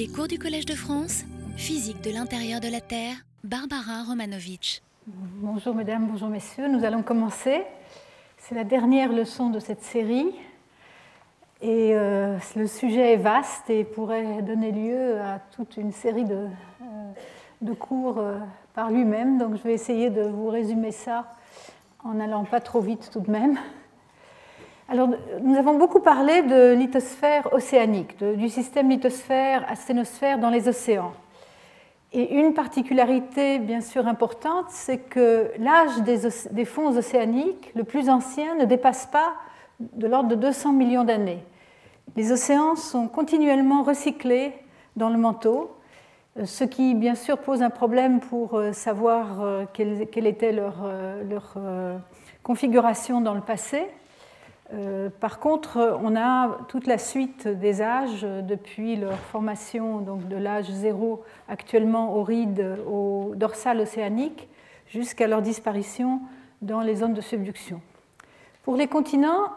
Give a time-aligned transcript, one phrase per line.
[0.00, 1.24] Les cours du Collège de France,
[1.58, 4.80] physique de l'intérieur de la Terre, Barbara Romanovitch.
[5.06, 7.60] Bonjour mesdames, bonjour messieurs, nous allons commencer.
[8.38, 10.30] C'est la dernière leçon de cette série
[11.60, 16.46] et euh, le sujet est vaste et pourrait donner lieu à toute une série de,
[16.46, 17.12] euh,
[17.60, 18.38] de cours euh,
[18.72, 19.36] par lui-même.
[19.36, 21.30] Donc je vais essayer de vous résumer ça
[22.04, 23.58] en n'allant pas trop vite tout de même.
[24.92, 25.08] Alors,
[25.42, 31.12] nous avons beaucoup parlé de lithosphère océanique, du système lithosphère-asténosphère dans les océans.
[32.12, 38.56] Et une particularité bien sûr importante, c'est que l'âge des, fonds océaniques, le plus ancien,
[38.56, 39.34] ne dépasse pas
[39.78, 41.44] de l'ordre de 200 millions d'années.
[42.16, 44.54] Les océans sont continuellement recyclés
[44.96, 45.70] dans le manteau,
[46.44, 51.54] ce qui bien sûr pose un problème pour euh, savoir euh, quelle, était euh, leur
[52.42, 53.86] configuration dans le passé.
[54.72, 60.36] Euh, par contre, on a toute la suite des âges depuis leur formation, donc de
[60.36, 64.48] l'âge zéro actuellement au ride, au dorsal océanique,
[64.86, 66.20] jusqu'à leur disparition
[66.62, 67.80] dans les zones de subduction.
[68.62, 69.50] Pour les continents,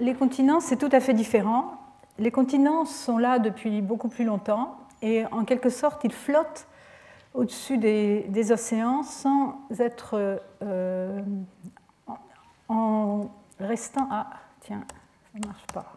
[0.00, 1.72] les continents, c'est tout à fait différent.
[2.18, 6.66] Les continents sont là depuis beaucoup plus longtemps et en quelque sorte, ils flottent
[7.34, 11.20] au-dessus des, océans sans être euh,
[12.68, 13.28] en
[13.60, 14.26] restant à
[14.66, 14.82] Tiens,
[15.32, 15.92] ça ne marche pas.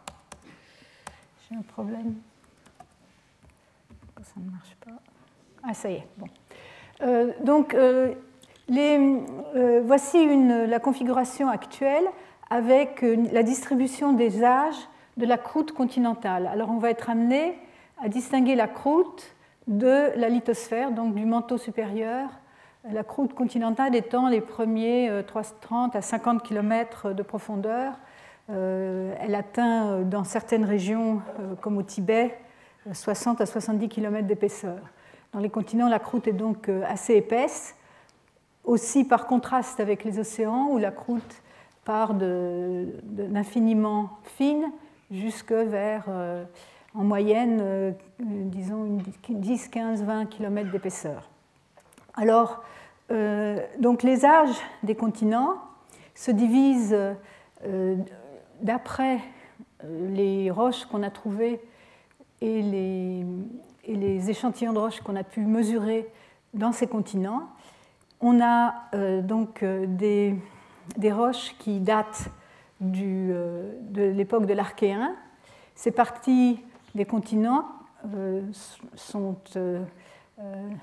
[1.41, 2.17] J'ai un problème.
[4.21, 4.91] Ça ne marche pas
[5.63, 6.07] Ah, ça y est.
[6.17, 6.27] Bon.
[7.01, 8.13] Euh, donc, euh,
[8.67, 9.23] les,
[9.55, 10.23] euh, voici
[10.67, 12.03] la configuration actuelle
[12.51, 16.45] avec la distribution des âges de la croûte continentale.
[16.45, 17.57] Alors, on va être amené
[17.99, 22.29] à distinguer la croûte de la lithosphère, donc du manteau supérieur,
[22.87, 25.23] la croûte continentale étant les premiers
[25.61, 27.93] 30 à 50 km de profondeur
[28.49, 32.37] elle atteint euh, dans certaines régions, euh, comme au Tibet,
[32.91, 34.79] 60 à 70 km d'épaisseur.
[35.33, 37.75] Dans les continents, la croûte est donc assez épaisse,
[38.63, 41.43] aussi par contraste avec les océans, où la croûte
[41.85, 44.71] part d'infiniment fine
[45.11, 46.05] jusque vers,
[46.95, 51.29] en moyenne, disons 10, 15, 20 km d'épaisseur.
[52.15, 52.63] Alors,
[53.77, 55.57] donc les âges des continents
[56.15, 56.97] se divisent
[58.61, 59.19] d'après
[59.83, 61.61] euh, les roches qu'on a trouvées
[62.41, 66.07] et les, échantillons de roches qu'on a pu mesurer
[66.53, 67.49] dans ces continents,
[68.21, 72.29] on a euh, donc euh, des, roches qui datent
[72.79, 75.15] de l'époque de l'Archéen.
[75.75, 76.59] Ces parties
[76.95, 77.65] des continents
[78.95, 79.35] sont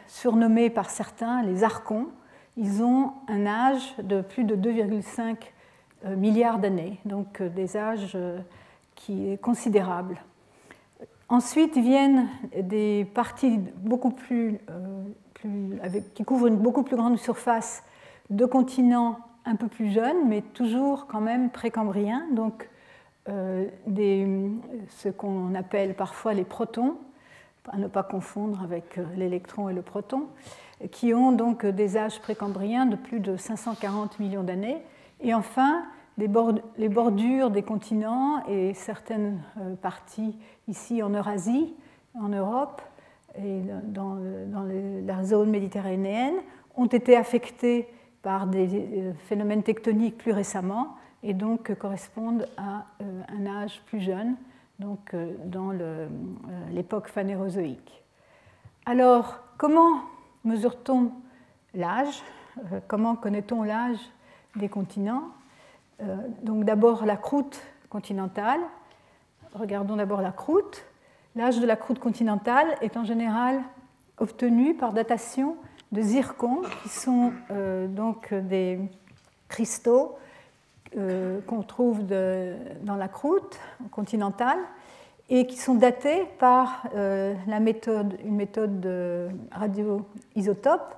[0.07, 2.09] surnommées par certains les archons.
[2.57, 5.35] Ils ont un âge de plus de 2,5 euh,
[6.05, 8.39] milliards d'années, donc euh, des âges euh,
[8.95, 10.19] qui est considérable.
[11.29, 14.59] Ensuite viennent des parties beaucoup plus,
[16.15, 17.83] qui couvrent une beaucoup plus grande surface
[18.31, 22.71] de continents un peu plus jeunes, mais toujours quand même précambriens, donc
[23.27, 26.97] ce qu'on appelle parfois les protons,
[27.73, 30.29] à ne pas confondre avec l'électron et le proton,
[30.93, 34.81] qui ont donc des âges précambriens de plus de 540 millions d'années
[35.21, 35.85] et enfin,
[36.19, 40.39] les bordures des continents et certaines euh, parties
[40.69, 41.75] ici en Eurasie,
[42.15, 42.83] en Europe
[43.39, 44.17] et dans,
[45.07, 46.37] la zone méditerranéenne
[46.75, 47.89] ont été affectées
[48.23, 54.01] par des euh, phénomènes tectoniques plus récemment et donc correspondent à euh, un âge plus
[54.01, 54.37] jeune,
[54.79, 55.15] donc
[55.47, 55.73] dans
[56.71, 58.05] l'époque phanérozoïque.
[58.85, 60.03] Alors, comment
[60.45, 61.13] mesure-t-on
[61.73, 62.23] l'âge?
[62.87, 63.99] Comment connaît-on l'âge?
[64.57, 65.25] Des continents.
[66.03, 68.61] Euh, donc d'abord la croûte continentale.
[69.55, 70.85] Regardons d'abord la croûte.
[71.35, 73.61] L'âge de la croûte continentale est en général
[74.19, 75.57] obtenu par datation
[75.93, 78.81] de zircons, qui sont euh, donc des
[79.49, 80.19] cristaux
[80.97, 83.59] euh, qu'on trouve dans la croûte
[83.91, 84.59] continentale
[85.29, 90.97] et qui sont datés par une méthode de radioisotope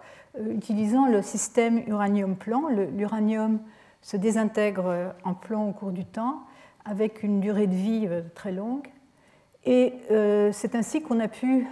[0.51, 2.69] utilisant le système uranium-plomb.
[2.97, 3.61] L'uranium
[4.03, 6.43] se désintègre en plomb au cours du temps
[6.85, 8.89] avec une durée de vie euh, très longue.
[9.65, 11.67] Et euh, c'est ainsi qu'on a pu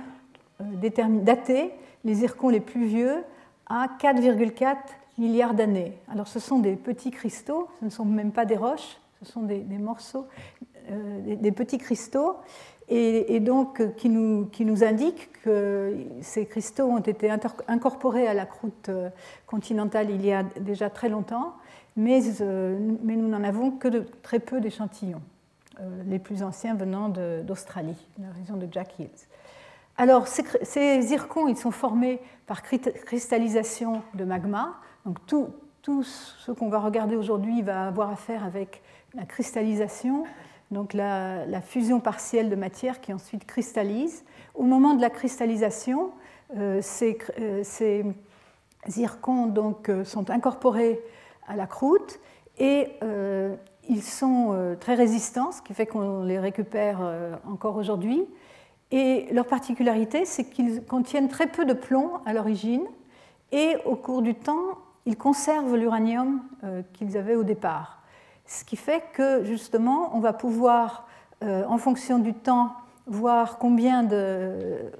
[0.60, 1.70] dater
[2.04, 3.24] les zircons les plus vieux
[3.66, 4.76] à 4,4
[5.18, 5.96] milliards d'années.
[6.10, 9.42] Alors ce sont des petits cristaux, ce ne sont même pas des roches, ce sont
[9.42, 10.26] des, morceaux,
[10.90, 12.36] des, petits cristaux
[12.88, 17.30] et, donc euh, qui nous, qui indique que ces cristaux ont été
[17.68, 19.10] incorporés à la croûte euh,
[19.46, 21.54] continentale il y a déjà très longtemps,
[21.96, 25.22] mais, euh, mais nous n'en avons que de très peu d'échantillons,
[26.06, 29.26] les plus anciens venant d'Australie, la région de Jack Hills.
[29.98, 34.74] Alors, ces, zircons, ils sont formés par cristallisation de magma.
[35.04, 38.82] Donc, tout, ce qu'on va regarder aujourd'hui va avoir à faire avec
[39.14, 40.24] la cristallisation,
[40.70, 44.24] donc la, fusion partielle de matière qui ensuite cristallise.
[44.54, 46.10] Au moment de la cristallisation,
[46.56, 46.80] euh,
[47.40, 48.04] euh, ces,
[48.88, 51.00] zircons donc, euh, sont incorporés
[51.48, 52.20] à la croûte
[52.58, 52.88] et
[53.88, 56.98] ils sont très résistants, ce qui fait qu'on les récupère
[57.46, 58.24] encore aujourd'hui.
[58.90, 62.82] Et leur particularité, c'est qu'ils contiennent très peu de plomb à l'origine
[63.52, 66.40] et au cours du temps, ils conservent l'uranium
[66.94, 67.95] qu'ils avaient au départ.
[68.46, 71.06] Ce qui fait que justement, on va pouvoir,
[71.42, 72.72] euh, en fonction du temps,
[73.06, 74.90] voir combien de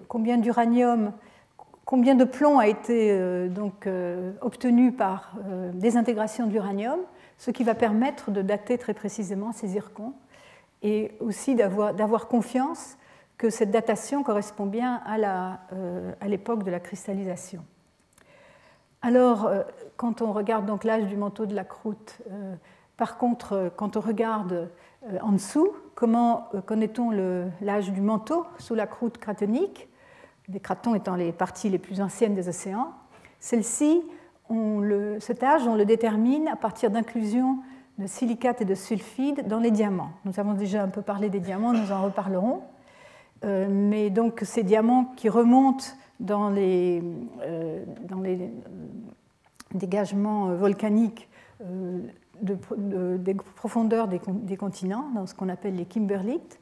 [2.25, 3.89] plomb a été euh, donc,
[4.41, 5.33] obtenu par
[5.75, 6.99] désintégration de l'uranium,
[7.39, 10.15] ce qui va permettre de dater très précisément ces zircons
[10.83, 12.97] et aussi d'avoir confiance
[13.39, 17.63] que cette datation correspond bien à l'époque de la cristallisation.
[19.07, 19.63] Alors, euh,
[19.97, 22.57] quand on regarde l'âge du manteau de la croûte, euh,
[22.97, 24.71] par contre, euh, quand on regarde
[25.23, 27.11] en dessous, comment connaît-on
[27.61, 29.89] l'âge du manteau sous la croûte cratonique,
[30.49, 32.93] les cratons étant les parties les plus anciennes des océans,
[33.39, 34.03] celle-ci,
[35.21, 37.59] cet âge, on le détermine à partir d'inclusion
[37.99, 40.11] de silicates et de sulfides dans les diamants.
[40.25, 42.63] Nous avons déjà un peu parlé des diamants, nous en reparlerons.
[43.45, 45.87] mais donc ces diamants qui remontent
[46.21, 47.03] dans les,
[47.43, 47.85] euh,
[49.75, 51.29] dégagements volcaniques
[51.63, 52.01] euh,
[52.43, 56.59] de, des profondeurs des, continents, dans ce qu'on appelle les kimberlites.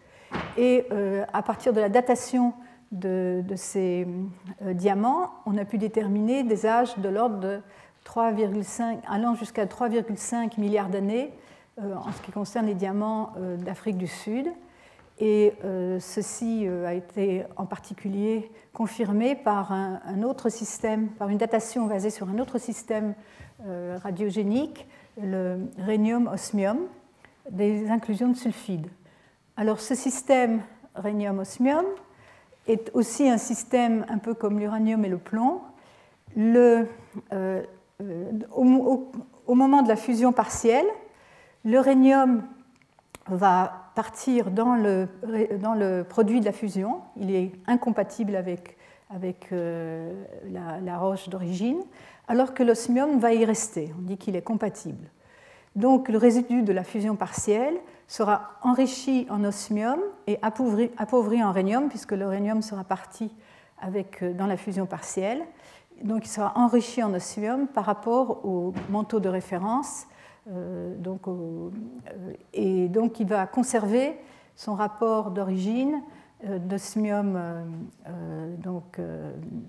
[0.57, 2.55] Et euh, à partir de la datation
[2.93, 4.07] de, ces
[4.61, 7.61] diamants, on a pu déterminer des âges de l'ordre de
[8.07, 11.33] 3,5, allant jusqu'à 3,5 milliards d'années
[11.81, 14.47] en ce qui concerne les diamants d'Afrique du Sud.
[15.21, 21.39] Et euh, ceci euh, a été en particulier confirmé par un, autre système, par une
[21.39, 23.15] datation basée sur un autre système
[23.67, 24.89] euh, radiogénique,
[25.21, 26.79] le rhénium-osmium,
[27.51, 28.87] des inclusions de sulfide.
[29.57, 30.63] Alors ce système
[30.95, 31.85] rhénium-osmium
[32.67, 35.61] est aussi un système un peu comme l'uranium et le plomb.
[36.37, 36.89] Le,
[38.53, 40.87] au, moment de la fusion partielle,
[41.65, 42.43] le rhénium
[43.29, 47.03] va partir dans le, produit de la fusion.
[47.17, 48.77] Il est incompatible avec,
[49.11, 51.81] avec euh, la, roche d'origine,
[52.29, 53.93] alors que l'osmium va y rester.
[53.99, 55.09] On dit qu'il est compatible.
[55.77, 57.75] Donc le résidu de la fusion partielle
[58.07, 63.35] sera enrichi en osmium et appauvri, en rhénium, puisque le rhénium sera parti
[63.85, 65.43] euh, dans la fusion partielle.
[66.03, 70.07] Donc il sera enrichi en osmium par rapport au manteau de référence
[70.51, 71.71] euh, donc, euh,
[72.53, 74.17] et donc il va conserver
[74.57, 76.03] son rapport d'origine
[76.69, 77.41] d'osmium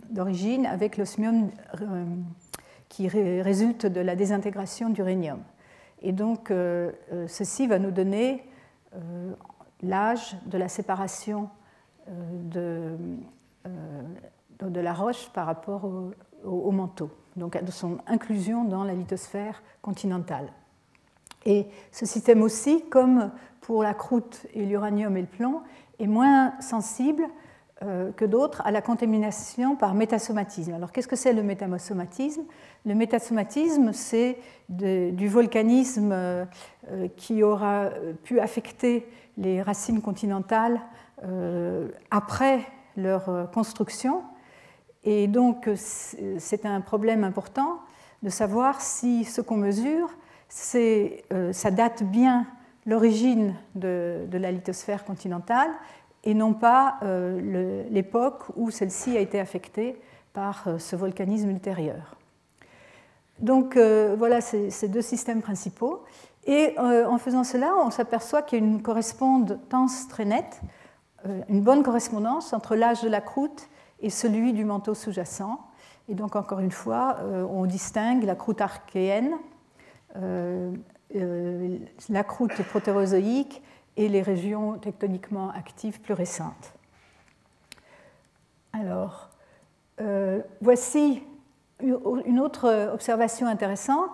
[0.09, 1.49] d'origine avec l'osmium
[2.95, 5.39] qui résulte de la désintégration d'uranium.
[6.01, 6.49] Et donc
[7.27, 8.49] ceci va nous donner
[9.83, 11.49] l'âge de la séparation
[12.07, 12.95] de,
[14.61, 16.13] la roche par rapport au,
[16.45, 20.47] au manteau, donc de son inclusion dans la lithosphère continentale.
[21.45, 25.63] Et ce système aussi, comme pour la croûte et l'uranium et le plomb,
[25.99, 27.27] est moins sensible euh,
[27.81, 30.73] que d'autres à la contamination par métasomatisme.
[30.73, 32.43] Alors qu'est-ce que c'est le métasomatisme?
[32.85, 34.37] Le métasomatisme, c'est
[34.69, 36.45] du volcanisme euh,
[37.17, 37.89] qui aura
[38.23, 39.05] pu affecter
[39.37, 40.79] les racines continentales
[41.23, 42.61] euh, après
[42.95, 44.23] leur construction.
[45.03, 47.79] Et donc c'est un problème important
[48.23, 50.09] de savoir si ce qu'on mesure
[50.75, 52.45] euh, ça date bien
[52.85, 55.69] l'origine de, la lithosphère continentale
[56.25, 59.99] et non pas euh, l'époque où celle-ci a été affectée
[60.33, 62.15] par euh, ce volcanisme ultérieur.
[63.39, 66.05] Donc voilà ces, deux systèmes principaux.
[66.47, 70.61] Et en faisant cela, on s'aperçoit qu'il y a une correspondance très nette,
[71.49, 73.67] une bonne correspondance entre l'âge de la croûte
[73.99, 75.59] et celui du manteau sous-jacent.
[76.07, 77.17] Et donc encore une fois,
[77.51, 79.35] on distingue la croûte archéenne
[80.17, 80.71] euh,
[81.15, 81.77] euh,
[82.09, 83.61] la croûte protérozoïque
[83.97, 86.73] et les régions tectoniquement actives plus récentes.
[88.73, 89.29] Alors,
[90.01, 91.23] euh, voici
[91.81, 94.11] une autre observation intéressante,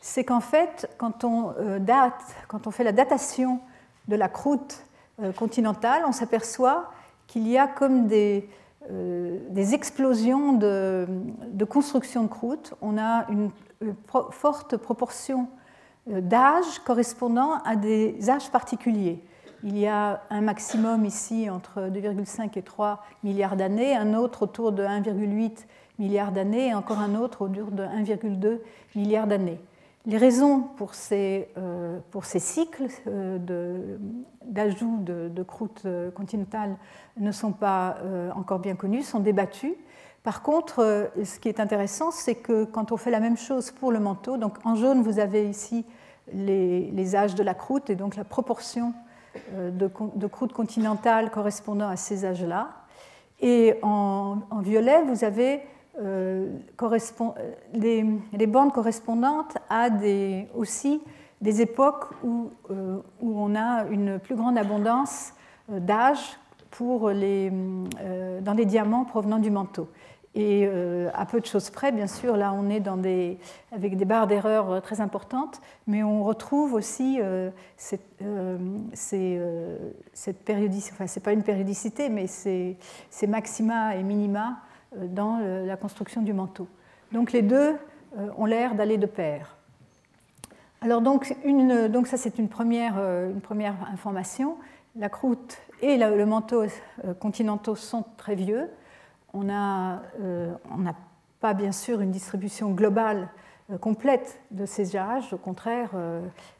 [0.00, 3.60] c'est qu'en fait, quand on, date, quand on fait la datation
[4.08, 4.84] de la croûte
[5.36, 6.90] continentale, on s'aperçoit
[7.26, 8.48] qu'il y a comme des,
[9.72, 11.06] explosions de,
[11.68, 12.74] construction de croûte.
[12.82, 13.50] On a une
[14.30, 15.48] forte proportion
[16.10, 19.22] euh, d'âges correspondant à des âges particuliers.
[19.62, 24.72] il y a un maximum ici entre 2,5 et 3 milliards d'années, un autre autour
[24.72, 25.66] de 1,8
[25.98, 28.58] milliard d'années et encore un autre autour de 1,2
[28.94, 29.60] milliard d'années.
[30.04, 33.38] Les raisons pour ces, euh, pour ces cycles euh,
[34.44, 36.76] d'ajout de, de, croûte euh, continentale
[37.16, 37.98] ne sont pas
[38.34, 39.74] encore bien connues, sont débattues.
[40.22, 43.90] Par contre, ce qui est intéressant, c'est que quand on fait la même chose pour
[43.90, 45.84] le manteau, donc en jaune, vous avez ici
[46.32, 48.94] les, âges de la croûte et donc la proportion
[49.50, 52.68] de, de croûte continentale correspondant à ces âges-là.
[53.42, 55.60] Et en, violet, vous avez
[56.00, 56.48] euh,
[57.74, 59.88] les, bandes correspondantes à
[60.54, 61.02] aussi
[61.40, 65.32] des époques où, euh, on a une plus grande abondance
[65.72, 66.38] euh, d'âge
[66.70, 67.52] pour les,
[68.40, 69.88] dans les diamants provenant du manteau.
[70.34, 70.66] Et
[71.12, 73.38] à peu de choses près, bien sûr, là on est
[73.70, 77.20] avec des barres d'erreur très importantes, mais on retrouve aussi
[77.76, 78.24] cette,
[80.14, 82.78] cette périodicité, enfin c'est pas une périodicité, mais ces,
[83.10, 84.56] ces maxima et minima
[84.96, 86.66] euh, dans la construction du manteau.
[87.12, 87.76] Donc les deux
[88.18, 89.56] euh, ont l'air d'aller de pair.
[90.80, 94.56] Alors donc, ça c'est euh, une première information.
[94.96, 96.64] La croûte et le manteau
[97.18, 98.68] continentaux sont très vieux.
[99.34, 100.02] On n'a
[101.40, 103.28] pas bien sûr une distribution globale
[103.80, 105.32] complète de ces âges.
[105.32, 105.90] Au contraire,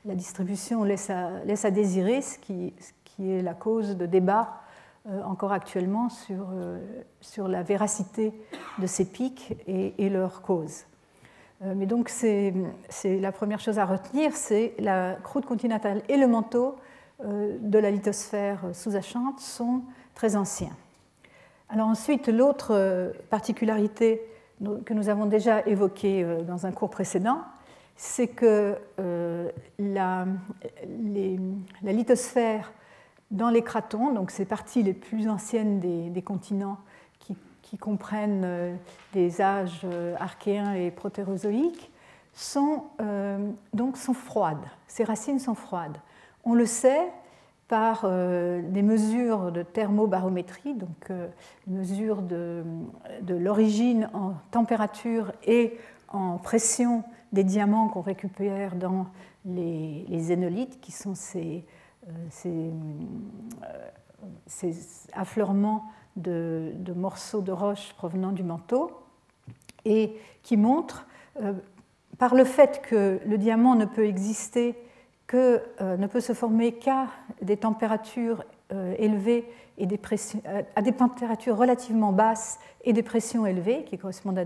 [0.04, 2.72] la distribution laisse à, désirer, ce qui,
[3.20, 4.62] est la cause de débats
[5.08, 6.78] euh, encore actuellement sur, euh,
[7.48, 8.32] la véracité
[8.78, 10.84] de ces pics et, leurs causes.
[11.62, 12.54] Euh, mais donc, c'est
[13.02, 16.76] la première chose à retenir, c'est la croûte continentale et le manteau
[17.24, 19.82] de la lithosphère sous-jacente sont
[20.14, 20.76] très anciens.
[21.72, 24.22] Alors ensuite, l'autre particularité
[24.84, 27.40] que nous avons déjà évoquée dans un cours précédent,
[27.96, 28.76] c'est que
[29.78, 30.26] la,
[30.86, 31.40] les,
[31.82, 32.72] la lithosphère
[33.32, 36.78] dans les cratons, donc ces parties les plus anciennes des, continents
[37.62, 38.74] qui, comprennent euh,
[39.14, 41.90] des âges euh, archéens et protérozoïques,
[42.34, 44.66] sont, euh, donc sont froides.
[44.86, 45.96] Ces racines sont froides.
[46.44, 47.10] On le sait
[47.72, 51.10] par des mesures de thermobarométrie, donc
[51.66, 52.62] mesures de,
[53.22, 57.02] de l'origine en température et en pression
[57.32, 59.06] des diamants qu'on récupère dans
[59.44, 61.64] les, zénolithes, qui sont ces
[62.08, 62.70] euh,
[64.64, 64.72] euh,
[65.14, 65.84] affleurements
[66.16, 68.92] de, morceaux de roche provenant du manteau
[69.84, 71.06] et qui montrent,
[71.40, 71.54] euh,
[72.18, 74.76] par le fait que le diamant ne peut exister
[75.32, 77.06] que, ne peut se former qu'à
[77.40, 78.44] des températures
[78.98, 79.48] élevées
[79.78, 80.42] et pressions,
[80.76, 84.44] à des températures relativement basses et des pressions élevées qui correspondent à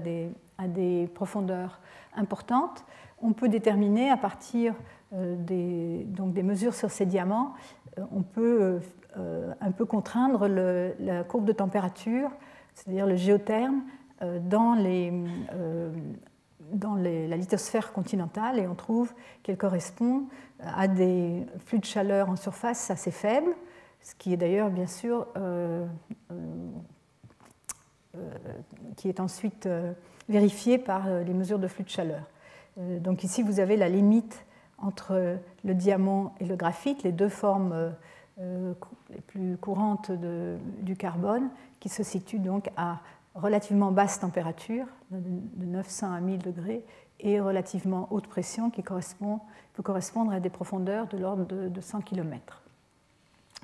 [0.69, 1.81] des, profondeurs
[2.15, 2.85] importantes,
[3.21, 4.75] on peut déterminer à partir
[5.13, 7.55] euh, des, donc des mesures sur ces diamants,
[7.99, 8.81] euh, on peut
[9.19, 12.31] euh, un peu contraindre la courbe de température,
[12.75, 13.83] c'est-à-dire le géotherme,
[14.49, 15.13] dans, les,
[16.73, 20.25] dans la lithosphère continentale et on trouve qu'elle correspond
[20.61, 23.55] à des flux de chaleur en surface assez faibles,
[24.01, 25.27] ce qui est d'ailleurs bien sûr
[28.97, 29.69] qui est ensuite
[30.29, 32.23] vérifié par les mesures de flux de chaleur.
[32.77, 34.47] Donc ici vous avez la limite
[34.79, 37.91] entre le diamant et le graphite, les deux formes euh,
[38.39, 38.75] euh,
[39.11, 40.11] les plus courantes
[40.83, 41.49] du carbone,
[41.81, 42.99] qui se situent donc à
[43.37, 46.85] relativement basse température, de 900 à 1000 degrés,
[47.21, 49.41] et relativement haute pression, qui correspond,
[49.75, 52.63] peut correspondre à des profondeurs de l'ordre de, 100 km,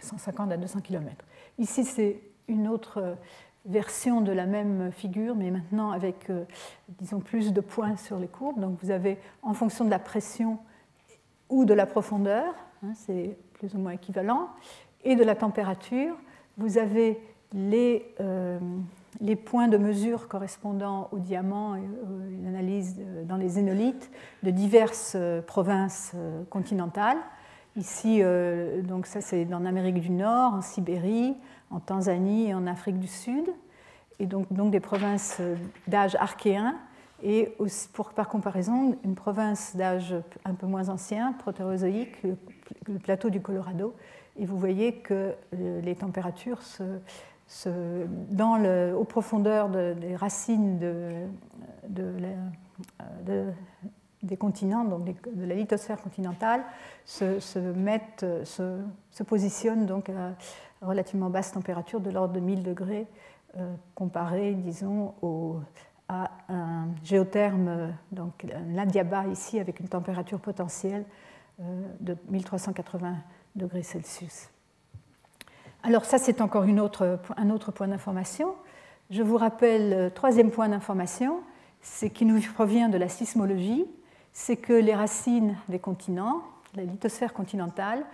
[0.00, 1.24] 150 à 200 km.
[1.58, 3.16] Ici, c'est une autre
[3.64, 6.44] version de la même figure, mais maintenant avec, euh,
[6.98, 8.60] disons, plus de points sur les courbes.
[8.60, 10.58] Donc vous avez, en fonction de la pression
[11.48, 14.48] ou de la profondeur, hein, c'est plus ou moins équivalent,
[15.04, 16.16] et de la température.
[16.56, 17.20] Vous avez
[17.52, 18.58] les, euh,
[19.20, 24.10] les points de mesure correspondant au diamant, une analyse dans les zénolithes
[24.42, 27.18] de diverses euh, provinces euh, continentales.
[27.74, 28.20] Ici,
[28.82, 31.34] donc ça c'est en Amérique du Nord, en Sibérie,
[31.70, 33.46] en Tanzanie et en Afrique du Sud,
[34.18, 35.40] et donc, donc des provinces
[35.86, 36.74] d'âge archéen
[37.22, 37.54] et
[37.92, 40.14] pour, par comparaison, une province d'âge
[40.44, 43.94] un peu moins ancien, protérozoïque, le, plateau du Colorado,
[44.36, 46.82] et vous voyez que euh, les températures se,
[48.30, 51.26] dans le, aux profondeurs des racines de,
[54.22, 56.62] des continents, donc de la lithosphère continentale,
[57.04, 60.34] se, mettent, se, positionnent donc à
[60.80, 63.06] relativement basse température de l'ordre de 1000 degrés,
[63.56, 65.60] euh, comparé, disons, aux
[66.12, 71.04] à un géotherme, donc l'Indiaba ici, avec une température potentielle
[71.60, 71.62] euh,
[72.00, 73.16] de 1380
[73.56, 74.50] degrés Celsius.
[75.84, 78.54] Alors ça, c'est encore un autre point d'information.
[79.10, 81.40] Je vous rappelle, le troisième point d'information,
[81.80, 83.84] c'est qui nous provient de la sismologie,
[84.32, 86.42] c'est que les racines des continents,
[86.76, 88.04] la lithosphère continentale,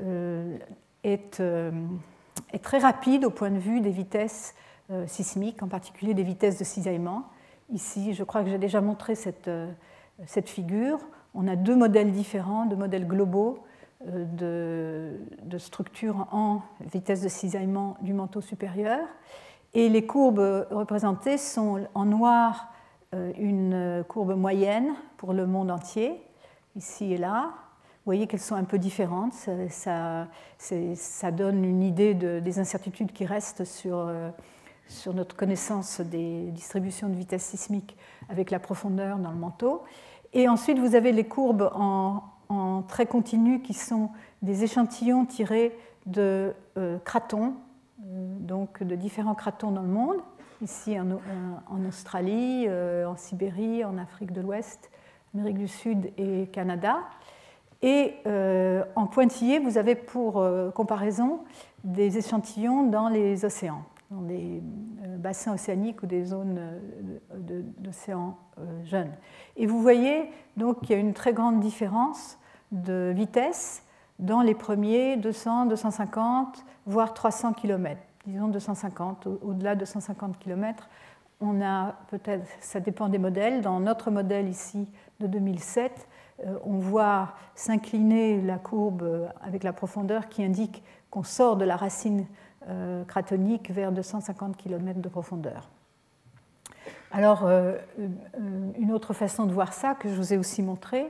[0.00, 0.56] euh,
[1.04, 1.70] est, euh,
[2.52, 4.54] est, très rapide au point de vue des vitesses
[4.90, 7.24] euh, sismiques, en particulier des vitesses de cisaillement.
[7.70, 9.50] Ici, je crois que j'ai déjà montré cette,
[10.46, 10.98] figure.
[11.34, 13.62] On a deux modèles différents, deux modèles globaux
[14.04, 19.00] de, de structure en vitesse de cisaillement du manteau supérieur.
[19.74, 22.72] Et les courbes représentées sont en noir
[23.12, 26.22] une courbe moyenne pour le monde entier,
[26.76, 27.54] ici et là,
[28.08, 29.34] vous voyez qu'elles sont un peu différentes.
[29.34, 30.26] Ça,
[30.56, 34.30] ça, donne une idée de, des incertitudes qui restent sur, euh,
[34.86, 37.98] sur, notre connaissance des distributions de vitesse sismique
[38.30, 39.82] avec la profondeur dans le manteau.
[40.32, 44.10] Et ensuite, vous avez les courbes en, en très continu qui sont
[44.42, 45.76] des échantillons tirés
[46.06, 47.54] de euh, cratons,
[48.00, 50.16] euh, donc de différents cratons dans le monde,
[50.62, 51.20] ici en,
[51.68, 54.90] en Australie, en Sibérie, en Afrique de l'Ouest,
[55.34, 56.98] Amérique du Sud et Canada.
[57.82, 61.40] Et euh, en pointillé, vous avez pour euh, comparaison
[61.84, 64.62] des échantillons dans les océans, dans des
[65.04, 66.60] euh, bassins océaniques ou des zones
[67.78, 68.36] d'océans
[68.84, 69.12] jeunes.
[69.56, 72.38] Et vous voyez donc qu'il y a une très grande différence
[72.72, 73.84] de vitesse
[74.18, 78.00] dans les premiers 200, 250, voire 300 km.
[78.26, 80.88] Disons 250, au-delà de 250 km.
[81.40, 83.62] On a peut-être, ça dépend des modèles.
[83.62, 86.08] Dans notre modèle ici de 2007,
[86.44, 91.76] euh, on voit s'incliner la courbe avec la profondeur qui indique qu'on sort de la
[91.76, 92.26] racine
[92.68, 95.68] euh, cratonique vers 250 km de profondeur.
[97.10, 97.76] Alors, euh,
[98.78, 101.06] une autre façon de voir ça, que je vous ai aussi montré,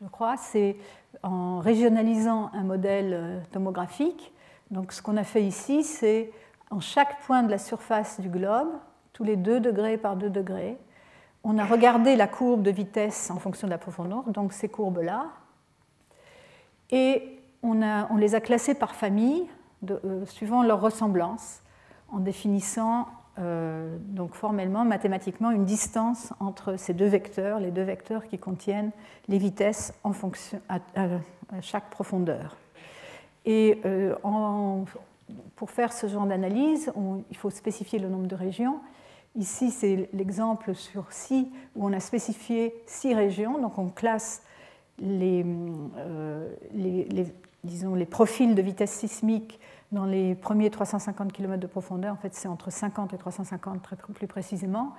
[0.00, 0.76] je crois, c'est
[1.22, 4.32] en régionalisant un modèle tomographique.
[4.70, 6.30] Donc, ce qu'on a fait ici, c'est
[6.70, 8.68] en chaque point de la surface du globe,
[9.12, 10.78] tous les 2 degrés par 2 degrés,
[11.42, 15.26] on a regardé la courbe de vitesse en fonction de la profondeur, donc ces courbes-là,
[16.90, 19.46] et on, les a classées par famille,
[19.88, 21.60] euh, suivant leur ressemblance,
[22.12, 23.06] en définissant
[23.38, 28.90] euh, donc formellement, mathématiquement, une distance entre ces deux vecteurs, les deux vecteurs qui contiennent
[29.28, 30.80] les vitesses en fonction, à,
[31.62, 32.56] chaque profondeur.
[33.46, 34.14] Et euh,
[35.56, 36.92] pour faire ce genre d'analyse,
[37.30, 38.80] il faut spécifier le nombre de régions
[39.36, 43.60] Ici, c'est l'exemple sur six où on a spécifié six régions.
[43.60, 44.42] Donc, on classe
[44.98, 45.46] les,
[47.62, 49.60] disons, les profils de vitesse sismique
[49.92, 52.14] dans les premiers 350 km de profondeur.
[52.14, 54.94] En fait, c'est entre 50 et 350 très, plus précisément.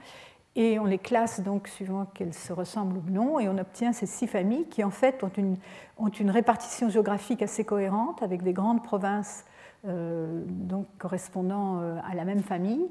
[0.56, 4.06] Et on les classe donc suivant qu'elles se ressemblent ou non, et on obtient ces
[4.06, 5.56] six familles qui en fait ont une,
[5.98, 9.46] ont une répartition géographique assez cohérente avec des grandes provinces
[9.88, 12.88] euh, donc correspondant euh, à la même famille.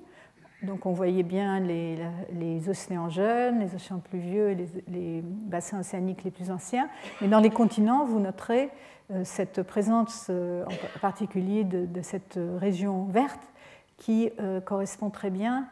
[0.62, 4.56] Donc on voyait bien les, océans jeunes, les océans plus vieux et
[4.88, 6.88] les, bassins océaniques les plus anciens.
[7.20, 8.70] Mais dans les continents, vous noterez
[9.24, 13.42] cette présence euh, en particulier de, cette région verte
[13.96, 15.68] qui euh, correspond très bien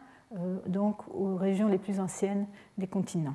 [0.66, 2.46] donc aux régions les plus anciennes
[2.76, 3.32] des continents.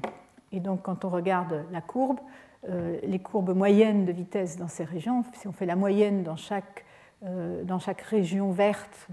[0.52, 2.20] Et donc quand on regarde la courbe,
[2.68, 6.86] les courbes moyennes de vitesse dans ces régions, si on fait la moyenne dans chaque,
[7.24, 9.08] dans chaque région verte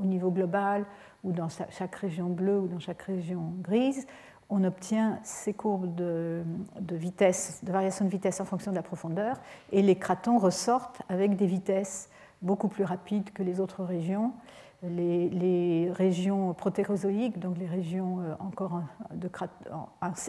[0.00, 0.86] au niveau global,
[1.26, 4.06] ou dans chaque région bleue ou dans chaque région grise,
[4.48, 6.42] on obtient ces courbes de,
[6.90, 9.36] vitesse, de variation de vitesse en fonction de la profondeur,
[9.72, 12.08] et les cratons ressortent avec des vitesses
[12.42, 14.32] beaucoup plus rapides que les autres régions.
[14.82, 18.82] Les, régions protérozoïques, donc les régions euh, encore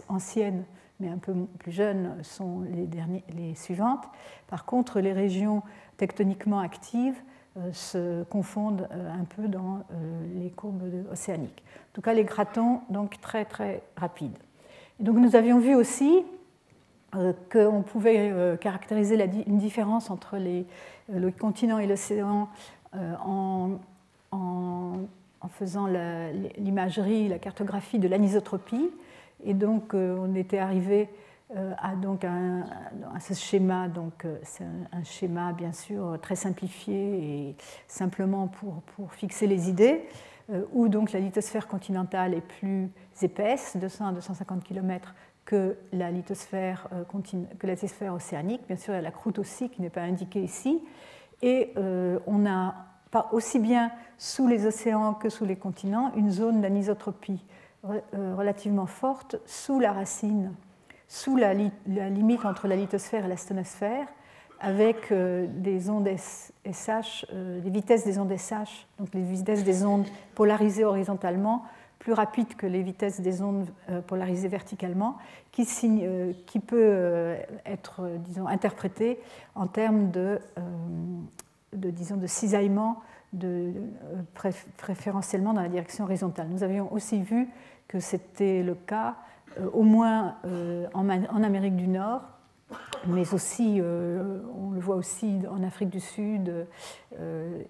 [0.08, 0.64] anciennes
[1.00, 4.04] mais un peu plus jeunes, sont les, suivantes.
[4.48, 5.62] Par contre, les régions
[5.96, 7.20] tectoniquement actives
[7.72, 11.62] se confondent euh, un peu dans euh, les courbes océaniques.
[11.92, 14.36] En tout cas, les gratons, donc très très rapides.
[15.00, 16.24] Et donc nous avions vu aussi
[17.50, 19.16] qu'on pouvait caractériser
[19.46, 20.66] une différence entre les,
[21.08, 22.48] le continent et l'océan
[22.92, 23.78] en,
[24.32, 24.98] en,
[25.50, 25.86] faisant
[26.58, 28.90] l'imagerie, la, cartographie de l'anisotropie.
[29.44, 32.64] Et donc on était arrivé euh, a donc un,
[33.20, 37.56] ce schéma, donc euh, c'est un, schéma bien sûr très simplifié et
[37.86, 40.04] simplement pour, pour fixer les idées,
[40.50, 42.90] euh, où donc la lithosphère continentale est plus
[43.22, 45.14] épaisse, 200 à 250 km,
[45.46, 46.88] que la lithosphère,
[47.58, 48.60] que la lithosphère océanique.
[48.66, 50.82] Bien sûr, il y a la croûte aussi qui n'est pas indiquée ici.
[51.40, 51.72] Et
[52.26, 52.74] on a
[53.10, 57.42] pas aussi bien sous les océans que sous les continents une zone d'anisotropie
[57.82, 60.52] relativement forte sous la racine
[61.08, 64.06] sous la, limite entre la lithosphère et la stonosphère,
[64.60, 70.84] avec des ondes SH, des vitesses des ondes SH, donc les vitesses des ondes polarisées
[70.84, 71.64] horizontalement,
[71.98, 73.68] plus rapides que les vitesses des ondes
[74.06, 75.16] polarisées verticalement,
[75.52, 75.64] qui,
[76.66, 79.20] peut être disons, interprétée
[79.54, 80.40] en termes de,
[81.72, 83.00] disons, de cisaillement
[84.76, 86.48] préférentiellement dans la direction horizontale.
[86.48, 87.48] Nous avions aussi vu
[87.86, 89.27] que c'était le cas euh,
[89.72, 91.08] au moins euh, en,
[91.42, 92.22] Amérique du Nord,
[93.06, 96.66] mais aussi, euh, on le voit aussi en Afrique du Sud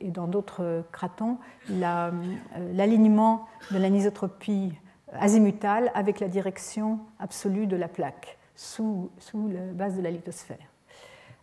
[0.00, 1.38] et dans d'autres cratons,
[1.70, 4.72] l'alignement de l'anisotropie
[5.12, 10.58] azimutale avec la direction absolue de la plaque sous, sous la base de la lithosphère.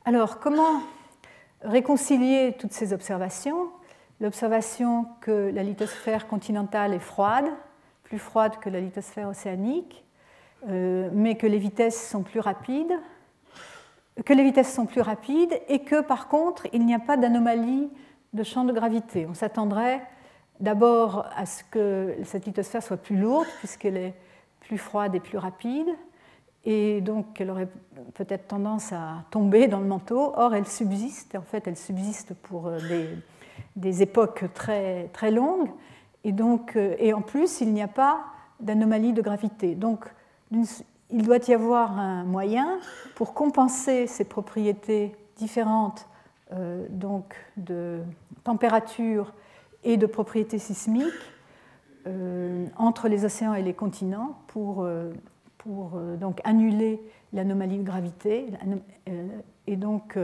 [0.04, 0.82] Alors, comment
[1.62, 3.70] réconcilier toutes ces observations?
[4.22, 7.46] L'observation que la lithosphère continentale est froide,
[8.04, 10.05] plus froide que la lithosphère océanique, euh,
[10.68, 12.94] mais que les vitesses sont plus rapides,
[14.24, 17.90] que les vitesses sont plus rapides et que par contre il n'y a pas d'anomalie
[18.34, 19.28] de champ de gravité.
[19.30, 20.02] On s'attendrait
[20.60, 24.14] d'abord à ce que cette lithosphère soit plus lourde puisqu'elle est
[24.62, 25.88] plus froide et plus rapide
[26.64, 27.68] et donc elle aurait
[28.14, 30.34] peut-être tendance à tomber dans le manteau.
[30.36, 33.10] Or elle subsiste, en fait elle subsiste pour euh, des,
[33.76, 35.70] des époques très, très longues
[36.24, 38.22] et, donc, euh, et en plus il n'y a pas
[38.60, 39.76] d'anomalie de gravité.
[39.76, 40.06] Donc
[40.52, 42.80] il doit y avoir un moyen
[43.16, 46.08] pour compenser ces propriétés différentes
[46.54, 48.02] euh, donc de
[48.44, 49.34] température
[49.84, 51.06] et de propriétés sismiques
[52.06, 55.12] euh, entre les océans et les continents pour, euh,
[56.18, 57.02] donc annuler
[57.34, 58.48] l'anomalie de gravité.
[59.66, 60.18] Et donc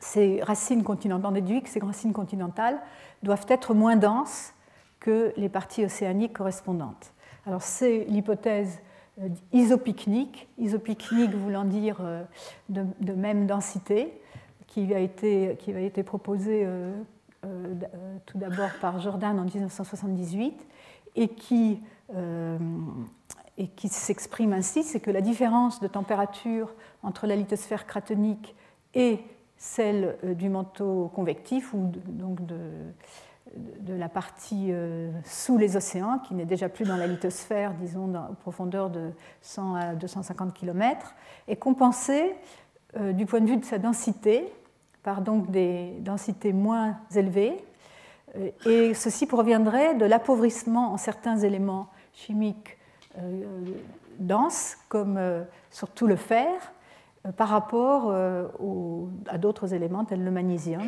[0.00, 2.80] ces racines continentales, on déduit que ces racines continentales
[3.22, 4.52] doivent être moins denses
[4.98, 7.12] que les parties océaniques correspondantes.
[7.46, 8.80] Alors c'est l'hypothèse
[9.52, 12.22] isopicnique, isopicnique voulant dire euh,
[12.68, 14.20] de, même densité,
[14.66, 16.92] qui a été, qui proposé euh,
[18.26, 20.66] tout d'abord par Jordan en 1978
[21.14, 21.80] et qui,
[23.56, 28.54] et qui s'exprime ainsi, c'est que la différence de température entre la lithosphère cratonique
[28.92, 29.20] et
[29.56, 32.58] celle du manteau convectif, ou donc de,
[33.54, 38.08] de la partie euh, sous les océans, qui n'est déjà plus dans la lithosphère, disons,
[38.08, 39.10] dans, profondeur de
[39.42, 41.14] 100 à 250 km,
[41.48, 42.34] est compensée
[42.96, 44.52] euh, du point de vue de sa densité
[45.02, 47.56] par donc des densités moins élevées.
[48.36, 52.76] Euh, et ceci proviendrait de l'appauvrissement en certains éléments chimiques
[54.18, 55.18] denses, comme
[55.70, 56.50] surtout le fer,
[57.38, 60.82] par rapport à d'autres éléments tels le magnésium.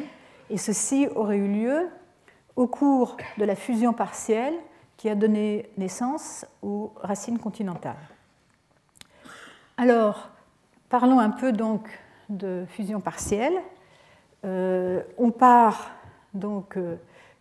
[0.51, 1.89] Et ceci aurait eu lieu
[2.59, 4.55] au cours de la fusion partielle
[4.97, 7.95] qui a donné naissance aux racines continentales.
[9.77, 10.31] Alors,
[10.89, 11.89] parlons un peu donc
[12.29, 13.55] de fusion partielle.
[14.45, 15.93] Euh, on part
[16.35, 16.97] donc euh,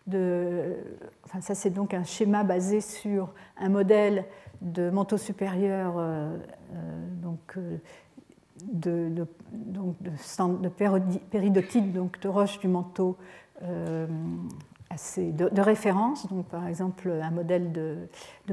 [0.06, 0.76] de.
[1.24, 4.24] Enfin, ça, c'est donc un schéma basé sur un modèle
[4.60, 6.36] de manteau supérieur, euh,
[7.20, 7.58] donc,
[8.62, 9.10] de,
[9.50, 10.68] de,
[11.30, 13.16] péridotite, donc de roche du manteau
[14.90, 18.08] assez de, référence, donc par exemple un modèle de,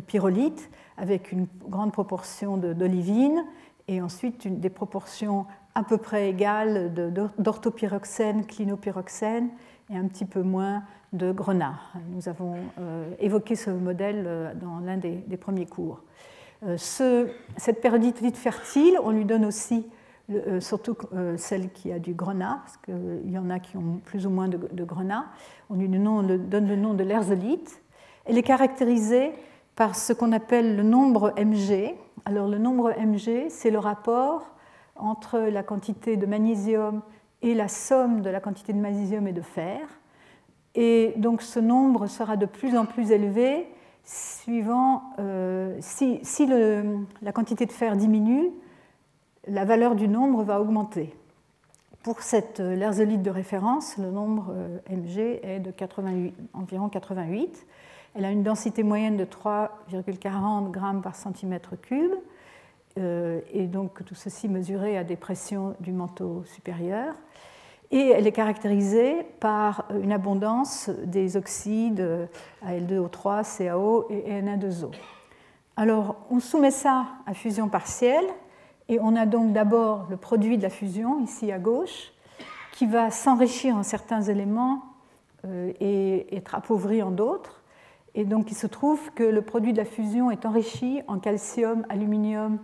[0.08, 3.46] pyrolite avec une grande proportion d'olivine
[3.88, 5.46] et ensuite des proportions
[5.76, 6.94] à peu près égales
[7.38, 9.50] d'orthopyroxène, clinopyroxène
[9.90, 11.76] et un petit peu moins de grenat.
[12.10, 16.02] Nous avons euh, évoqué ce modèle euh, dans l'un des, premiers cours.
[16.66, 19.86] Euh, ce, cette périodite fertile, on lui donne aussi
[20.32, 24.00] euh, surtout euh, celle qui a du grenat, parce qu'il y en a qui ont
[24.04, 25.26] plus ou moins de, grenat.
[25.70, 27.82] On lui donne le nom de l'erzolite.
[28.26, 29.32] Elle est caractérisée
[29.76, 31.94] par ce qu'on appelle le nombre Mg.
[32.26, 34.50] Alors le nombre Mg, c'est le rapport
[34.96, 37.02] entre la quantité de magnésium
[37.42, 39.80] et la somme de la quantité de magnésium et de fer.
[40.74, 43.68] Et donc ce nombre sera de plus en plus élevé
[44.04, 46.20] suivant euh, si,
[47.22, 48.52] la quantité de fer diminue,
[49.48, 51.14] la valeur du nombre va augmenter.
[52.04, 57.66] Pour cette euh, lerzolite de référence, le nombre euh, Mg est de 88, environ 88.
[58.16, 62.14] Elle a une densité moyenne de 3,40 g par centimètre cube,
[62.98, 67.14] euh, et donc tout ceci mesuré à des pressions du manteau supérieur.
[67.92, 72.28] Et elle est caractérisée par une abondance des oxydes
[72.66, 74.92] Al2O3, CaO et Na2O.
[75.76, 78.26] Alors, on soumet ça à fusion partielle
[78.88, 82.12] et on a donc d'abord le produit de la fusion, ici à gauche,
[82.72, 84.84] qui va s'enrichir en certains éléments
[85.46, 87.64] euh, et être appauvri en d'autres.
[88.14, 91.86] Et donc il se trouve que le produit de la fusion est enrichi en calcium,
[91.90, 92.60] aluminium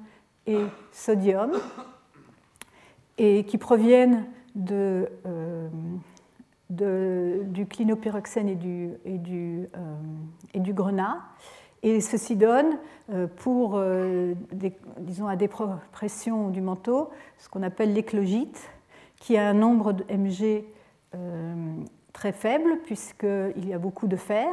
[0.48, 1.52] et sodium,
[3.18, 5.10] et qui proviennent de,
[6.70, 9.18] du clinopyroxène du, et
[10.60, 11.22] du grenat.
[11.84, 12.78] Et ceci donne,
[13.38, 13.82] pour,
[14.52, 15.50] des, disons, à des
[15.92, 18.70] pressions du manteau, ce qu'on appelle l'éclogite,
[19.18, 20.64] qui a un nombre de Mg
[22.14, 24.50] très faible, puisqu'il y a beaucoup de fer,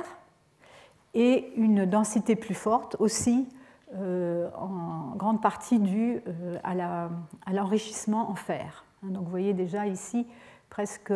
[1.14, 3.48] et une densité plus forte aussi
[3.96, 8.84] euh, en grande partie due euh, à l'enrichissement en fer.
[9.02, 10.26] Hein, donc vous voyez déjà ici
[10.68, 11.12] presque,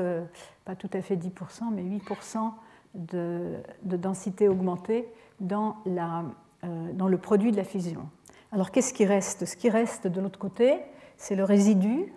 [0.64, 2.50] pas tout à fait 10%, mais 8%
[2.94, 5.06] de, densité augmentée
[5.42, 8.08] euh, dans le produit de la fusion.
[8.52, 9.44] Alors qu'est-ce qui reste?
[9.46, 10.78] Ce qui reste de l'autre côté,
[11.16, 12.12] c'est le résidu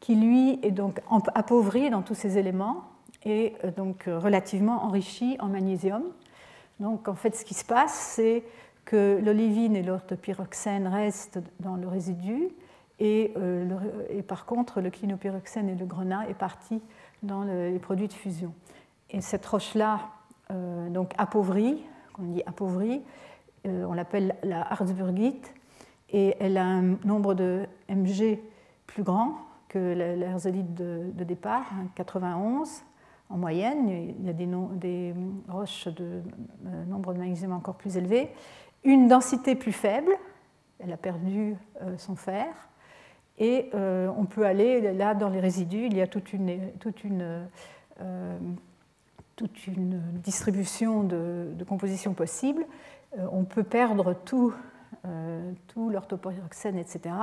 [0.00, 2.84] qui lui est donc appauvri dans tous ces éléments
[3.24, 6.02] et donc relativement enrichi en magnésium.
[6.80, 8.44] Donc en fait ce qui se passe, c'est
[8.84, 12.50] que l'olivine et l'orthopyroxène restent dans le résidu
[13.02, 16.80] euh, et, par contre le clinopyroxène et le grenat est parti
[17.22, 18.52] dans les produits de fusion.
[19.10, 20.00] Et cette roche-là,
[20.50, 21.82] euh, donc appauvrie,
[22.18, 23.02] on dit appauvrie,
[23.66, 25.52] euh, on l'appelle la Harzburgite
[26.10, 28.38] et elle a un nombre de Mg
[28.86, 29.36] plus grand
[29.68, 32.84] que l'herzolite de, de, départ, 91 hein,
[33.30, 33.88] en moyenne.
[33.88, 35.14] Il y a des,
[35.48, 36.22] roches de
[36.86, 38.30] nombre de magnésium encore plus élevé
[38.84, 40.12] une densité plus faible,
[40.78, 42.46] elle a perdu euh, son fer,
[43.38, 47.02] et euh, on peut aller là dans les résidus, il y a toute une, toute
[47.02, 47.48] une,
[48.00, 48.38] euh,
[49.36, 52.64] toute une distribution de, compositions possibles.
[53.32, 54.54] on peut perdre tout,
[55.68, 57.14] tout l'orthopyroxène, etc.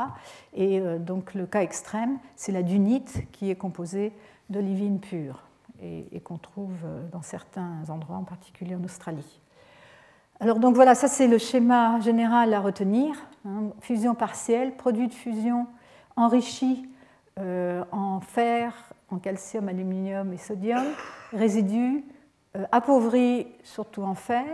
[0.54, 4.14] Et donc le cas extrême, c'est la dunite qui est composée
[4.50, 5.44] d'olivine pure
[5.82, 6.76] et, qu'on trouve
[7.12, 9.42] dans certains endroits, en particulier en Australie.
[10.42, 13.16] Alors donc voilà, ça c'est le schéma général à retenir.
[13.46, 13.70] Hein.
[13.80, 15.68] fusion partielle, produit de fusion
[16.16, 16.90] enrichi
[17.40, 18.74] euh, en fer,
[19.12, 20.86] en calcium, aluminium et sodium,
[21.34, 22.04] résidus
[22.56, 24.46] euh, appauvris surtout en fer,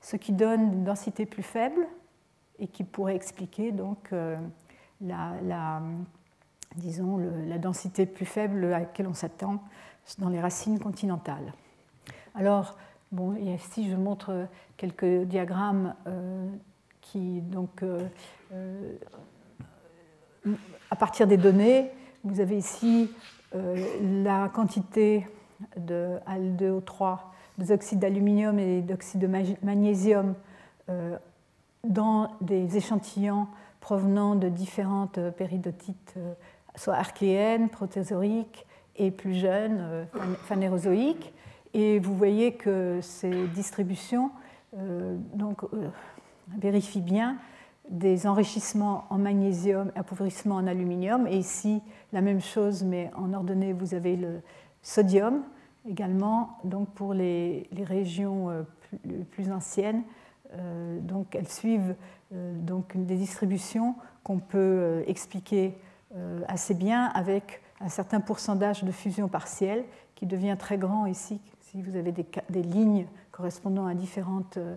[0.00, 1.86] ce qui donne une densité plus faible
[2.58, 4.36] et qui pourrait expliquer donc euh,
[5.00, 5.80] la,
[6.76, 9.62] disons, la densité plus faible à laquelle on s'attend
[10.18, 11.52] dans les racines continentales.
[12.34, 12.76] Alors,
[13.10, 14.48] Bon, ici, je montre
[14.78, 16.48] quelques diagrammes euh,
[17.02, 17.84] qui, donc,
[20.90, 21.90] à partir des données,
[22.24, 23.10] vous avez ici
[23.54, 25.26] la quantité
[25.76, 27.18] de Al2O3,
[27.58, 29.26] des d'aluminium et d'oxydes de
[29.62, 30.34] magnésium
[31.84, 33.46] dans des échantillons
[33.80, 36.14] provenant de différentes péridotites,
[36.76, 40.06] soit archéennes, protézoïques et plus jeunes,
[40.44, 41.32] phanérozoïques.
[41.74, 44.30] Et vous voyez que ces distributions
[44.76, 45.88] euh, donc, euh,
[46.58, 47.36] vérifient bien
[47.88, 51.26] des enrichissements en magnésium, appauvrissement en aluminium.
[52.12, 54.40] La même chose, mais en ordonnée, vous avez le
[54.82, 55.42] sodium
[55.88, 56.58] également.
[56.64, 58.62] Donc pour les, régions euh,
[59.30, 60.02] plus, anciennes,
[61.00, 61.96] donc elles suivent
[62.30, 65.78] donc des distributions qu'on peut expliquer
[66.46, 71.82] assez bien avec un certain pourcentage de fusion partielle qui devient très grand ici, si
[71.82, 74.76] vous avez des, lignes correspondant à différentes euh,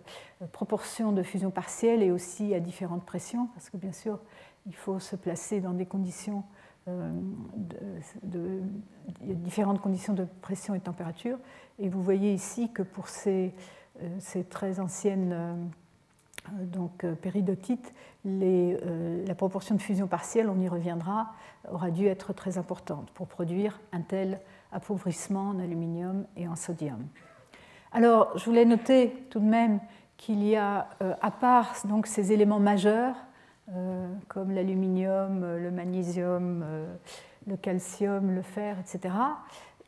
[0.54, 4.20] proportions de fusion partielle et aussi à différentes pressions, parce que bien sûr,
[4.66, 6.44] il faut se placer dans des conditions,
[6.88, 7.12] euh,
[9.20, 11.38] différentes conditions de pression et de température.
[11.80, 13.54] Et vous voyez ici que pour ces,
[14.02, 15.70] euh, très anciennes
[16.52, 17.94] donc, péridotites,
[18.24, 21.34] la proportion de fusion partielle, on y reviendra,
[21.72, 24.40] aura dû être très importante pour produire un tel
[24.72, 27.08] appauvrissement en aluminium et en sodium.
[27.92, 29.80] Alors, je voulais noter tout de même
[30.18, 33.20] qu'il y a, euh, à part donc, ces éléments majeurs, euh,
[34.28, 36.66] comme l'aluminium, euh, le magnésium,
[37.48, 39.16] le calcium, le fer, etc.,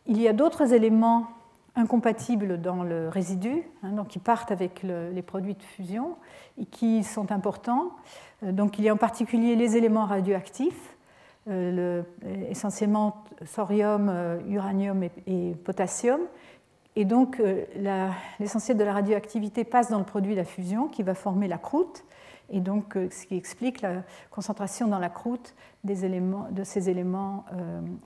[0.05, 1.27] il y a d'autres éléments
[1.75, 6.15] incompatibles dans le résidu, hein, donc qui partent avec les produits de fusion
[6.57, 7.91] et qui sont importants.
[8.41, 10.97] Donc, il y a en particulier les éléments radioactifs,
[11.49, 12.01] euh,
[12.49, 13.23] essentiellement
[13.55, 16.19] thorium, euh, uranium et, potassium.
[16.97, 17.63] Et donc, euh,
[18.39, 21.57] l'essentiel de la radioactivité passe dans le produit de la fusion qui va former la
[21.57, 22.03] croûte.
[22.49, 27.45] Et donc, ce qui explique la concentration dans la croûte des éléments, de ces éléments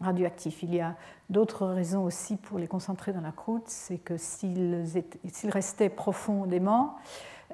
[0.02, 0.64] radioactifs.
[0.64, 0.96] Il y a
[1.30, 3.66] d'autres raisons aussi pour les concentrer dans la croûte.
[3.68, 4.84] C'est que s'ils
[5.50, 6.96] restaient profondément,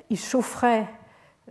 [0.09, 0.87] ils chaufferaient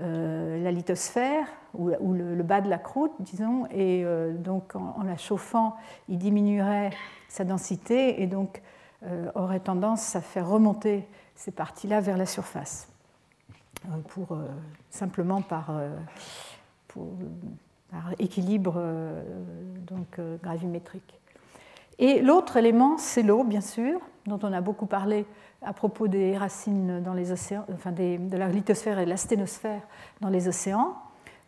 [0.03, 5.17] euh, la lithosphère ou, le, bas de la croûte, disons, et euh, donc en, la
[5.17, 5.77] chauffant,
[6.09, 6.91] il diminuerait
[7.31, 8.61] sa densité et donc
[9.05, 12.89] euh, aurait tendance à faire remonter ces parties-là vers la surface,
[14.09, 14.37] pour,
[14.91, 15.71] simplement par,
[18.19, 18.83] équilibre
[19.87, 21.21] donc, gravimétrique.
[21.99, 25.25] Et l'autre élément, c'est l'eau, bien sûr, dont on a beaucoup parlé
[25.63, 29.81] à propos des racines dans les océans, enfin de la lithosphère et de la sténosphère
[30.21, 30.95] dans les océans.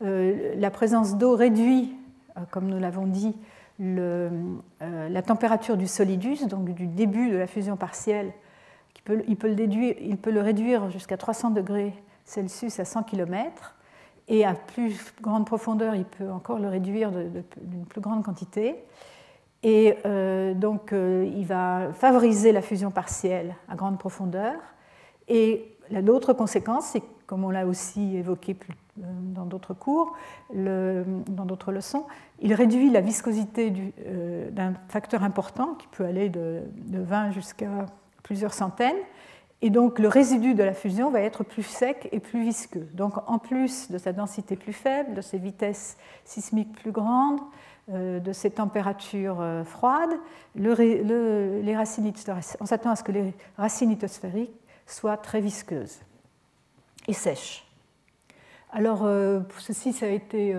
[0.03, 1.95] Euh, la présence d'eau réduit,
[2.37, 3.37] euh, comme nous l'avons dit,
[3.81, 4.31] euh,
[4.81, 8.33] la température du solidus, donc du début de la fusion partielle.
[8.97, 11.95] Il peut, le, il peut le réduire jusqu'à 300 degrés
[12.29, 13.75] Celsius à 100 km.
[14.29, 18.77] Et à plus grande profondeur, il peut encore le réduire d'une plus grande quantité.
[19.62, 24.55] Et euh, donc, euh, il va favoriser la fusion partielle à grande profondeur.
[25.29, 28.55] Et l'autre conséquence, c'est, comme on l'a aussi évoqué
[28.99, 29.03] euh,
[29.35, 30.14] dans d'autres cours,
[30.55, 32.05] dans d'autres leçons,
[32.41, 33.73] il réduit la viscosité
[34.53, 37.87] d'un facteur important qui peut aller de, de 20 jusqu'à
[38.23, 38.97] plusieurs centaines.
[39.61, 42.87] Et donc le résidu de la fusion va être plus sec et plus visqueux.
[42.94, 47.40] Donc en plus de sa densité plus faible, de ses vitesses sismiques plus grandes,
[47.90, 50.14] euh, de ces températures euh, froides,
[50.55, 52.12] les racines
[52.61, 54.55] on s'attend à ce que les racines lithosphériques
[54.87, 55.99] soient très visqueuses
[57.09, 57.66] et sèches.
[58.71, 60.55] Alors, euh, ceci, ça a été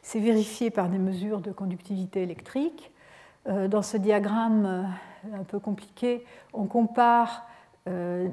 [0.00, 2.92] c'est vérifié par des mesures de conductivité électrique.
[3.46, 4.88] Dans ce diagramme
[5.32, 7.48] un peu compliqué, on compare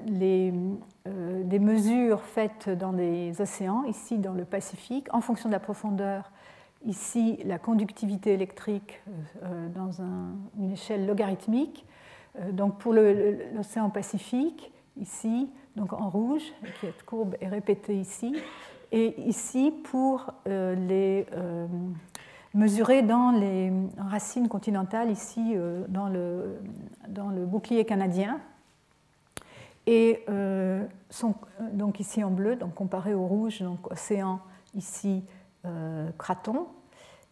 [0.07, 0.53] les,
[1.05, 6.31] des mesures faites dans les océans, ici dans le Pacifique, en fonction de la profondeur
[6.85, 9.01] ici la conductivité électrique
[9.43, 9.91] euh, dans
[10.57, 11.85] une échelle logarithmique.
[12.39, 16.43] Euh, donc pour l'océan Pacifique, ici, donc en rouge,
[16.81, 18.35] cette courbe est répétée ici,
[18.91, 21.25] et ici pour euh, les
[22.53, 25.55] mesurer dans les racines continentales, ici
[25.89, 26.59] dans le,
[27.09, 28.39] dans le bouclier canadien.
[29.87, 30.25] Et
[31.09, 31.35] sont,
[31.73, 34.39] donc ici en bleu, donc comparé au rouge, donc océan
[34.75, 35.23] ici
[35.65, 36.67] euh, cratons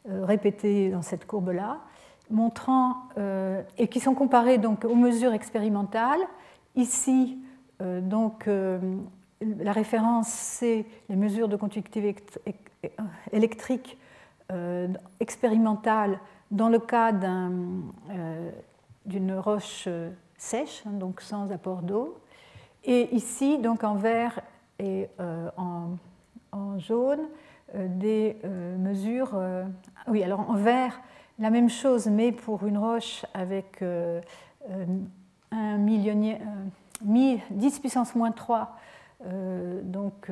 [0.09, 1.81] euh, répétés dans cette courbe-là,
[2.31, 6.21] montrant euh, et qui sont comparés donc aux mesures expérimentales.
[6.75, 7.37] Ici,
[7.79, 12.15] donc la référence c'est les mesures de conductivité
[13.31, 13.99] électrique
[15.19, 17.11] expérimentales dans le cas
[19.05, 19.87] d'une roche
[20.37, 22.22] sèche, hein, donc sans apport d'eau.
[22.83, 24.41] Et ici, donc en vert
[24.79, 27.27] et en jaune,
[27.75, 29.31] euh, des euh, mesures.
[29.33, 29.63] Euh,
[30.07, 31.01] oui, alors en vert,
[31.39, 33.83] la même chose, mais pour une roche avec
[35.51, 36.69] un millionième,
[37.01, 38.77] 10 puissance moins 3,
[39.83, 40.29] donc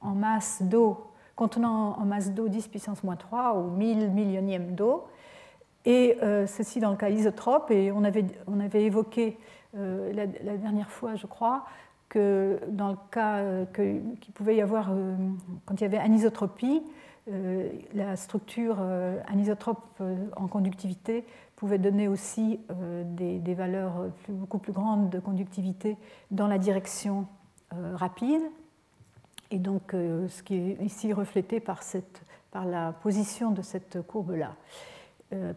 [0.00, 5.08] en masse d'eau, contenant en masse d'eau 10 puissance moins 3 ou 1000 millionièmes d'eau.
[5.84, 9.36] Et ceci dans le cas isotrope, et on avait, on avait évoqué
[9.74, 11.66] la, la, dernière fois, je crois,
[12.08, 15.14] que dans le cas euh, qu'il pouvait y avoir, euh,
[15.66, 16.82] quand il y avait anisotropie,
[17.30, 18.80] euh, la structure
[19.26, 20.02] anisotrope
[20.36, 21.26] en conductivité
[21.56, 22.60] pouvait donner aussi
[23.04, 25.96] des, valeurs beaucoup plus grandes de conductivité
[26.30, 27.26] dans la direction
[27.94, 28.40] rapide.
[29.50, 34.54] Et donc, ce qui est ici reflété par, cette, par la position de cette courbe-là,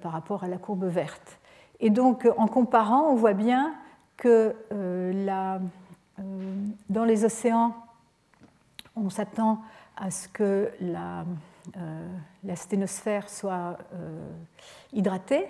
[0.01, 1.39] par rapport à la courbe verte.
[1.79, 3.75] Et donc, en comparant, on voit bien
[4.21, 4.55] que
[5.25, 5.59] la
[6.21, 6.23] euh,
[6.89, 7.75] dans les océans,
[8.95, 9.61] on s'attend
[9.95, 11.25] à ce que la,
[11.77, 14.29] euh, sténosphère soit euh,
[14.93, 15.47] hydratée.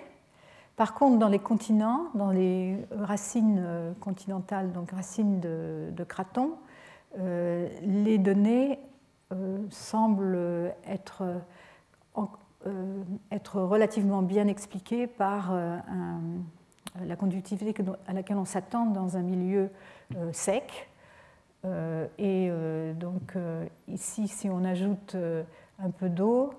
[0.76, 6.52] Par contre, dans les continents, dans les racines continentales, donc racines de, de cratons,
[7.18, 8.78] les données
[9.68, 11.24] semblent être,
[13.30, 15.52] être, relativement bien expliquées par
[17.00, 17.74] la conductivité
[18.06, 19.70] à laquelle on s'attend dans un milieu
[20.16, 20.90] euh, sec.
[21.64, 23.36] Euh, et euh, donc
[23.88, 25.16] ici, si on ajoute
[25.78, 26.54] un peu d'eau,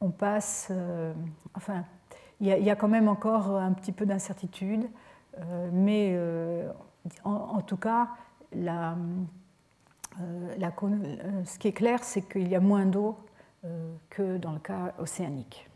[0.00, 0.72] on passe.
[1.54, 1.84] enfin,
[2.40, 4.86] il y, a quand même encore un petit peu d'incertitude,
[5.72, 6.18] mais
[7.24, 8.08] en, tout cas,
[8.52, 8.94] ce
[11.58, 13.16] qui est clair, c'est qu'il y a moins d'eau
[14.10, 15.66] que dans le cas océanique.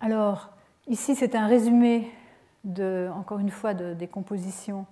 [0.00, 0.48] Alors,
[0.88, 2.10] ici, c'est un résumé,
[2.64, 4.86] de, encore une fois, de, des compositions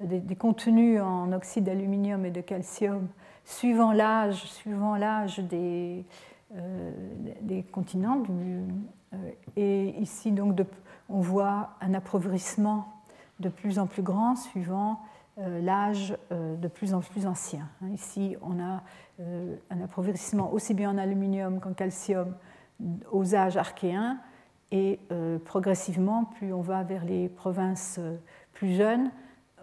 [0.00, 3.08] des, contenus en oxyde d'aluminium et de calcium
[3.44, 6.04] suivant l'âge, suivant l'âge des,
[6.56, 8.22] euh, continents.
[9.12, 9.16] Euh,
[9.56, 10.58] et ici, donc,
[11.08, 12.88] on voit un appauvrissement
[13.40, 15.00] de plus en plus grand suivant
[15.38, 17.68] euh, l'âge de plus en plus ancien.
[17.82, 18.82] Hein, ici, on a
[19.70, 22.34] un appauvrissement aussi bien en aluminium qu'en calcium
[23.12, 24.18] aux âges archéens,
[24.72, 25.00] et
[25.44, 27.98] progressivement, plus on va vers les provinces
[28.52, 29.10] plus jeunes,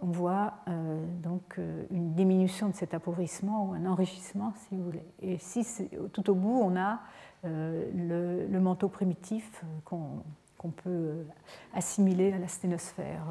[0.01, 4.83] on voit euh, donc euh, une diminution de cet appauvrissement ou un enrichissement, si vous
[4.83, 5.03] voulez.
[5.21, 5.65] Et si
[6.13, 6.99] tout au bout, on a
[7.45, 11.25] euh, le, manteau primitif qu'on peut
[11.73, 13.23] assimiler à la sténosphère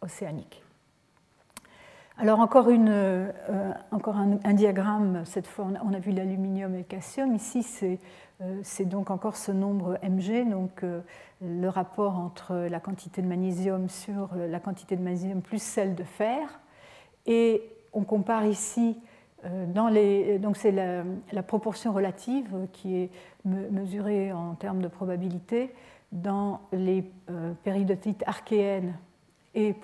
[0.00, 0.62] océanique.
[2.20, 3.30] Alors encore, euh,
[3.92, 8.00] un, diagramme, cette fois on a vu l'aluminium et le calcium, ici c'est
[8.40, 11.00] euh, donc encore ce nombre mg, donc euh,
[11.42, 16.04] le rapport entre la quantité de magnésium sur la quantité de magnésium plus celle de
[16.04, 16.60] fer,
[17.26, 17.62] et
[17.92, 18.96] on compare ici,
[19.68, 23.10] dans les, donc c'est la, la, proportion relative qui est
[23.44, 25.72] mesurée en termes de probabilité
[26.10, 27.04] dans les
[27.62, 28.94] péridotites archéennes
[29.54, 29.74] et,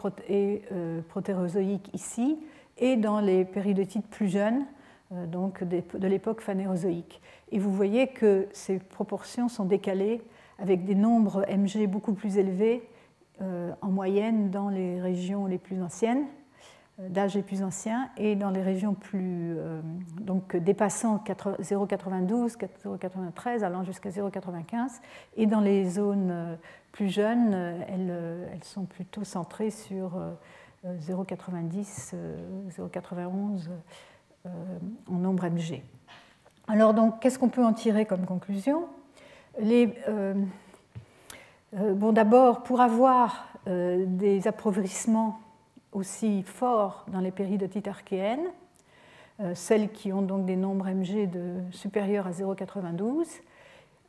[0.73, 2.39] euh, protérozoïques ici,
[2.79, 4.74] et dans les péridotites plus jeunes, euh,
[5.11, 7.21] donc de l'époque phanérozoïque.
[7.53, 10.23] Et vous voyez que ces proportions sont décalées
[10.59, 12.89] avec des nombres Mg beaucoup plus élevés
[13.43, 16.27] euh, en moyenne dans les régions les plus anciennes,
[17.01, 19.81] euh, d'âge les plus anciens et dans les régions plus euh,
[20.21, 25.01] donc dépassant 0,92, 0,93 allant jusqu'à 0,95
[25.37, 26.55] et dans les zones euh,
[26.93, 30.23] plus jeunes elles sont plutôt centrées sur
[30.87, 32.15] 0,90
[32.69, 33.69] 0,91
[34.47, 35.83] en nombre mg.
[36.69, 38.85] Alors donc qu'est-ce qu'on peut en tirer comme conclusion?
[39.61, 39.95] Les,
[41.73, 45.41] bon d'abord pour avoir des appauvissements
[45.95, 48.49] aussi fort dans les péridotites archéennes,
[49.41, 53.27] euh, celles qui ont donc des nombres Mg de, supérieurs à 0,92.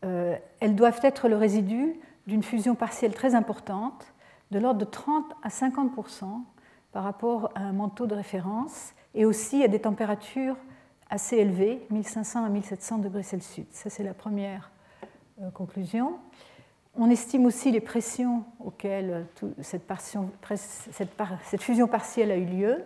[0.04, 4.14] Euh, elles doivent être le résidu d'une fusion partielle très importante,
[4.52, 6.26] de l'ordre de 30 à 50%
[6.92, 10.56] par rapport à un manteau de référence, et aussi à des températures
[11.10, 13.66] assez élevées, 1500 à 1700 degrés Celsius.
[13.72, 14.72] Ça, c'est la première
[15.42, 16.20] euh, conclusion.
[16.98, 19.26] On estime aussi les pressions auxquelles
[19.62, 19.84] cette,
[21.60, 22.84] fusion partielle a eu lieu.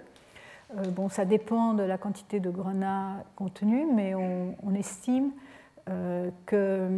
[0.77, 5.31] Euh, bon, ça dépend de la quantité de grenat contenue, mais on, estime
[5.89, 6.89] euh, que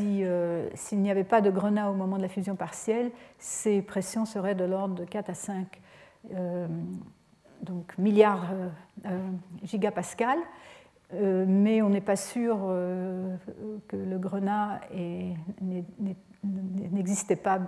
[0.00, 4.26] euh, s'il n'y avait pas de grenat au moment de la fusion partielle, ces pressions
[4.26, 5.80] seraient de l'ordre de 4 à 5
[7.62, 8.46] donc milliards
[9.62, 10.38] gigapascales.
[11.14, 13.36] Euh, mais on n'est pas sûr euh,
[13.88, 14.80] que le grenat
[16.92, 17.62] n'existait pas euh,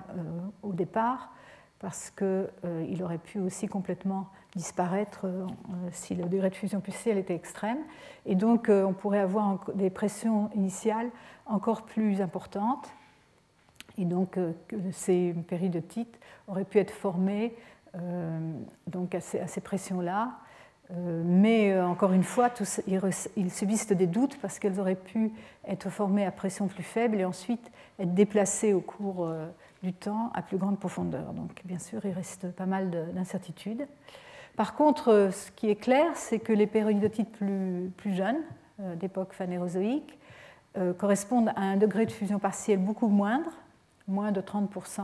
[0.62, 1.30] au départ,
[1.78, 4.26] parce qu'il aurait pu aussi complètement
[4.56, 5.26] disparaître
[5.92, 7.78] si le degré de fusion partielle était extrême.
[8.26, 11.08] Et donc on pourrait avoir des pressions initiales
[11.46, 12.88] encore plus importantes.
[13.96, 14.40] Et donc
[14.90, 16.18] ces péridotites
[16.48, 17.54] auraient pu être formées
[18.86, 20.38] donc à ces pressions-là
[20.90, 22.50] euh, mais euh, encore une fois,
[23.36, 25.32] il subsiste des doutes parce qu'elles auraient pu
[25.66, 29.46] être formées à pression plus faible et ensuite être déplacées au cours euh,
[29.82, 31.32] du temps à plus grande profondeur.
[31.34, 33.86] Donc bien sûr, il reste pas mal d'incertitudes.
[34.56, 38.40] Par contre, ce qui est clair, c'est que les péridotites plus jeunes,
[38.96, 40.18] d'époque phanérozoïque,
[40.98, 43.52] correspondent à un degré de fusion partielle beaucoup moindre,
[44.08, 45.02] moins de 30%,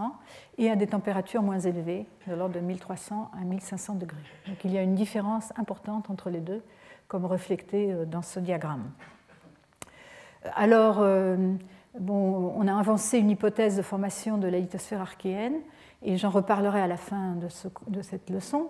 [0.58, 4.16] et à des températures moins élevées, de l'ordre de 1300 à 1500 degrés.
[4.48, 6.62] Donc il y a une différence importante entre les deux,
[7.06, 8.90] comme reflété euh, dans ce diagramme.
[10.56, 11.36] Alors, euh,
[11.98, 15.60] bon, on a avancé une hypothèse de formation de la lithosphère archéenne,
[16.02, 18.68] et j'en reparlerai à la fin de, cette leçon,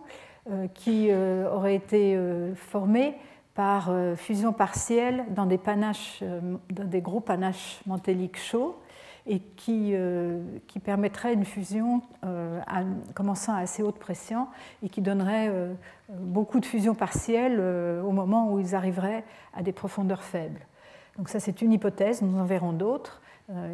[0.50, 2.16] euh, qui aurait été
[2.54, 3.16] formée
[3.54, 6.22] par fusion partielle dans des, panaches,
[6.70, 8.76] dans des gros panaches mantéliques chauds
[9.26, 12.60] et qui, euh, qui permettrait une fusion euh,
[13.14, 14.48] commençant à assez haute pression
[14.82, 15.72] et qui donnerait euh,
[16.10, 20.60] beaucoup de fusion partielle au moment où ils arriveraient à des profondeurs faibles.
[21.16, 23.22] Donc ça c'est une hypothèse, nous en verrons d'autres.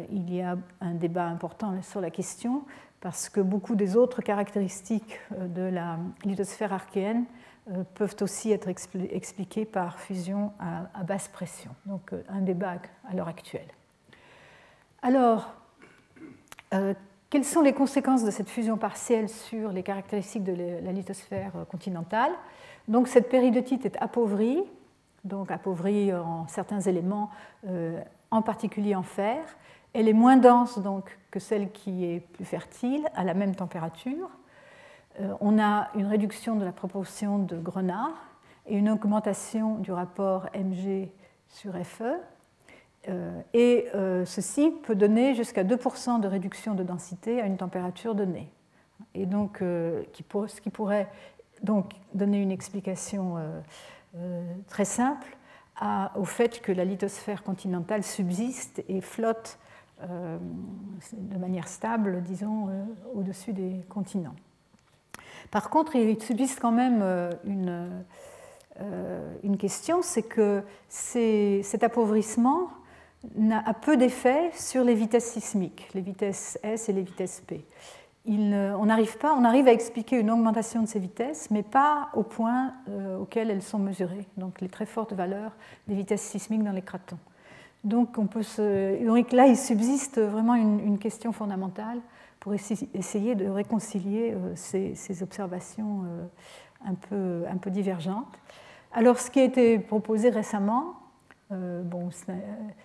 [0.09, 2.63] il y a un débat important sur la question
[3.01, 7.25] parce que beaucoup des autres caractéristiques de la lithosphère archéenne
[7.95, 11.71] peuvent aussi être expliquées par fusion à basse pression.
[11.85, 12.75] Donc un débat
[13.09, 13.67] à l'heure actuelle.
[15.03, 15.51] Alors,
[16.75, 16.93] euh,
[17.31, 21.65] quelles sont les conséquences de cette fusion partielle sur les caractéristiques de la lithosphère euh,
[21.65, 22.31] continentale?
[22.87, 24.61] Donc, cette péridotite est appauvrie,
[25.23, 27.31] donc appauvrie en certains éléments,
[27.67, 27.99] euh,
[28.29, 29.39] en particulier en fer.
[29.93, 34.29] Elle est moins dense donc, que celle qui est plus fertile à la même température.
[35.41, 38.11] on a une réduction de la proportion de grenat
[38.67, 41.09] et une augmentation du rapport Mg
[41.49, 42.03] sur Fe.
[43.09, 48.13] Euh, et euh, ceci peut donner jusqu'à 2% de réduction de densité à une température
[48.13, 48.51] donnée.
[49.15, 50.03] Et donc, euh,
[50.47, 51.09] ce qui pourrait
[51.63, 53.35] donc donner une explication
[54.67, 55.37] très simple
[56.15, 59.59] au fait que la lithosphère continentale subsiste et flotte
[60.01, 62.69] de manière stable, disons,
[63.13, 64.33] au-dessus des continents.
[65.51, 67.03] Par contre, il subsiste quand même
[67.45, 68.03] une,
[69.43, 72.71] une question, c'est que cet appauvrissement
[73.51, 77.65] a peu d'effet sur les vitesses sismiques, les vitesses S et les vitesses P.
[78.27, 82.23] on n'arrive pas, on arrive à expliquer une augmentation de ces vitesses, mais pas au
[82.23, 85.51] point euh, auquel elles sont mesurées, donc les très fortes valeurs
[85.87, 87.19] des vitesses sismiques dans les cratons.
[87.83, 89.35] Donc, on peut se...
[89.35, 91.99] là, il subsiste vraiment une, question fondamentale
[92.39, 96.25] pour essayer de réconcilier euh, ces, observations euh,
[96.85, 98.37] un peu, un peu divergentes.
[98.93, 101.00] Alors, ce qui a été proposé récemment,
[101.51, 102.09] euh, bon,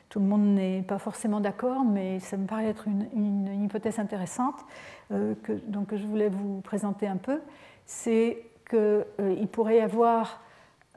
[0.09, 4.64] tout le monde n'est pas forcément d'accord, mais ça me paraît être une, hypothèse intéressante
[5.11, 7.41] que, donc, que je voulais vous présenter un peu.
[7.85, 10.41] C'est qu'il pourrait y avoir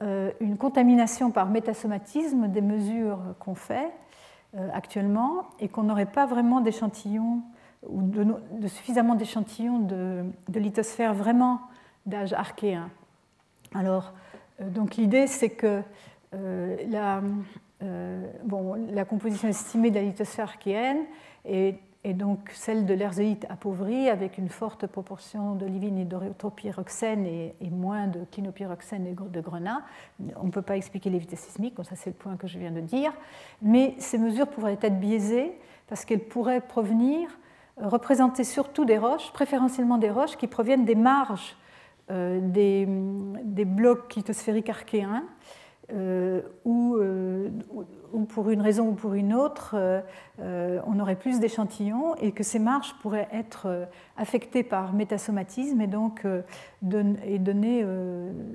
[0.02, 3.90] euh, une contamination par métasomatisme des mesures qu'on fait
[4.56, 7.42] euh, actuellement et qu'on n'aurait pas vraiment d'échantillons
[7.86, 10.24] ou de, suffisamment d'échantillons de,
[10.58, 11.60] lithosphère vraiment
[12.06, 12.88] d'âge archéen.
[13.74, 14.14] Alors,
[14.62, 15.82] euh, donc l'idée c'est que
[16.32, 17.22] la,
[18.44, 21.04] bon, la composition estimée de la lithosphère archéenne
[21.44, 27.70] est donc celle de l'erzéite appauvrie avec une forte proportion d'olivine et d'erythropyroxène et, et,
[27.70, 29.82] moins de clinopyroxène et de grenat.
[30.36, 32.70] On ne peut pas expliquer les vitesses sismiques, ça c'est le point que je viens
[32.70, 33.12] de dire,
[33.60, 35.52] mais ces mesures pourraient être biaisées
[35.90, 37.28] parce qu'elles pourraient provenir,
[37.78, 41.56] euh, représenter surtout des roches, préférentiellement des roches qui proviennent des marges
[42.10, 42.86] euh, des,
[43.44, 45.24] des, blocs lithosphériques archéens
[45.92, 47.50] euh, euh,
[48.12, 49.76] ou, pour une raison ou pour une autre,
[50.40, 55.86] euh, on aurait plus d'échantillons et que ces marges pourraient être affectées par métasomatisme et
[55.86, 56.26] donc
[56.82, 57.84] donner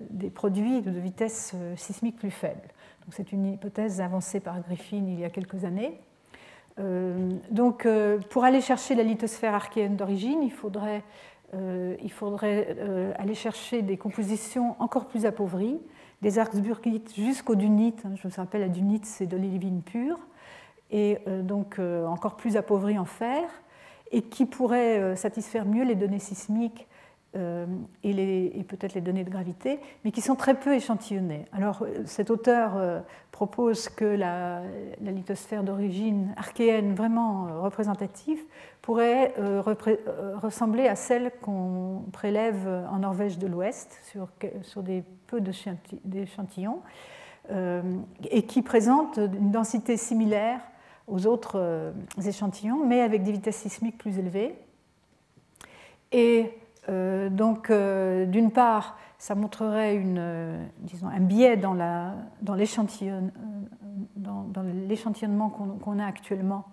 [0.10, 2.62] des produits de vitesse sismique plus faible.
[3.12, 6.00] C'est une hypothèse avancée par Griffin il y a quelques années.
[7.52, 7.88] donc,
[8.30, 11.04] pour aller chercher la lithosphère archéenne d'origine, il faudrait
[13.18, 15.80] aller chercher des compositions encore plus appauvries,
[16.22, 18.04] des arcsburgites jusqu'au dunite.
[18.06, 20.20] Hein, je me rappelle, la dunite, c'est de l'olivine pure,
[20.92, 23.50] et euh, donc euh, encore plus appauvrie en fer,
[24.12, 26.88] et qui pourrait euh, satisfaire mieux les données sismiques
[27.36, 31.46] et, peut-être les données de gravité, mais qui sont très peu échantillonnées.
[31.52, 34.62] Alors cet auteur propose que la,
[35.02, 38.40] lithosphère d'origine archéenne vraiment représentative
[38.82, 39.34] pourrait
[40.42, 44.30] ressembler à celle qu'on prélève en Norvège de l'Ouest sur,
[44.62, 46.82] sur des peu d'échantillons,
[47.52, 47.82] euh,
[48.32, 50.62] et qui présente une densité similaire
[51.08, 51.92] aux autres euh,
[52.26, 54.56] échantillons, mais avec des vitesses sismiques plus élevées.
[56.12, 56.52] Et
[56.90, 59.98] euh, donc, d'une part, ça montrerait
[60.80, 61.76] disons, un biais dans
[64.88, 66.66] l'échantillonnement qu'on a actuellement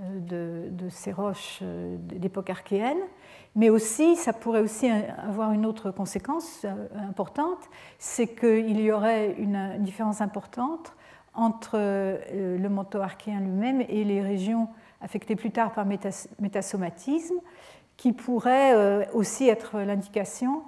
[0.00, 2.98] de, ces roches d'époque archéenne.
[3.56, 9.34] Mais aussi, ça pourrait aussi avoir une autre conséquence euh, importante, c'est qu'il y aurait
[9.38, 10.92] une différence importante
[11.34, 14.68] entre euh, le manteau archéen lui-même et les régions
[15.00, 17.36] affectées plus tard par métasomatisme,
[17.96, 20.62] qui pourrait euh, aussi être l'indication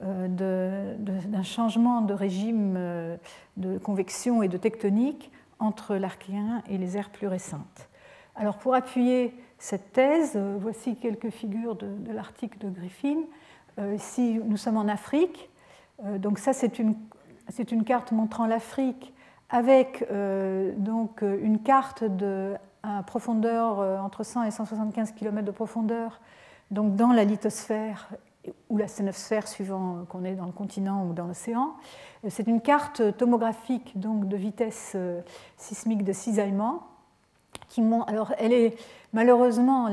[0.00, 2.76] d'un changement de régime
[3.56, 7.88] de convection et de tectonique entre l'archéen et les ères plus récentes.
[8.34, 9.32] Alors pour appuyer
[9.64, 10.32] cette thèse.
[10.36, 13.16] Euh, voici quelques figures de, l'article de Griffin.
[13.78, 15.50] Euh, ici, nous sommes en Afrique.
[16.04, 16.94] Euh, donc ça, c'est une,
[17.84, 19.12] carte montrant l'Afrique
[19.50, 20.04] avec
[20.78, 22.54] donc une carte de
[23.06, 26.20] profondeur entre 100 et 175 km de profondeur,
[26.70, 28.10] donc dans la lithosphère
[28.68, 31.74] ou la sténosphère suivant qu'on est dans le continent ou dans l'océan.
[32.28, 34.96] C'est une carte tomographique donc de vitesse
[35.56, 36.82] sismique de cisaillement
[38.06, 38.76] alors, elle est
[39.12, 39.88] malheureusement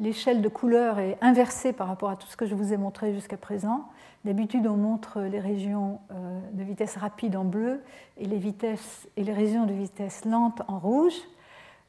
[0.00, 3.12] l'échelle de couleur est inversée par rapport à tout ce que je vous ai montré
[3.12, 3.88] jusqu'à présent.
[4.24, 7.82] D'habitude, on montre les régions euh, de vitesse rapide en bleu
[8.16, 11.14] et les régions de vitesse lente en rouge.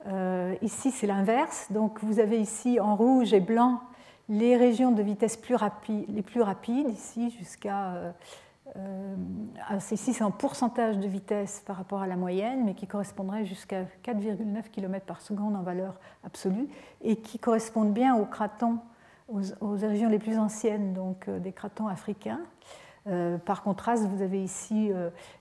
[0.08, 1.68] Euh, ici, c'est l'inverse.
[1.72, 3.82] Donc, vous avez ici en rouge et blanc
[4.30, 5.40] les régions de vitesse
[6.08, 8.12] les plus rapides, ici jusqu'à euh,
[8.78, 9.16] euh,
[9.92, 13.86] ici, c'est en pourcentage de vitesse par rapport à la moyenne, mais qui correspondrait jusqu'à
[14.04, 16.68] 4,9 km par seconde en valeur absolue,
[17.02, 18.78] et qui correspondent bien aux cratons,
[19.28, 19.42] aux,
[19.76, 22.40] régions les plus anciennes, donc euh, des cratons africains.
[23.46, 24.92] Par contraste, vous avez ici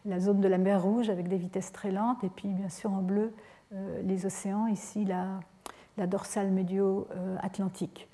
[0.06, 2.90] la zone de la mer Rouge avec des vitesses très lentes, et puis bien sûr
[2.90, 3.34] en bleu
[4.02, 8.08] les océans, ici la, dorsale médio-atlantique.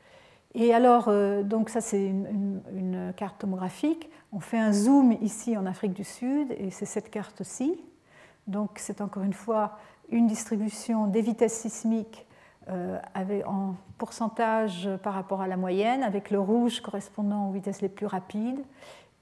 [0.54, 4.08] Et alors, euh, donc ça c'est une, carte tomographique.
[4.32, 7.80] On fait un zoom ici en Afrique du Sud et c'est cette carte-ci.
[8.46, 9.78] Donc c'est encore une fois
[10.10, 12.26] une distribution des vitesses sismiques
[12.68, 12.98] euh,
[13.46, 18.06] en pourcentage par rapport à la moyenne, avec le rouge correspondant aux vitesses les plus
[18.06, 18.62] rapides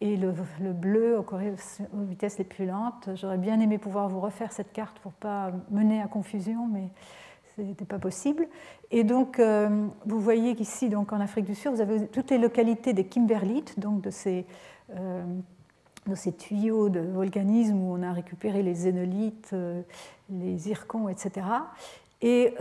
[0.03, 0.33] et le,
[0.73, 3.09] bleu aux, aux, vitesses les plus lentes.
[3.15, 6.89] J'aurais bien aimé pouvoir vous refaire cette carte pour ne pas mener à confusion, mais
[7.55, 8.49] ce n'était pas possible.
[8.91, 12.95] Et donc, euh, vous voyez qu'ici, en Afrique du Sud, vous avez toutes les localités
[12.95, 14.45] des kimberlites, donc de ces,
[14.97, 15.23] euh,
[16.09, 19.83] de ces tuyaux de volcanisme où on a récupéré les zénolites, euh,
[20.31, 21.47] les zircons, etc.
[22.23, 22.55] Et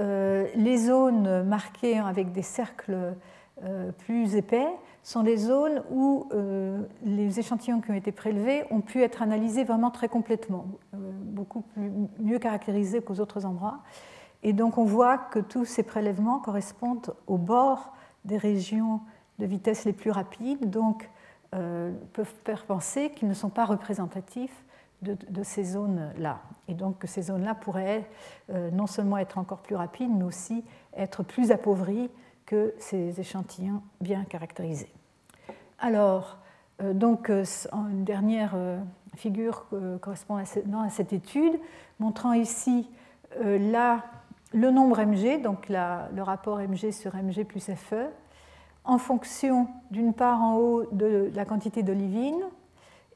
[0.56, 3.14] les zones marquées avec des cercles
[4.00, 4.68] plus épais
[5.04, 6.30] sont des zones où
[7.04, 11.92] les échantillons qui ont été prélevés ont pu être analysés vraiment très complètement, beaucoup plus,
[12.20, 13.80] mieux caractérisés qu'aux autres endroits.
[14.44, 17.94] Et donc on voit que tous ces prélèvements correspondent au bord
[18.26, 19.02] des régions
[19.40, 21.10] de vitesse les plus rapides, donc
[21.54, 24.64] euh, peuvent faire penser qu'ils ne sont pas représentatifs
[25.02, 26.42] de, ces zones-là.
[26.68, 28.08] Et donc que ces zones-là pourraient
[28.52, 30.64] euh, non seulement être encore plus rapides, mais aussi
[30.96, 32.12] être plus appauvries
[32.78, 34.92] ces échantillons bien caractérisés.
[35.80, 36.38] Alors,
[36.82, 38.56] euh, donc, une dernière
[39.16, 39.66] figure
[40.02, 41.60] correspond à cette étude,
[42.00, 42.90] montrant ici
[43.40, 44.04] là
[44.54, 48.10] le nombre mg, donc le rapport mg sur mg plus fe,
[48.84, 52.42] en fonction d'une part en haut de la quantité d'olivine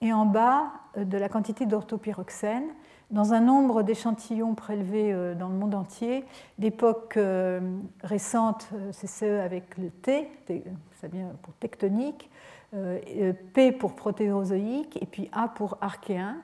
[0.01, 2.67] et en bas euh, de la quantité d'orthopyroxène
[3.11, 6.25] dans un nombre d'échantillons prélevés euh, dans le monde entier,
[6.57, 7.59] d'époque euh,
[8.03, 10.29] récente, c'est ce avec le T,
[11.01, 12.29] ça vient pour tectonique,
[13.53, 16.35] P pour protérozoïque et puis A pour archéen.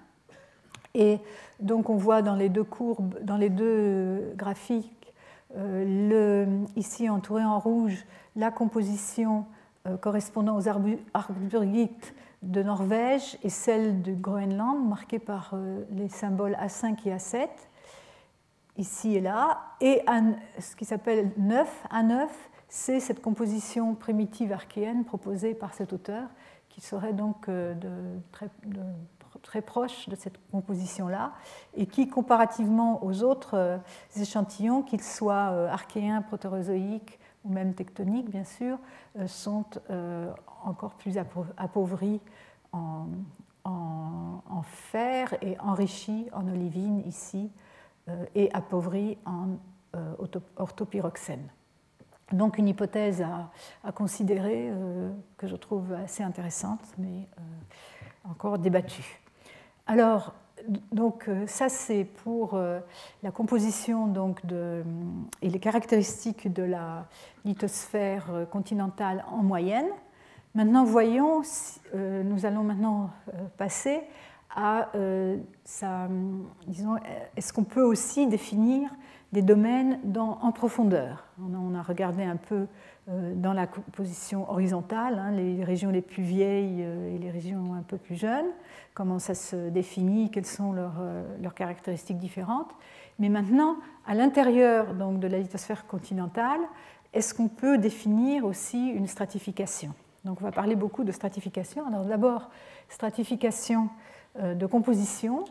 [0.93, 1.19] Et
[1.59, 5.01] donc on voit dans les deux courbes, dans les deux graphiques,
[5.57, 8.05] euh, ici entouré en rouge,
[8.35, 9.45] la composition
[9.87, 10.67] euh, correspondant aux
[11.13, 17.47] arburgites de Norvège et celle du Groenland, marquée par euh, les symboles A5 et A7,
[18.77, 19.59] ici et là.
[19.79, 20.03] Et
[20.59, 22.27] ce qui s'appelle 9, A9,
[22.67, 26.29] c'est cette composition primitive archéenne proposée par cet auteur,
[26.69, 27.75] qui serait donc de,
[28.31, 28.47] très,
[29.41, 31.33] très proche de cette composition-là
[31.75, 33.77] et qui, comparativement aux autres euh,
[34.15, 38.77] échantillons, qu'ils soient euh, archéens, protérozoïques ou même tectoniques, bien sûr,
[39.19, 39.65] euh, sont
[40.63, 41.17] encore plus
[41.57, 42.19] appauvris
[42.73, 43.07] en,
[44.63, 47.51] fer et enrichis en olivine ici
[48.35, 49.57] et appauvris en
[50.55, 51.47] orthopyroxène.
[52.31, 53.23] Donc une hypothèse
[53.83, 54.71] à, considérer
[55.37, 57.27] que je trouve assez intéressante, mais
[58.23, 59.19] encore débattue.
[59.87, 60.33] Alors,
[60.91, 62.79] donc, euh, ça, c'est pour euh,
[63.23, 64.41] la composition donc,
[65.41, 67.07] et les caractéristiques de la
[67.45, 69.89] lithosphère euh, continentale en moyenne.
[70.53, 71.41] Maintenant, voyons,
[71.93, 73.09] nous allons maintenant
[73.57, 74.01] passer
[74.53, 74.89] à
[75.63, 76.09] ça,
[76.67, 76.97] disons,
[77.37, 78.89] est-ce qu'on peut aussi définir
[79.31, 81.25] des domaines en profondeur?
[81.41, 82.67] On a, regardé un peu
[83.07, 87.97] dans la composition horizontale, hein, les régions les plus vieilles et les régions un peu
[87.97, 88.51] plus jeunes
[88.93, 92.71] comment ça se définit, quelles sont leurs, euh, leurs caractéristiques différentes.
[93.19, 96.59] Mais maintenant, à l'intérieur donc, de la lithosphère continentale,
[97.13, 99.93] est-ce qu'on peut définir aussi une stratification?
[100.25, 101.85] Donc on va parler beaucoup de stratification.
[101.87, 102.49] Alors d'abord,
[102.89, 103.89] stratification
[104.39, 105.45] euh, de composition.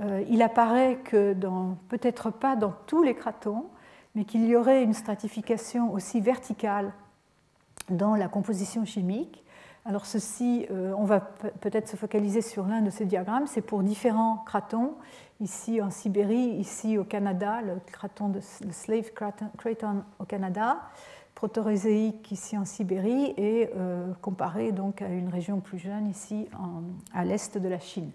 [0.00, 1.34] Euh, il apparaît que
[1.88, 3.66] peut-être pas dans tous les cratons,
[4.14, 6.92] mais qu'il y aurait une stratification aussi verticale
[7.90, 9.42] dans la composition chimique.
[9.84, 13.82] Alors ceci, euh, on va peut-être se focaliser sur l'un de ces diagrammes, c'est pour
[13.82, 14.94] différents cratons,
[15.40, 18.32] ici en Sibérie, ici au Canada, le craton
[18.70, 20.78] Slave Craton au Canada,
[21.42, 26.48] protoréséique ici en Sibérie et euh, comparé donc à une région plus jeune ici
[27.12, 28.12] à l'est de la Chine.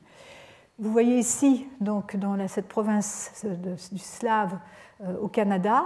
[0.79, 3.45] Vous voyez ici, donc, dans cette province
[3.91, 4.57] du Slave
[5.03, 5.83] euh, au Canada,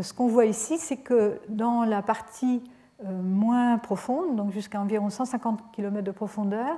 [0.00, 2.62] ce qu'on voit ici, c'est que dans la partie
[3.04, 6.76] euh, moins profonde, donc jusqu'à environ 150 km de profondeur,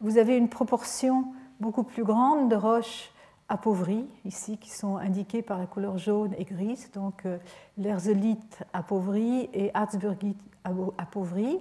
[0.00, 1.26] vous avez une proportion
[1.60, 3.12] beaucoup plus grande de roches
[3.48, 7.38] appauvries, ici, qui sont indiquées par la couleur jaune et grise, donc euh,
[7.78, 10.40] l'erzolite appauvrie et harzburgite
[10.98, 11.58] appauvrie,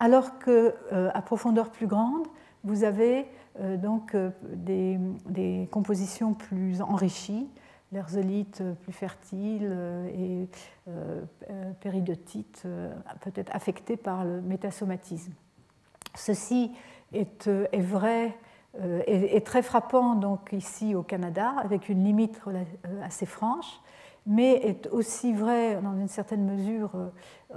[0.00, 2.26] alors qu'à euh, profondeur plus grande,
[2.62, 3.26] vous avez
[3.60, 7.46] donc des, des, compositions plus enrichies,
[7.94, 10.48] l'erzolite plus fertile euh, et
[10.88, 12.66] euh, euh, péridotite
[13.20, 15.32] peut-être affectée par le métasomatisme.
[16.14, 16.72] Ceci
[17.12, 17.48] est
[17.80, 18.36] vrai
[19.06, 22.40] et, très frappant donc ici au Canada avec une limite
[23.02, 23.80] assez franche,
[24.26, 26.90] mais est aussi vrai dans une certaine mesure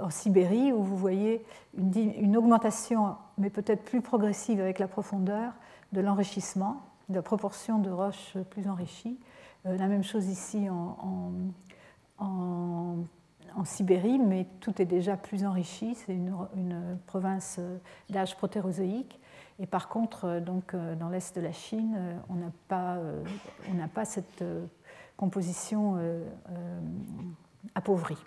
[0.00, 1.44] en Sibérie où vous voyez
[1.76, 5.52] une, une augmentation, mais peut-être plus progressive avec la profondeur
[5.92, 9.18] de l'enrichissement, de la proportion de roches plus enrichies,
[9.66, 11.32] euh, la même chose ici en,
[12.18, 13.04] en,
[13.64, 15.96] Sibérie, mais tout est déjà plus enrichi.
[15.96, 19.18] C'est une, province euh, d'âge protérozoïque.
[19.60, 22.98] Et par contre, donc, dans l'est de la Chine, on n'a pas,
[23.92, 24.44] pas, cette
[25.16, 25.98] composition
[27.74, 28.18] appauvrie.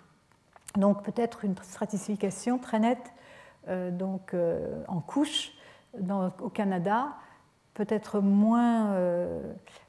[0.76, 3.12] Donc peut-être une stratification très nette
[3.92, 4.36] donc,
[4.88, 5.52] en couches
[6.40, 7.08] au Canada,
[7.72, 8.94] peut-être moins,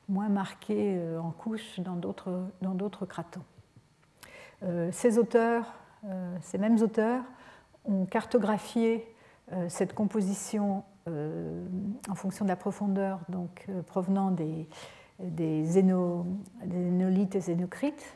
[0.07, 3.43] moins marquée en couches dans d'autres cratons.
[4.91, 5.65] ces auteurs,
[6.39, 7.23] ces mêmes auteurs,
[7.83, 9.13] ont cartographié
[9.67, 14.67] cette composition en fonction de la profondeur donc, provenant des,
[15.19, 18.15] des, zénolithes et zénocrites,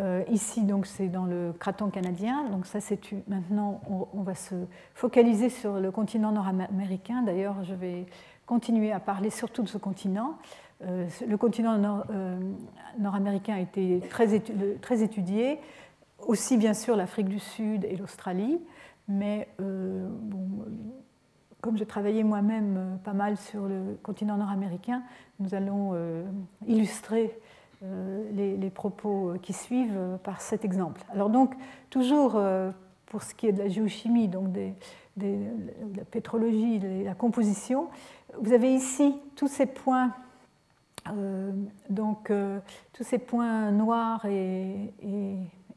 [0.00, 2.48] euh, ici, donc, c'est dans le craton canadien.
[2.50, 3.80] Donc, ça, c'est maintenant,
[4.12, 4.54] on, va se
[4.94, 7.22] focaliser sur le continent nord-américain.
[7.22, 8.06] D'ailleurs, je vais
[8.44, 10.36] continuer à parler surtout de ce continent.
[10.84, 12.38] Euh, le continent euh,
[12.98, 14.38] nord-américain a été très,
[14.82, 15.58] très, étudié,
[16.26, 18.60] aussi bien sûr l'Afrique du Sud et l'Australie,
[19.08, 19.48] mais
[21.66, 25.02] comme j'ai travaillé moi-même pas mal sur le continent nord-américain,
[25.40, 25.94] nous allons
[26.66, 27.38] illustrer
[27.82, 31.02] euh, les, propos qui suivent par cet exemple.
[31.12, 31.54] Alors donc,
[31.90, 32.70] toujours euh,
[33.04, 34.70] pour ce qui est de la géochimie, donc de
[35.18, 37.88] la pétrologie, de la composition,
[38.40, 40.14] vous avez ici tous ces points,
[41.10, 41.52] euh,
[41.90, 42.32] donc
[42.94, 44.90] tous ces points noirs et,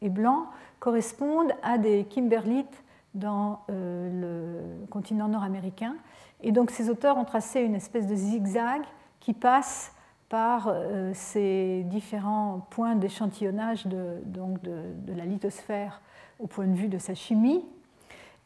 [0.03, 0.47] blancs
[0.79, 2.83] correspondent à des kimberlites
[3.13, 5.95] dans le continent nord-américain.
[6.41, 8.81] Et donc ces auteurs ont tracé une espèce de zigzag
[9.19, 9.93] qui passe
[10.29, 16.01] par euh, ces différents points d'échantillonnage de, de, la lithosphère
[16.39, 17.65] au point de vue de sa chimie.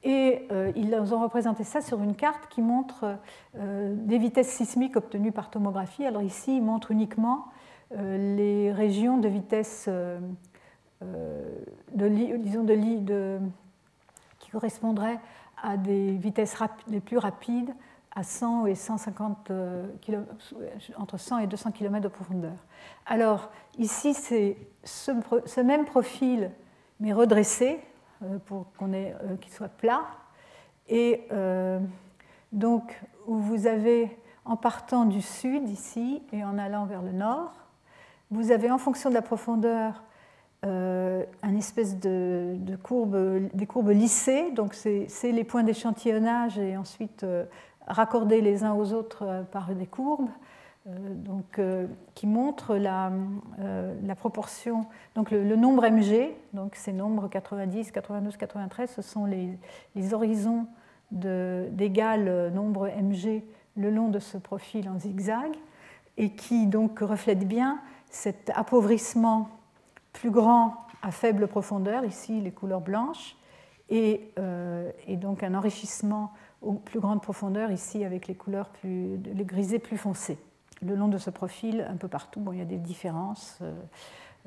[0.05, 3.17] Et euh, ils ont représenté ça sur une carte qui montre
[3.57, 6.05] euh, des vitesses sismiques obtenues par tomographie.
[6.05, 7.45] Alors ici, il montre uniquement
[7.95, 10.17] les régions de vitesse de,
[12.37, 13.39] disons de,
[14.53, 15.19] qui correspondraient
[15.61, 16.55] à des vitesses
[16.87, 17.73] les plus rapides
[18.15, 19.51] à 100 et 150
[20.01, 20.31] km,
[20.97, 22.53] entre 100 et 200 km de profondeur.
[23.07, 23.49] Alors
[23.79, 26.51] ici, c'est ce, même profil,
[26.99, 27.79] mais redressé,
[28.23, 30.03] euh, pour qu'on euh, qu'il soit plat.
[30.87, 31.79] Et euh,
[32.51, 37.51] donc, où vous avez, en partant du sud ici et en allant vers le nord,
[38.29, 40.03] vous avez en fonction de la profondeur
[40.63, 47.25] un espèce de, courbe, des courbes lissées, donc c'est les points d'échantillonnage et ensuite
[47.87, 50.29] raccordés les uns aux autres euh, par des courbes,
[50.87, 53.11] euh, donc, euh, qui montrent la,
[54.17, 54.85] proportion,
[55.15, 59.57] donc le, nombre mg, donc ces nombres 90, 92, 93, ce sont les,
[59.95, 60.67] les horizons
[61.11, 63.43] d'égal nombre mg
[63.75, 65.51] le long de ce profil en zigzag,
[66.17, 69.49] et qui donc reflètent bien cet appauvrissement
[70.13, 73.35] plus grand à faible profondeur, ici les couleurs blanches,
[73.89, 74.31] et,
[75.07, 76.31] et donc un enrichissement
[76.63, 80.37] aux plus grande profondeur, ici avec les couleurs plus, les plus foncés.
[80.81, 83.73] Le long de ce profil, un peu partout, bon, il y a des différences euh,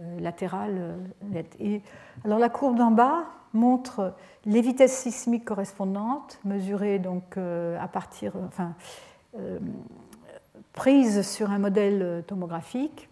[0.01, 0.97] euh, latérales euh,
[1.31, 1.57] nettes.
[1.61, 1.83] Et,
[2.25, 4.15] alors la courbe d'en bas montre
[4.45, 8.75] les vitesses sismiques correspondantes, mesurées donc à partir, enfin,
[10.75, 13.09] prises sur un modèle tomographique.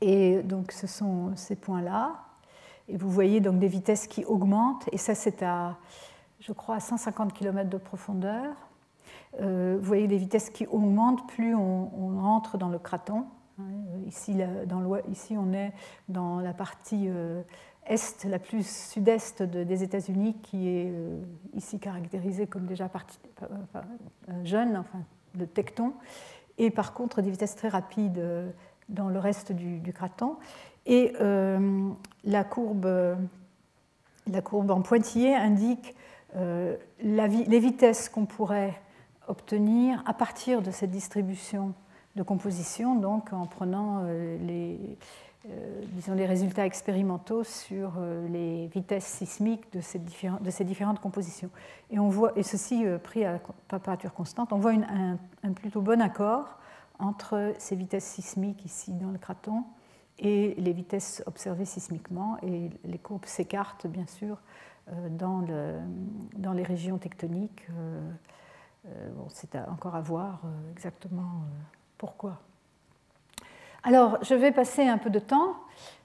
[0.00, 2.16] Et donc ce sont ces points-là.
[2.88, 4.88] Et vous voyez donc des vitesses qui augmentent.
[4.92, 5.76] Et ça, c'est à
[6.40, 8.54] je crois, à 150 km de profondeur.
[9.40, 13.26] Euh, vous voyez les vitesses qui augmentent plus on, entre dans le craton.
[13.58, 13.64] Hein,
[14.06, 14.36] ici,
[14.66, 15.72] dans ici, on est
[16.08, 17.42] dans la partie euh,
[17.86, 21.20] est, la plus sud-est des États-Unis, qui est euh,
[21.54, 23.18] ici caractérisée comme déjà partie,
[24.44, 25.00] jeune, enfin
[25.34, 25.92] de tecton,
[26.58, 28.22] et par contre des vitesses très rapides
[28.88, 30.36] dans le reste du, du craton.
[30.86, 31.12] Et
[32.24, 33.16] la courbe,
[34.30, 35.96] la courbe en pointillé indique
[36.36, 38.74] euh, les vitesses qu'on pourrait
[39.28, 41.72] obtenir à partir de cette distribution
[42.14, 44.78] de composition, donc en prenant euh, les,
[45.48, 47.92] euh, disons, les résultats expérimentaux sur
[48.30, 49.98] les vitesses sismiques de ces,
[50.64, 51.50] différentes compositions.
[51.90, 56.58] Et, on voit, et ceci pris à température constante, on voit un, plutôt bon accord
[56.98, 59.64] entre ces vitesses sismiques ici dans le craton
[60.18, 64.38] et les vitesses observées sismiquement, et les courbes s'écartent bien sûr
[64.88, 65.44] euh, dans,
[66.36, 67.66] dans, les régions tectoniques.
[67.70, 68.00] Euh,
[68.86, 70.40] euh, bon, c'est encore à voir
[70.72, 71.42] exactement
[71.98, 72.40] pourquoi.
[73.82, 75.54] Alors, je vais passer un peu de temps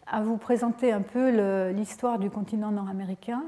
[0.08, 3.44] à vous présenter un peu l'histoire du continent nord-américain,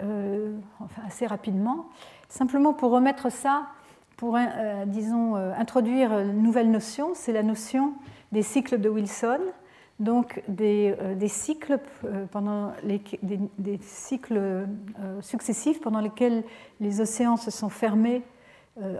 [0.00, 1.86] enfin assez rapidement,
[2.28, 3.68] simplement pour remettre ça,
[4.16, 4.38] pour,
[4.86, 7.94] disons, introduire une nouvelle notion, c'est la notion
[8.32, 9.40] des cycles de Wilson,
[10.00, 14.66] donc des, euh, cycles, euh, pendant des, cycles euh,
[15.20, 16.42] successifs pendant lesquels
[16.80, 18.22] les océans se sont fermés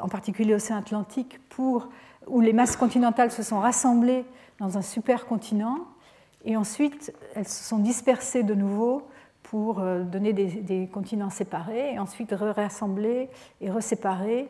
[0.01, 4.25] en particulier l'océan Atlantique, où les masses continentales se sont rassemblées
[4.61, 5.79] dans un supercontinent,
[6.45, 9.03] et ensuite elles se sont dispersées de nouveau
[9.43, 13.29] pour donner des, continents séparés, et ensuite rassemblées
[13.61, 14.49] et reséparées,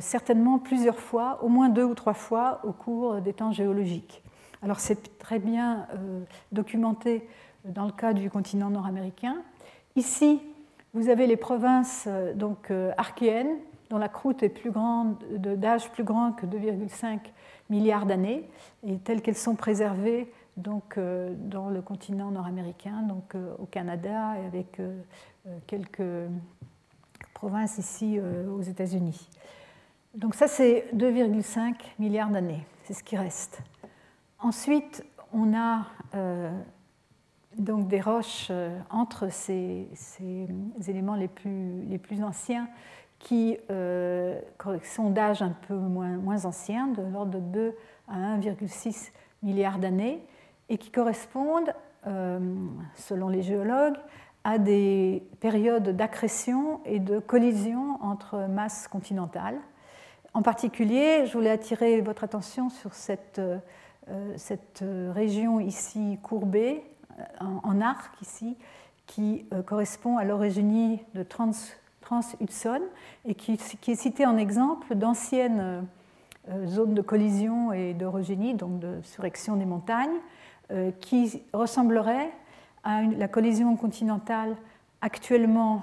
[0.00, 4.22] certainement plusieurs fois, au moins deux ou trois fois au cours des temps géologiques.
[4.62, 5.86] Alors c'est très bien
[6.52, 7.28] documenté
[7.64, 9.36] dans le cas du continent nord-américain.
[9.96, 10.40] Ici,
[10.94, 13.56] vous avez les provinces euh, donc, euh, archéennes,
[13.90, 14.72] dont la croûte est plus
[15.30, 17.18] d'âge plus grand que 2,5
[17.68, 18.48] milliards d'années,
[18.86, 24.46] et telles qu'elles sont préservées donc, euh, dans le continent nord-américain, donc au Canada et
[24.46, 24.80] avec
[25.66, 26.28] quelques
[27.34, 29.28] provinces ici aux États-Unis.
[30.14, 33.62] Donc ça, c'est 2,5 milliards d'années, c'est ce qui reste.
[34.38, 35.86] Ensuite, on a
[37.58, 39.88] donc des roches euh, entre ces,
[40.86, 42.68] éléments les plus, les plus, anciens
[43.18, 44.40] qui euh,
[44.82, 47.74] sont d'âge un peu moins, moins ancien, de l'ordre de 2
[48.08, 49.12] à 1,6
[49.42, 50.20] milliard d'années,
[50.68, 51.74] et qui correspondent,
[52.06, 52.38] euh,
[52.96, 53.96] selon les géologues,
[54.42, 59.58] à des périodes d'accrétion et de collision entre masses continentales.
[60.34, 63.40] En particulier, je voulais attirer votre attention sur cette,
[64.36, 66.82] cette région ici courbée,
[67.40, 68.56] en, arc ici,
[69.06, 71.50] qui euh, correspond à l'origine de Trans,
[72.00, 72.80] Trans-Hudson
[73.26, 75.86] et qui, est cité en exemple d'anciennes
[76.50, 80.18] euh, zones de collision et d'orogénie, donc de surrection des montagnes,
[80.70, 82.32] euh, qui ressembleraient
[82.82, 84.56] à la collision continentale
[85.00, 85.82] actuellement,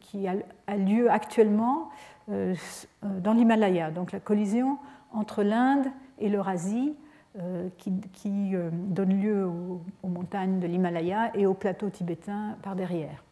[0.00, 1.90] qui a, lieu actuellement
[2.28, 4.78] dans l'Himalaya, donc la collision
[5.12, 5.86] entre l'Inde
[6.18, 6.94] et l'Eurasie,
[7.38, 13.24] euh, qui, euh, donne lieu aux, montagnes de l'Himalaya et au plateau tibétain par derrière.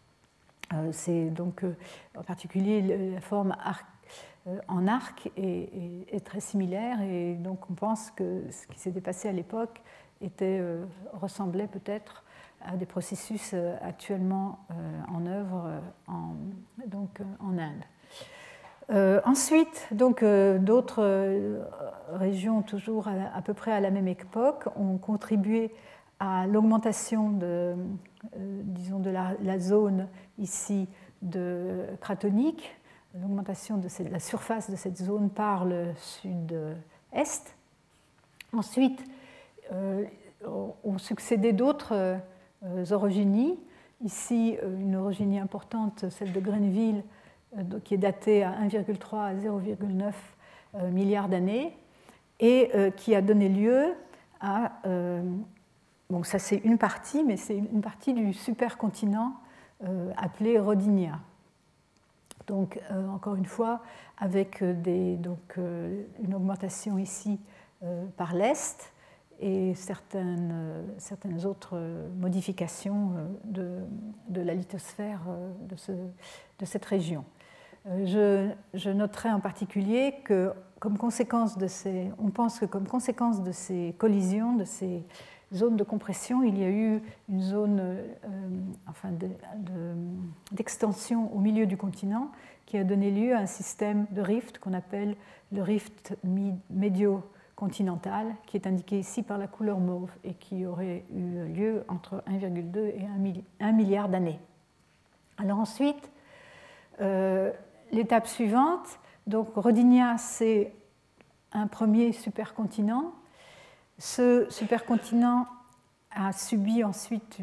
[0.73, 1.67] Euh, c'est donc
[2.17, 2.81] en particulier
[3.13, 3.55] la forme
[4.69, 9.33] en arc est, très similaire et donc on pense que ce qui s'était passé à
[9.33, 9.83] l'époque
[11.13, 12.25] ressemblait peut-être
[12.63, 14.61] à des processus actuellement
[15.13, 17.85] en œuvre en Inde.
[18.91, 21.63] Euh, ensuite, donc euh, d'autres euh,
[22.13, 25.73] régions, toujours à, peu près à la même époque, ont contribué
[26.19, 27.75] à l'augmentation de,
[28.37, 30.89] disons, de la, zone ici
[31.23, 32.77] de cratonique,
[33.15, 37.57] l'augmentation de la surface de cette zone par le sud-est.
[38.53, 39.03] Ensuite,
[40.45, 42.19] ont succédé d'autres
[42.91, 43.59] orogénies.
[44.05, 47.03] Ici, une orogénie importante, celle de Greenville,
[47.85, 50.13] qui est daté à 1,3 à 0,9
[50.75, 51.77] euh, milliards d'années
[52.39, 53.95] et euh, qui a donné lieu
[54.41, 54.73] à.
[56.09, 59.35] Bon, ça c'est une partie, mais c'est une partie du supercontinent
[60.17, 61.21] appelé Rodinia.
[62.49, 62.81] Donc,
[63.13, 63.81] encore une fois,
[64.19, 67.39] avec des, donc, une augmentation ici
[68.17, 68.93] par l'est
[69.39, 71.79] et certaines, certaines autres
[72.19, 73.13] modifications
[73.45, 73.79] de,
[74.29, 75.21] de la lithosphère
[75.69, 77.25] de, ce, de cette région.
[77.87, 83.43] Euh, je, noterai en particulier que, comme conséquence de ces, on pense que comme conséquence
[83.43, 85.03] de ces collisions, de ces
[85.55, 88.07] zones de compression, il y a eu une zone euh,
[88.87, 89.11] enfin
[90.53, 92.31] d'extension au milieu du continent
[92.67, 95.17] qui a donné lieu à un système de rift qu'on appelle
[95.51, 96.17] le rift
[96.71, 102.23] médio-continental, qui est indiqué ici par la couleur mauve et qui aurait eu lieu entre
[102.31, 103.09] 1,2 et
[103.59, 104.39] 1 milliard d'années.
[105.37, 106.13] Alors ensuite,
[107.01, 107.51] euh,
[107.93, 110.75] l'étape suivante, donc Rodinia, c'est
[111.53, 113.13] un premier supercontinent.
[113.99, 115.47] Ce supercontinent
[116.11, 117.39] a subi ensuite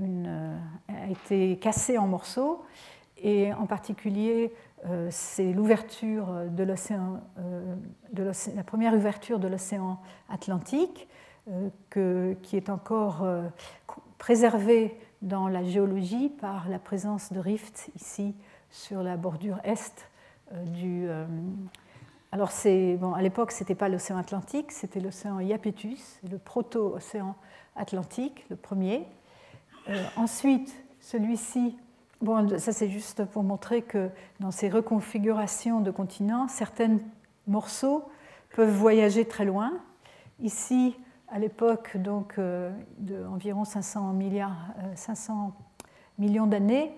[0.00, 2.64] euh, a été cassé en morceaux
[3.16, 4.52] et en particulier
[4.86, 7.74] euh, c'est l'ouverture de l'océan, euh,
[8.54, 11.08] la première ouverture de l'océan Atlantique
[11.90, 13.26] qui est encore
[14.18, 18.36] préservée dans la géologie par la présence de rifts ici
[18.72, 20.08] sur la bordure est
[20.52, 21.06] euh, du.
[21.08, 21.26] Euh,
[22.32, 22.50] alors,
[22.98, 27.36] bon, à l'époque, ce n'était pas l'océan Atlantique, c'était l'océan Iapetus, le proto-océan
[27.76, 29.06] Atlantique, le premier.
[29.90, 31.76] Euh, ensuite, celui-ci,
[32.22, 34.08] bon, ça c'est juste pour montrer que
[34.40, 36.96] dans ces reconfigurations de continents, certains
[37.46, 38.08] morceaux
[38.56, 39.72] peuvent voyager très loin.
[40.40, 40.96] Ici,
[41.28, 42.38] à l'époque donc
[42.98, 45.52] d'environ 500 milliards, 500
[46.18, 46.92] millions d'années,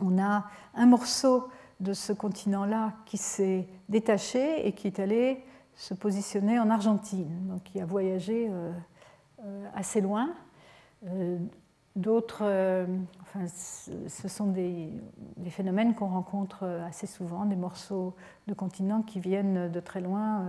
[0.00, 1.48] on a un morceau
[1.80, 5.44] de ce continent-là qui s'est détaché et qui est allé
[5.76, 8.72] se positionner en Argentine, donc qui a voyagé euh,
[9.44, 10.30] euh, assez loin.
[11.06, 11.38] Euh,
[11.96, 12.42] d'autres,
[13.20, 14.90] enfin, ce sont des,
[15.50, 18.16] phénomènes qu'on rencontre assez souvent, des morceaux
[18.48, 20.44] de continents qui viennent de très loin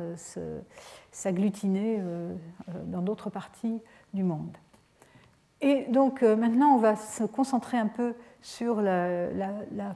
[1.12, 2.02] s'agglutiner
[2.88, 3.80] dans d'autres parties
[4.16, 4.58] du monde.
[5.62, 8.16] Et donc maintenant, on va se concentrer un peu
[8.46, 9.18] sur la,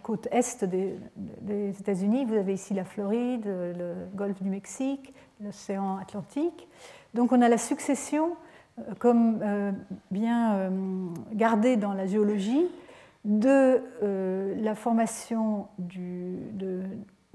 [0.02, 2.26] côte est des, États-Unis.
[2.26, 6.68] Vous avez ici la Floride, le golfe du Mexique, l'océan Atlantique.
[7.14, 8.36] Donc on a la succession
[8.97, 9.72] comme euh,
[10.10, 10.70] bien euh,
[11.34, 12.66] gardé dans la géologie
[13.24, 16.39] de euh, la formation du,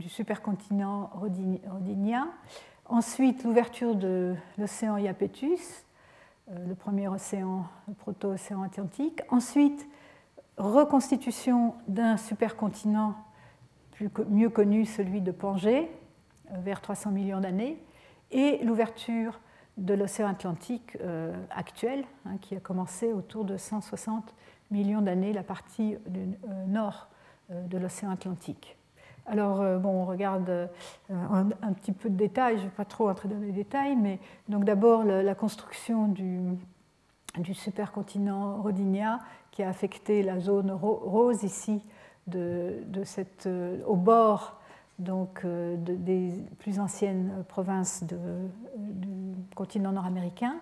[0.09, 2.29] supercontinent rhodinien,
[2.87, 5.85] ensuite l'ouverture de l'océan Iapetus,
[6.51, 7.67] le premier océan,
[7.99, 9.87] proto-océan Atlantique, ensuite
[10.57, 13.15] reconstitution d'un supercontinent
[14.29, 15.91] mieux connu, celui de Pangée,
[16.51, 17.83] vers 300 millions d'années,
[18.31, 19.41] et l'ouverture
[19.77, 24.35] de l'océan Atlantique euh, actuel, hein, qui a commencé autour de 160
[24.71, 27.09] millions d'années, la partie euh, nord
[27.51, 28.77] euh, de l'océan Atlantique.
[29.27, 30.69] Alors, bon, on regarde
[31.09, 34.21] un, petit peu de détails, je ne vais pas trop entrer dans les détails, mais
[34.51, 39.21] d'abord la, construction du, supercontinent rhodinien
[39.55, 41.81] qui a affecté la zone rose ici,
[42.27, 43.49] de, de cette,
[43.87, 44.59] au bord
[44.99, 48.15] donc, euh, des plus anciennes provinces du
[49.55, 50.57] continent nord-américain.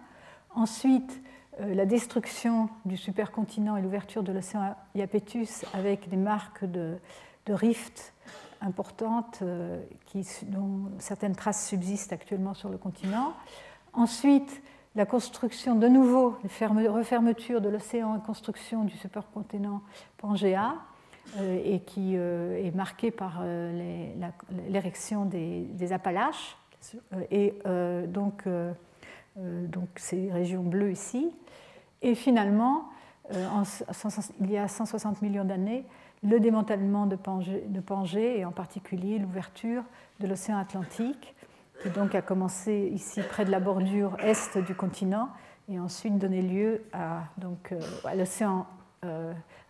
[0.54, 1.22] Ensuite,
[1.60, 6.98] euh, la destruction du supercontinent et l'ouverture de l'océan Iapetus avec des marques de,
[7.48, 8.14] rift
[8.60, 13.34] importantes euh, qui, dont certaines traces subsistent actuellement sur le continent.
[13.92, 14.62] Ensuite,
[14.94, 19.82] la construction de nouveau, la refermeture de l'océan et construction du supercontinent
[20.18, 20.74] Pangéa.
[21.38, 24.12] Euh, et qui euh, est marqué par euh,
[24.68, 26.56] l'érection des, Appalaches,
[27.30, 27.54] et
[28.08, 28.44] donc,
[29.36, 31.30] donc ces régions bleues ici.
[32.02, 32.88] Et finalement,
[33.30, 35.84] il y a 160 millions d'années,
[36.24, 37.16] le démantèlement de
[37.80, 39.84] Pangée, et en particulier l'ouverture
[40.20, 41.34] de l'océan Atlantique,
[41.82, 45.28] qui donc a commencé ici près de la bordure est du continent
[45.68, 47.74] et ensuite donné lieu à, donc,
[48.04, 48.66] à l'océan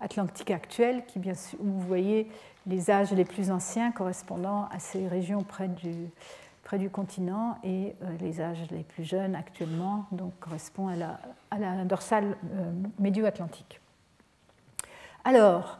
[0.00, 2.30] atlantique actuelle, qui, bien sûr, où vous voyez
[2.66, 5.94] les âges les plus anciens correspondant à ces régions près du,
[6.64, 11.20] près du continent et euh, les âges les plus jeunes actuellement donc, correspondent à la,
[11.50, 13.80] à la dorsale euh, médio-atlantique.
[15.24, 15.78] Alors,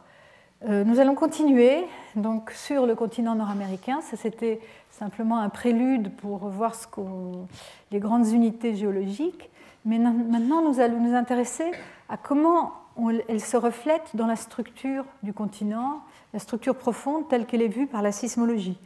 [0.65, 4.01] euh, nous allons continuer donc, sur le continent nord-américain.
[4.01, 4.61] Ça, c'était
[5.03, 6.73] simplement un prélude pour voir
[7.91, 9.49] les grandes unités géologiques.
[9.83, 11.69] Mais maintenant, nous allons nous intéresser
[12.07, 12.71] à comment
[13.27, 15.99] elle se reflète dans la structure du continent,
[16.31, 18.77] la structure profonde telle qu'elle est vue par la sismologie.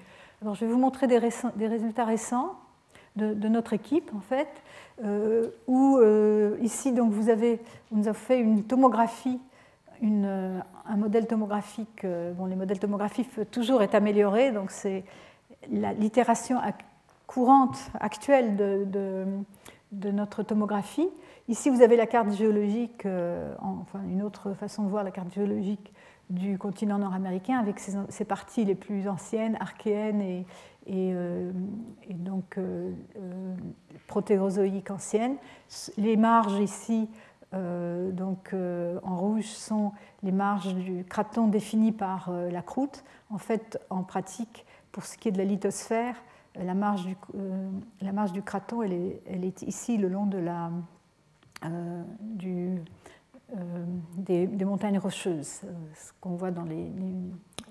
[0.41, 2.55] Alors, je vais vous montrer des, résultats récents
[3.15, 4.49] de, notre équipe, en fait,
[5.03, 7.59] euh, où euh, ici, donc, vous avez,
[7.91, 9.39] on nous a fait une tomographie,
[10.01, 12.05] une, un modèle tomographique.
[12.05, 15.03] Euh, bon, les modèles tomographiques toujours être améliorés, donc c'est
[15.71, 16.59] l'itération
[17.27, 18.85] courante actuelle de,
[19.91, 21.09] de notre tomographie.
[21.47, 25.33] Ici, vous avez la carte géologique, euh, enfin une autre façon de voir la carte
[25.33, 25.93] géologique
[26.29, 30.45] du continent nord-américain avec ses, parties les plus anciennes, archéennes et,
[30.89, 31.51] euh,
[32.09, 32.91] donc euh,
[34.07, 35.37] protérozoïques anciennes.
[35.97, 37.09] Les marges ici,
[37.53, 43.05] donc en rouge, sont les marges du craton définies par la croûte.
[43.29, 46.15] En fait, en pratique, pour ce qui est de la lithosphère,
[46.55, 47.15] la marge du,
[48.01, 48.93] la marge du craton, elle
[49.43, 50.71] est, ici le long de la,
[51.65, 52.03] euh,
[53.55, 53.85] euh,
[54.17, 56.91] des, montagnes rocheuses, euh, ce qu'on voit dans les,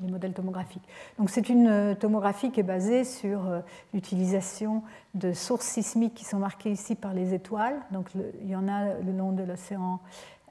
[0.00, 0.86] modèles tomographiques.
[1.18, 3.62] Donc c'est une tomographie qui est basée sur
[3.94, 4.82] l'utilisation
[5.14, 7.80] de sources sismiques qui sont marquées ici par les étoiles.
[7.92, 8.10] Donc
[8.42, 10.00] il y en a le long de l'océan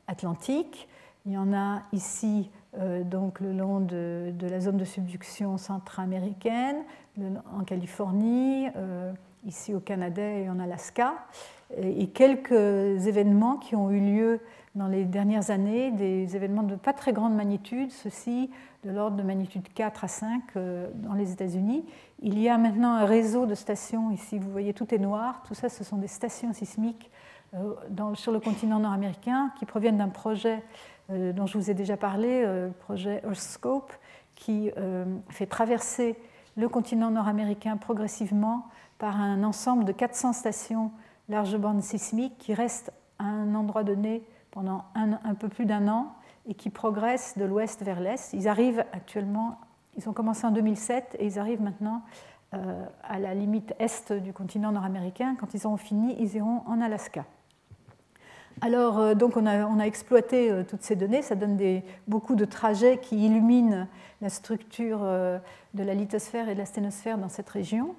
[0.07, 0.89] Atlantique,
[1.27, 2.49] il y en a ici
[3.05, 6.77] donc le long de, la zone de subduction centra-américaine,
[7.53, 8.67] en Californie,
[9.45, 11.13] ici au Canada et en Alaska
[11.77, 14.39] et quelques événements qui ont eu lieu
[14.75, 18.51] dans les dernières années, des événements de pas très grande magnitude, ceci
[18.83, 21.85] de l'ordre de magnitude 4 à 5 euh, dans les États-Unis.
[22.21, 25.53] Il y a maintenant un réseau de stations, ici vous voyez tout est noir, tout
[25.55, 27.09] ça ce sont des stations sismiques
[27.53, 30.59] euh, sur le continent nord-américain qui proviennent d'un projet euh,
[31.09, 33.93] dont je vous ai déjà parlé, le projet Earthscope,
[34.35, 34.71] qui
[35.29, 36.15] fait traverser
[36.55, 38.65] le continent nord-américain progressivement
[38.97, 40.91] par un ensemble de 400 stations
[41.29, 46.13] large bande sismique qui reste à un endroit donné pendant un, peu plus d'un an
[46.47, 48.31] et qui progresse de l'ouest vers l'est.
[48.33, 49.59] Ils arrivent actuellement,
[49.97, 52.03] ils ont commencé en 2007 et ils arrivent maintenant
[52.53, 55.35] euh, à la limite est du continent nord-américain.
[55.37, 57.25] Quand ils auront fini, ils iront en Alaska.
[58.61, 61.57] Alors, euh, donc on a, exploité euh, toutes ces données, ça donne
[62.07, 63.87] beaucoup de trajets qui illuminent
[64.21, 65.37] la structure euh,
[65.73, 67.95] de la lithosphère et de la sténosphère dans cette région.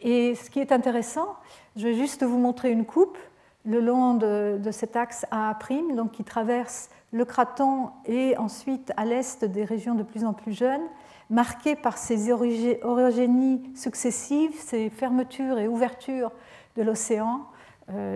[0.00, 1.36] Et ce qui est intéressant,
[1.76, 3.18] je vais juste vous montrer une coupe
[3.66, 5.58] le long de, cet axe A',
[5.94, 10.52] donc qui traverse le craton et ensuite à l'est des régions de plus en plus
[10.52, 10.86] jeunes,
[11.28, 16.30] marquées par ces orogénies successives, ces fermetures et ouvertures
[16.76, 17.42] de l'océan,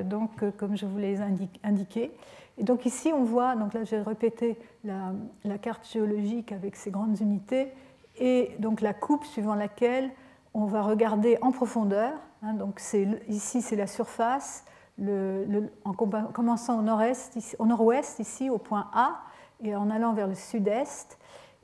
[0.03, 1.19] donc, euh, comme je vous l'ai
[1.63, 2.13] indiqué.
[2.59, 5.13] Et donc ici, on voit, donc là j'ai répété la,
[5.61, 7.73] carte géologique avec ses grandes unités,
[8.19, 10.11] et donc la coupe suivant laquelle
[10.55, 12.13] on va regarder en profondeur.
[12.43, 12.81] Hein, donc
[13.29, 14.65] ici, c'est la surface,
[15.01, 19.23] en commençant au nord-ouest, ici au point A,
[19.65, 21.19] et en allant vers le sud-est,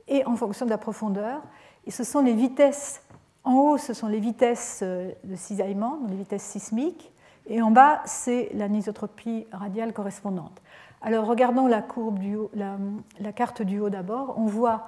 [0.07, 1.41] et en fonction de la profondeur.
[1.85, 3.03] Et ce sont les vitesses,
[3.43, 7.11] en haut, ce sont les vitesses euh, de cisaillement, les vitesses sismiques,
[7.47, 10.61] et en bas, c'est l'anisotropie radiale correspondante.
[11.01, 14.35] Alors regardons la, courbe du la, carte du haut d'abord.
[14.37, 14.87] On voit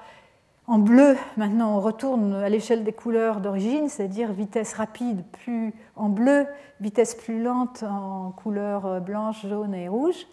[0.68, 6.10] en bleu, maintenant on retourne à l'échelle des couleurs d'origine, c'est-à-dire vitesse rapide plus en
[6.10, 6.46] bleu,
[6.82, 10.28] vitesse plus lente en couleur blanche, jaune et rouge.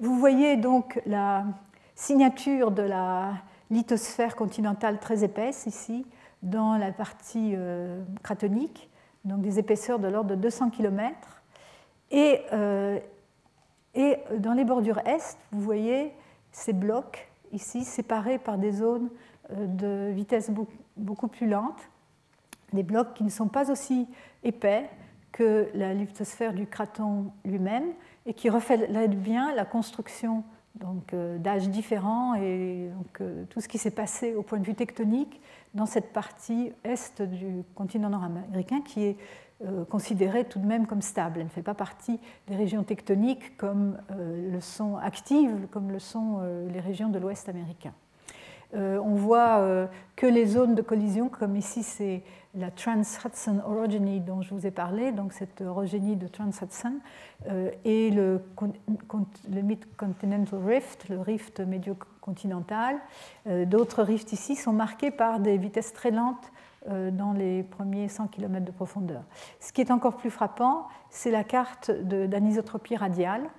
[0.00, 1.44] Vous voyez donc la
[1.94, 3.34] signature de la
[3.70, 6.06] lithosphère continentale très épaisse ici,
[6.42, 8.88] dans la partie euh, cratonique,
[9.24, 11.39] donc des épaisseurs de l'ordre de 200 km.
[12.10, 12.98] Et, euh,
[13.94, 16.12] et dans les bordures est, vous voyez
[16.52, 19.10] ces blocs ici séparés par des zones
[19.52, 20.50] euh, de vitesse
[20.96, 21.88] beaucoup plus lente,
[22.72, 24.06] des blocs qui ne sont pas aussi
[24.42, 24.88] épais
[25.32, 27.92] que la lithosphère du craton lui-même
[28.26, 30.44] et qui reflètent bien la construction
[31.12, 35.40] euh, d'âges différents et donc, tout ce qui s'est passé au point de vue tectonique
[35.74, 39.16] dans cette partie est du continent nord-américain qui est
[39.62, 41.40] euh, considérée tout de même comme stable.
[41.40, 45.98] Elle ne fait pas partie des régions tectoniques comme euh, le sont actives, comme le
[45.98, 47.92] sont euh, les régions de l'Ouest américain.
[48.74, 52.22] On voit que les zones de collision, comme ici c'est
[52.54, 56.94] la Trans-Hudson Orogeny dont je vous ai parlé, donc cette orogénie de Trans-Hudson,
[57.84, 58.42] et le,
[59.50, 62.96] le Mid-Continental Rift, le rift médio-continental.
[63.66, 66.52] D'autres rifts ici sont marqués par des vitesses très lentes
[66.88, 69.22] euh, dans les premiers 100 km de profondeur.
[69.58, 73.50] Ce qui est encore plus frappant, c'est la carte d'anisotropie radiale.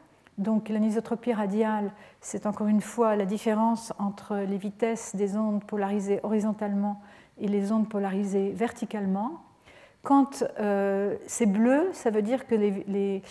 [0.42, 6.20] Donc l'anisotropie radiale, c'est encore une fois la différence entre les vitesses des ondes polarisées
[6.24, 7.00] horizontalement
[7.40, 9.44] et les ondes polarisées verticalement.
[10.02, 13.22] Quand euh, c'est bleu, ça veut dire que les,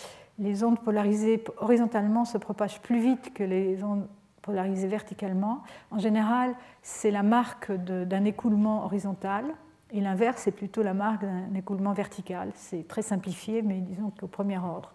[0.64, 4.06] ondes polarisées horizontalement se propagent plus vite que les ondes
[4.40, 5.64] polarisées verticalement.
[5.90, 9.46] En général, c'est la marque d'un écoulement horizontal.
[9.92, 12.52] Et l'inverse, c'est plutôt la marque d'un écoulement vertical.
[12.54, 14.92] C'est très simplifié, mais disons qu'au premier ordre.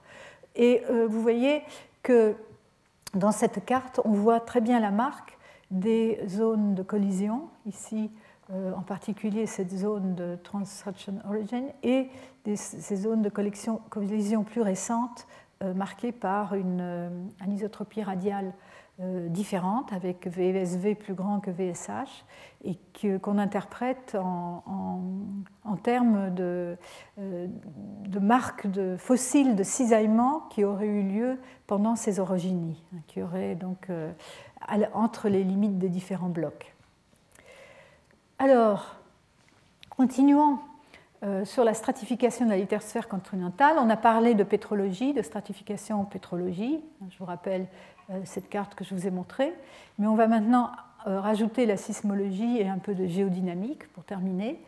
[0.55, 1.61] Et euh, vous voyez
[2.05, 2.35] que
[3.15, 5.37] dans cette carte, on voit très bien la marque
[5.71, 8.11] des zones de collision, ici
[8.53, 12.09] euh, en particulier cette zone de Transaction Origin, et
[12.55, 15.25] ces zones de collision plus récentes
[15.63, 22.23] euh, marquées par une anisotropie radiale euh, différentes, avec VSV plus grand que VSH,
[22.63, 22.79] et
[23.19, 24.63] qu'on interprète en,
[25.65, 26.77] en, termes de,
[27.19, 27.47] euh,
[28.07, 31.37] de, marques de fossiles de cisaillement qui auraient eu lieu
[31.67, 34.13] pendant ces orogénies, hein, qui auraient donc euh,
[34.93, 36.73] entre les limites des différents blocs.
[38.39, 38.95] Alors,
[39.89, 40.59] continuons
[41.43, 43.77] sur la stratification de la lithosphère continentale.
[43.79, 46.83] On a parlé de pétrologie, de stratification en pétrologie.
[47.09, 49.53] Je vous rappelle euh, cette carte que je vous ai montrée.
[49.99, 50.71] Mais on va maintenant
[51.07, 54.61] euh, rajouter la sismologie et un peu de géodynamique pour terminer.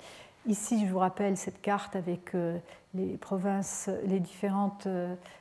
[0.45, 2.57] Ici, je vous rappelle cette carte avec euh,
[2.93, 4.87] les provinces, les différentes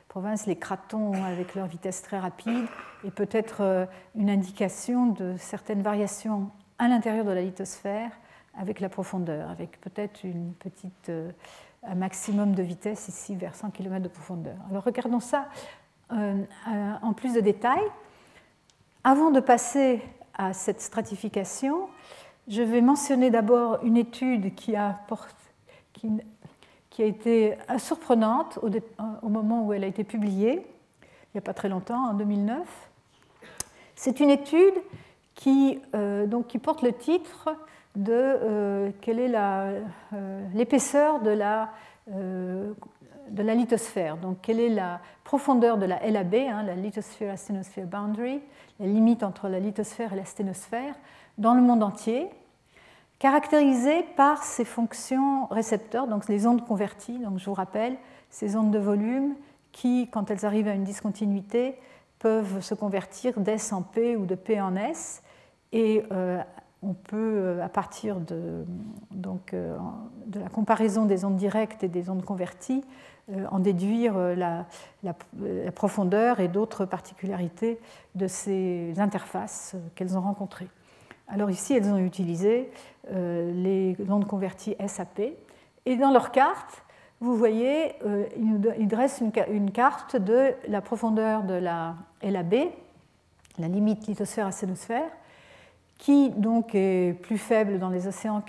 [0.09, 2.65] provinces, les cratons avec leur vitesse très rapide
[3.03, 8.11] et peut-être une indication de certaines variations à l'intérieur de la lithosphère
[8.57, 11.11] avec la profondeur, avec peut-être une petite,
[11.83, 14.57] un maximum de vitesse ici vers 100 km de profondeur.
[14.69, 17.89] Alors regardons ça euh, euh, en plus de détails.
[19.03, 20.01] Avant de passer
[20.33, 21.87] à cette stratification,
[22.47, 24.99] je vais mentionner d'abord une étude qui a,
[26.99, 28.69] été surprenante au,
[29.21, 30.65] au, moment où elle a été publiée,
[31.03, 32.59] il n'y a pas très longtemps, en 2009.
[33.95, 34.75] C'est une étude
[35.45, 37.49] euh, qui porte le titre
[37.95, 39.33] de quelle est
[40.53, 41.69] l'épaisseur de la
[43.29, 44.17] de la lithosphère.
[44.17, 48.41] Donc, quelle est la profondeur de la LAB, hein, la lithosphere asténosphère boundary,
[48.79, 50.95] la limite entre la lithosphère et la sténosphère,
[51.37, 52.29] dans le monde entier,
[53.19, 57.19] caractérisée par ces fonctions récepteurs, donc les ondes converties.
[57.19, 57.97] Donc, je vous rappelle,
[58.29, 59.35] ces ondes de volume
[59.71, 61.75] qui, quand elles arrivent à une discontinuité,
[62.19, 65.21] peuvent se convertir d'S en P ou de P en S.
[65.71, 66.03] Et
[66.81, 68.65] on peut, à partir de,
[69.11, 72.83] donc, de la comparaison des ondes directes et des ondes converties,
[73.51, 74.65] en déduire la,
[75.03, 77.79] la profondeur et d'autres particularités
[78.15, 80.69] de ces interfaces qu'elles ont rencontrées.
[81.27, 82.71] Alors ici, elles ont utilisé
[83.11, 85.21] les ondes converties SAP.
[85.85, 86.83] Et dans leur carte,
[87.19, 92.55] vous voyez, euh, il dresse une, carte de la profondeur de la LAB,
[93.57, 95.09] la limite lithosphère-asténosphère,
[95.97, 98.43] qui donc est plus faible dans les océans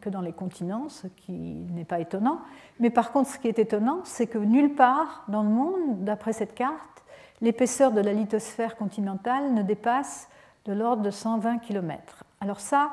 [0.00, 2.40] que dans les continents, ce qui n'est pas étonnant.
[2.80, 6.32] Mais par contre, ce qui est étonnant, c'est que nulle part dans le monde, d'après
[6.32, 7.04] cette carte,
[7.40, 10.28] l'épaisseur de la lithosphère continentale ne dépasse
[10.64, 12.24] de l'ordre de 120 km.
[12.40, 12.90] Alors ça,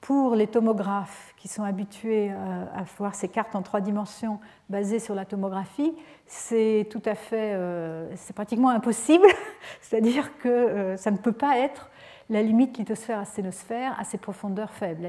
[0.00, 4.98] pour les tomographes qui sont habitués euh, à voir ces cartes en trois dimensions basées
[4.98, 5.94] sur la tomographie,
[6.26, 9.26] c'est tout à fait, euh, c'est pratiquement impossible.
[9.80, 11.88] C'est-à-dire que euh, ça ne peut pas être
[12.30, 15.02] la limite lithosphère-asténosphère à ces profondeurs faibles.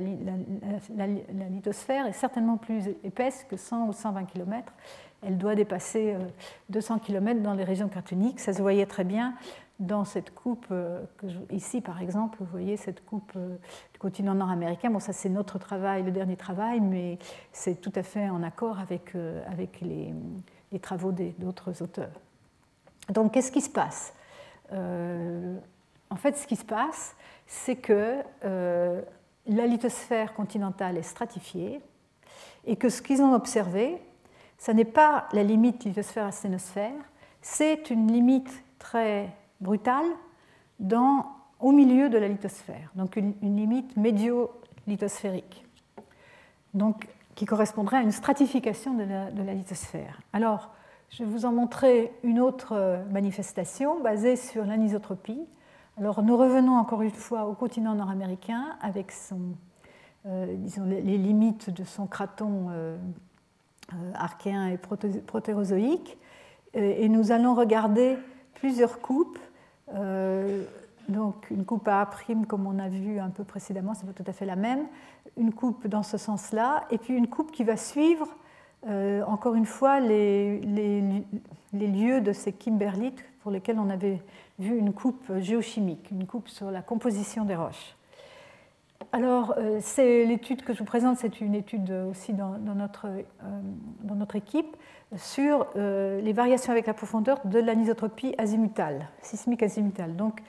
[0.95, 4.73] La, lithosphère est certainement plus épaisse que 100 ou 120 km.
[5.23, 6.15] Elle doit dépasser
[6.69, 8.39] 200 km dans les régions cartoniques.
[8.39, 9.33] Ça se voyait très bien
[9.79, 11.03] dans cette coupe, euh,
[11.51, 13.57] ici par exemple, vous voyez cette coupe euh,
[13.93, 14.89] du continent nord-américain.
[14.89, 17.19] Bon, ça c'est notre travail, le dernier travail, mais
[17.51, 18.77] c'est tout à fait en accord
[19.15, 20.13] euh, avec les,
[20.81, 22.21] travaux d'autres auteurs.
[23.09, 24.13] Donc qu'est-ce qui se passe?
[26.09, 27.15] En fait, ce qui se passe,
[27.47, 31.81] c'est que la lithosphère continentale est stratifiée
[32.65, 34.01] et que ce qu'ils ont observé,
[34.57, 36.93] ce n'est pas la limite lithosphère-asténosphère,
[37.41, 39.29] c'est une limite très
[39.61, 40.05] brutale
[41.59, 45.65] au milieu de la lithosphère, donc une, limite médio-lithosphérique,
[46.73, 50.21] donc, qui correspondrait à une stratification de la, de la, lithosphère.
[50.33, 50.71] Alors,
[51.09, 55.45] je vais vous en montrer une autre manifestation basée sur l'anisotropie.
[55.97, 59.13] Alors, nous revenons encore une fois au continent nord-américain avec
[60.25, 62.97] euh, disons, les, limites de son craton euh,
[63.93, 66.17] euh, archéen et protérozoïque,
[66.73, 68.17] et nous allons regarder
[68.55, 69.39] plusieurs coupes.
[71.07, 72.09] Donc une coupe à A'
[72.45, 74.87] comme on a vu un peu précédemment, c'est pas tout à fait la même,
[75.37, 78.27] une coupe dans ce sens-là, et puis une coupe qui va suivre
[78.85, 84.21] encore une fois les, les, lieux de ces kimberlites pour lesquels on avait
[84.59, 87.95] vu une coupe géochimique, une coupe sur la composition des roches.
[89.11, 93.07] Alors, euh, c'est l'étude que je vous présente, c'est une étude aussi dans, notre,
[94.03, 94.75] dans notre équipe
[95.17, 100.15] sur euh, les variations avec la profondeur de l'anisotropie azimutale, sismique azimutale.
[100.15, 100.41] Donc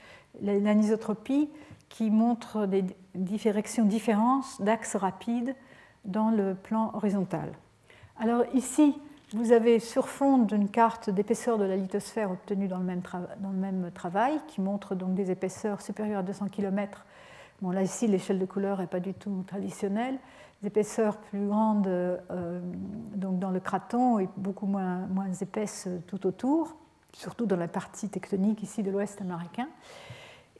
[0.42, 1.50] l'anisotropie
[1.88, 2.84] qui montre des
[3.14, 5.54] directions différentes d'axes rapides
[6.04, 7.52] dans le plan horizontal.
[8.18, 8.94] Alors ici,
[9.32, 14.40] vous avez sur fond d'une carte d'épaisseur de la lithosphère obtenue dans le même, travail,
[14.46, 17.04] qui montre donc des épaisseurs supérieures à 200 km.
[17.60, 20.18] Bon, là, ici, l'échelle de couleur n'est pas du tout traditionnelle
[20.64, 22.60] épaisseurs plus grandes euh,
[23.14, 26.76] donc dans le craton et beaucoup moins, moins épaisses tout autour,
[27.12, 29.68] surtout dans la partie tectonique ici de l'ouest américain.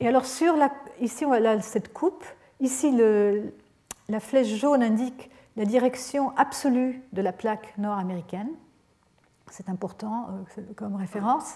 [0.01, 0.55] Et alors sur
[1.01, 2.25] ici on a cette coupe,
[2.61, 2.95] ici
[4.09, 8.49] la flèche jaune indique la direction absolue de la plaque nord-américaine.
[9.51, 10.29] C'est important
[10.59, 11.55] euh, comme référence.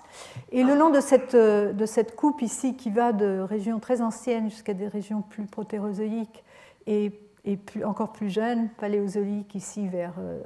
[0.53, 4.01] Et le long de cette, euh, de cette coupe ici, qui va de régions très
[4.01, 6.45] anciennes jusqu'à des régions plus protérozoïques
[6.87, 7.13] et
[7.45, 10.43] et encore plus jeune, paléozoïque ici vers, euh,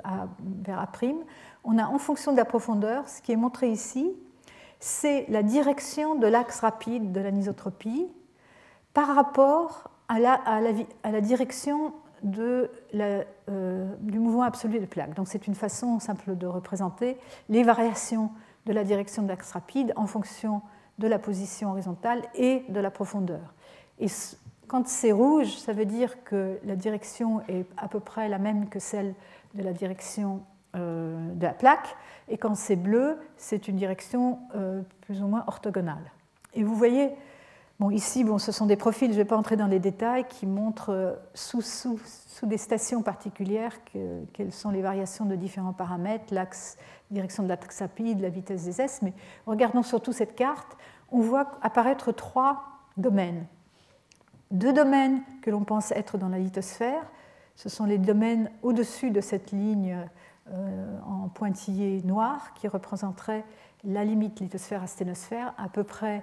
[0.65, 0.89] vers A'.
[1.65, 4.13] On a en fonction de la profondeur, ce qui est montré ici,
[4.81, 8.07] c'est la direction de l'axe rapide de l'anisotropie
[8.93, 10.35] par rapport à la,
[11.03, 11.93] à la direction
[12.25, 15.15] euh, du mouvement absolu de plaque.
[15.15, 17.19] Donc c'est une façon simple de représenter
[17.49, 18.31] les variations
[18.67, 20.63] de la direction de l'axe rapide en fonction
[20.99, 23.55] de la position horizontale et de la profondeur.
[23.99, 24.07] Et
[24.69, 28.69] quand c'est rouge, ça veut dire que la direction est à peu près la même
[28.69, 29.15] que celle
[29.55, 30.43] de la direction
[30.77, 31.97] euh, de la plaque.
[32.29, 36.11] Et quand c'est bleu, c'est une direction euh, plus ou moins orthogonale.
[36.55, 37.11] Et vous voyez,
[37.81, 40.25] bon, ici, bon, ce sont des profils, je ne vais pas entrer dans les détails,
[40.29, 43.79] qui montrent euh, sous, sous, sous des stations particulières
[44.33, 46.77] quelles sont les variations de différents paramètres, l'axe,
[47.11, 49.01] direction de l'axe rapide, la vitesse des S.
[49.03, 49.13] Mais
[49.47, 50.77] regardons surtout cette carte,
[51.11, 52.65] on voit apparaître trois
[52.97, 53.47] domaines
[54.55, 57.03] deux domaines que l'on pense être dans la lithosphère.
[57.57, 59.99] Ce sont les domaines au-dessus de cette ligne
[60.51, 63.45] euh, en pointillé noir qui représenterait
[63.85, 66.23] la limite lithosphère-asténosphère, à peu près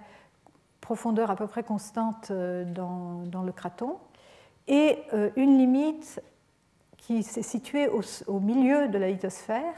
[0.82, 3.98] profondeur à peu près constante euh, dans, le craton,
[4.68, 6.22] et euh, une limite
[6.98, 7.88] qui s'est située
[8.28, 9.74] au, milieu de la lithosphère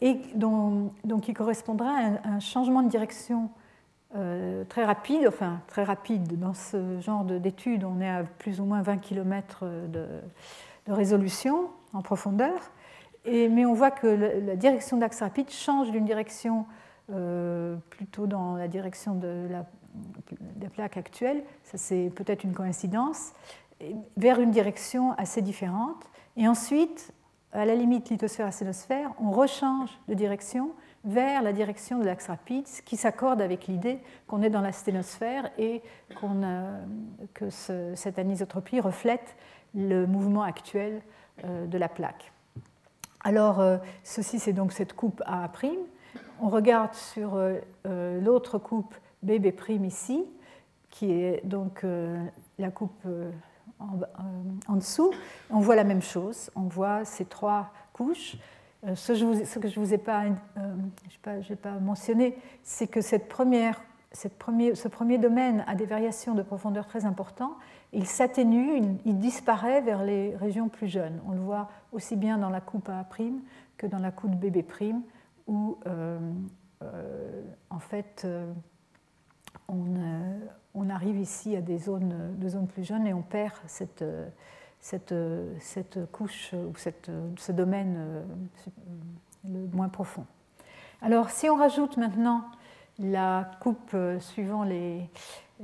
[0.00, 3.50] et dont, qui correspondra à un, changement de direction
[4.68, 8.80] très rapide, enfin très rapide dans ce genre d'études, on est à plus ou moins
[8.80, 10.06] 20 km de,
[10.86, 12.70] résolution en profondeur,
[13.26, 16.64] et, mais on voit que la direction d'axe rapide change d'une direction
[17.90, 19.64] plutôt dans la direction de la,
[20.68, 23.32] plaque actuelle, ça c'est peut-être une coïncidence,
[24.16, 26.04] vers une direction assez différente.
[26.36, 27.12] Et ensuite,
[27.52, 30.72] à la limite lithosphère-asténosphère, on rechange de direction
[31.04, 34.72] vers la direction de l'axe rapide, ce qui s'accorde avec l'idée qu'on est dans la
[34.72, 35.82] sténosphère et
[37.34, 37.48] que
[37.94, 39.36] cette anisotropie reflète
[39.74, 41.02] le mouvement actuel
[41.44, 42.32] euh, de la plaque.
[43.22, 45.50] Alors, euh, ceci, c'est donc cette coupe A'.
[46.40, 50.24] On regarde sur euh, l'autre coupe BB' ici,
[50.90, 51.84] qui est donc
[52.58, 53.06] la coupe
[53.78, 55.12] en, dessous.
[55.50, 56.50] On voit la même chose.
[56.54, 58.36] On voit ces trois couches.
[58.86, 59.12] Euh, ce,
[59.58, 60.24] que je ne vous ai pas,
[60.56, 63.80] euh, mentionné, c'est que cette première,
[64.12, 67.56] ce premier domaine a des variations de profondeur très importantes.
[67.92, 71.20] Il s'atténue, il, disparaît vers les régions plus jeunes.
[71.26, 73.04] On le voit aussi bien dans la coupe A'
[73.76, 74.64] que dans la coupe BB',
[75.48, 76.18] où euh,
[77.70, 78.26] en fait
[79.68, 79.84] on,
[80.74, 84.04] on, arrive ici à des zones, de zones plus jeunes et on perd cette
[84.80, 85.14] cette,
[85.60, 88.22] cette couche ou cette, ce domaine euh,
[89.48, 90.24] le moins profond.
[91.02, 92.44] Alors, si on rajoute maintenant
[92.98, 95.08] la coupe euh, suivant les,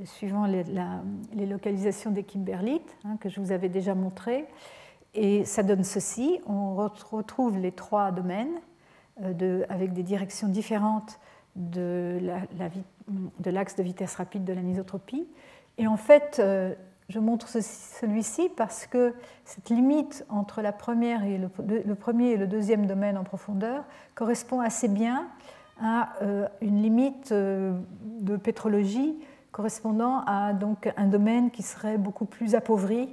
[0.05, 4.47] suivant les, localisations des kimberlites, hein, que je vous avais déjà montré,
[5.13, 6.39] et ça donne ceci.
[6.45, 8.59] On retrouve les trois domaines euh,
[9.21, 11.19] de, avec des directions différentes
[11.55, 12.19] de
[13.45, 15.27] l'axe de, vitesse rapide de l'anisotropie.
[15.77, 16.41] Et en fait,
[17.09, 19.13] je montre celui-ci parce que
[19.43, 23.83] cette limite entre la première et le, premier et le deuxième domaine en profondeur
[24.15, 25.27] correspond assez bien
[25.79, 29.15] à euh, une limite euh, de pétrologie
[29.51, 33.09] correspondant à donc un domaine qui serait beaucoup plus appauvri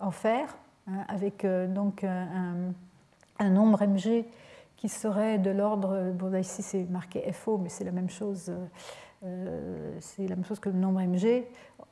[0.00, 0.56] en fer,
[0.88, 4.24] hein, avec euh, donc un, nombre mg
[4.76, 8.52] qui serait de l'ordre, bon ici c'est marqué FO, mais c'est la même chose
[9.24, 11.44] euh, c'est la même chose que le nombre mg,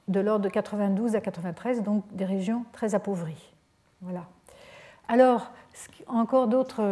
[0.08, 3.54] de l'ordre de 92 à 93, donc des régions très appauvries.
[4.02, 4.26] Voilà.
[5.08, 5.50] Alors,
[6.06, 6.82] encore d'autres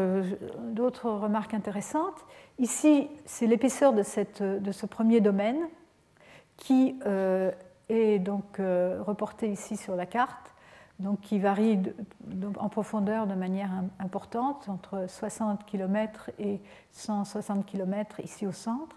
[1.11, 2.25] remarques intéressantes.
[2.59, 5.69] Ici, c'est l'épaisseur de, de, ce premier domaine
[6.57, 7.51] qui euh,
[7.89, 10.52] est donc euh, reporté ici sur la carte,
[11.03, 11.79] donc qui varie
[12.59, 16.61] en profondeur de manière importante, entre 60 km et
[16.93, 18.97] 160 km ici au centre.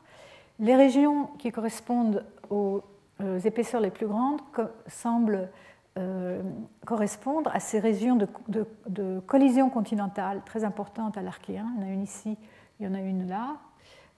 [0.60, 2.82] Les régions qui correspondent aux,
[3.22, 4.42] euh, épaisseurs les plus grandes
[4.88, 5.50] semblent
[5.98, 6.42] euh,
[6.86, 11.68] correspondre à ces régions de, collision continentale très importantes à l'archéen.
[11.78, 12.38] Il y en a une ici,
[12.80, 13.58] il y en a une là.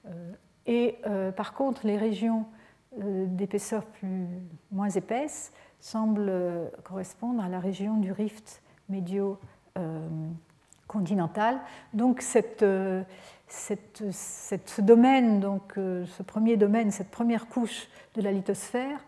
[0.08, 0.32] Euh,
[0.66, 1.00] et
[1.38, 2.46] par contre, les régions
[2.98, 3.86] d'épaisseur
[4.70, 11.60] moins épaisse semblent correspondre à la région du rift médio-continental.
[11.94, 12.64] Donc cette
[13.48, 19.00] cette, ce domaine, donc euh, ce premier domaine, cette première couche de la lithosphère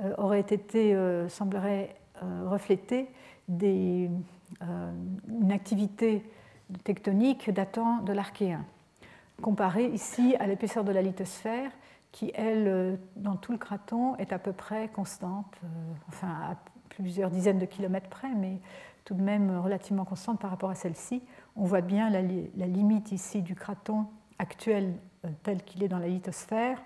[0.00, 1.96] euh, aurait été, euh, semblerait
[2.46, 3.10] refléter
[3.50, 4.22] une
[5.50, 6.24] activité
[6.82, 8.64] tectonique datant de l'Archéen,
[9.42, 11.70] comparée ici à l'épaisseur de la lithosphère
[12.16, 15.60] qui, elle, dans tout le craton, est à peu près constante,
[16.08, 16.56] enfin à
[16.88, 18.58] plusieurs dizaines de kilomètres près, mais
[19.04, 21.22] tout de même relativement constante par rapport à celle-ci
[21.56, 24.06] on voit bien la, limite ici du craton
[24.38, 24.94] actuel
[25.24, 26.78] euh, tel qu'il est dans la lithosphère,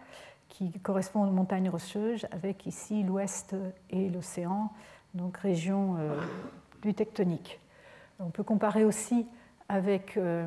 [0.48, 3.54] qui correspond aux montagnes rocheuses, avec ici l'ouest
[3.90, 4.70] et l'océan,
[5.14, 6.20] donc région euh,
[6.82, 7.60] du tectonique.
[8.20, 9.26] On peut comparer aussi
[9.68, 10.46] avec euh,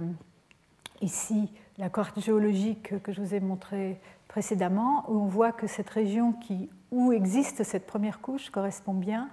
[1.01, 3.99] ici la carte géologique que je vous ai montrée
[4.33, 6.33] précédemment, où on voit que cette région
[6.89, 9.29] où existe cette première couche correspond bien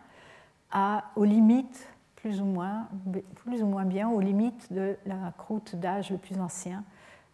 [1.17, 2.87] aux limites plus ou moins,
[3.37, 6.85] plus ou moins bien aux limites de la croûte d'âge le plus ancien.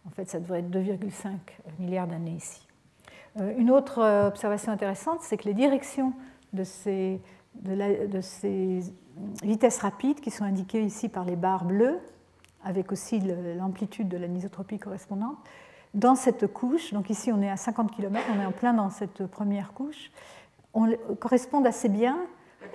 [0.07, 1.33] En fait, ça devrait être 2,5
[1.77, 2.65] milliards d'années ici.
[3.41, 6.13] Euh, une autre euh, observation intéressante, c'est que les directions
[6.53, 7.19] de ces,
[7.55, 8.79] de, ces,
[9.43, 11.99] vitesses rapides, qui sont indiquées ici par les barres bleues,
[12.63, 13.19] avec aussi
[13.57, 15.37] l'amplitude de l'anisotropie correspondante,
[15.93, 18.89] dans cette couche, donc ici on est à 50 km, on est en plein dans
[18.89, 20.11] cette première couche,
[20.73, 22.17] on, correspondent assez bien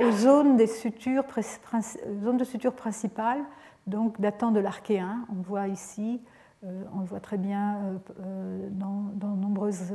[0.01, 3.43] aux zones, des sutures, de suture principales,
[3.86, 5.26] donc datant de l'Archéen.
[5.30, 6.20] On voit ici,
[6.64, 9.93] euh, on le voit très bien euh, euh, dans, nombreuses,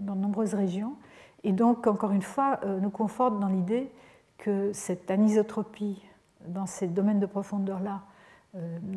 [0.00, 0.94] dans nombreuses régions.
[1.44, 3.92] Et donc, encore une fois, nous conforte dans l'idée
[4.38, 6.02] que cette anisotropie
[6.48, 8.02] dans ces domaines de profondeur-là,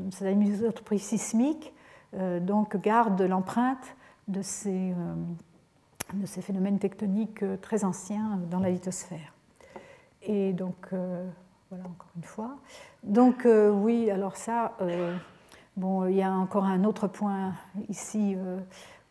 [0.09, 1.71] cette anisotropie sismique,
[2.13, 3.95] donc garde l'empreinte
[4.27, 4.93] de ces,
[6.25, 9.33] ces phénomènes tectoniques très anciens dans la lithosphère.
[10.21, 12.57] Et donc, voilà encore une fois.
[13.03, 14.73] Donc oui, alors ça,
[15.77, 17.53] bon, il y a encore un autre point
[17.89, 18.35] ici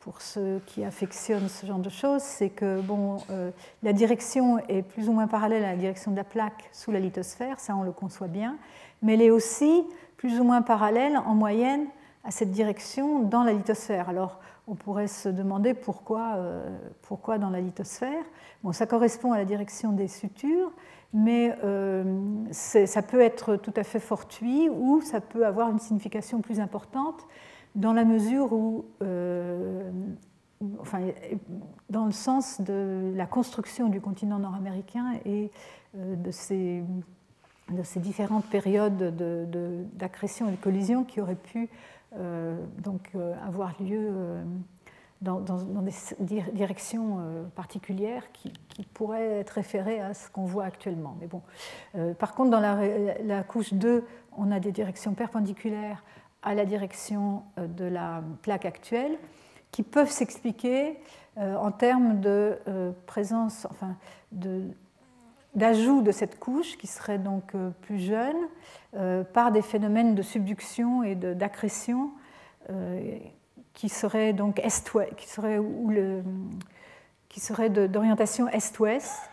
[0.00, 3.50] pour ceux qui affectionnent ce genre de choses, c'est que bon, euh,
[3.82, 6.98] la direction est plus ou moins parallèle à la direction de la plaque sous la
[6.98, 8.56] lithosphère, ça on le conçoit bien,
[9.02, 9.84] mais elle est aussi
[10.16, 11.86] plus ou moins parallèle en moyenne
[12.24, 14.08] à cette direction dans la lithosphère.
[14.08, 14.40] Alors
[14.70, 16.68] on pourrait se demander pourquoi, euh,
[17.02, 18.24] pourquoi dans la lithosphère.
[18.62, 20.70] Bon, ça correspond à la direction des sutures,
[21.12, 22.04] mais euh,
[22.52, 27.26] ça peut être tout à fait fortuit ou ça peut avoir une signification plus importante
[27.74, 29.90] dans la mesure où, euh,
[30.78, 31.00] enfin,
[31.88, 35.50] dans le sens de la construction du continent nord-américain et
[35.94, 36.84] de, ces,
[37.70, 39.16] de, ces, différentes périodes
[39.96, 41.68] d'accrétion et de collision qui auraient pu
[42.12, 43.12] donc,
[43.46, 44.42] avoir lieu
[45.20, 45.40] dans,
[46.18, 47.18] des directions
[47.54, 48.52] particulières qui,
[48.94, 51.16] pourraient être référées à ce qu'on voit actuellement.
[51.20, 51.42] Mais bon,
[52.14, 54.04] par contre, dans la, couche 2,
[54.36, 56.02] on a des directions perpendiculaires
[56.42, 59.18] à la direction euh, de la plaque actuelle,
[59.70, 60.98] qui peuvent s'expliquer
[61.38, 63.96] euh, en termes de euh, présence, enfin,
[65.54, 67.52] d'ajout de, cette couche qui serait donc
[67.82, 68.36] plus jeune
[69.32, 72.10] par des phénomènes de subduction et d'accrétion
[73.74, 75.60] qui seraient donc est qui seraient,
[77.28, 79.30] qui d'orientation est-ouest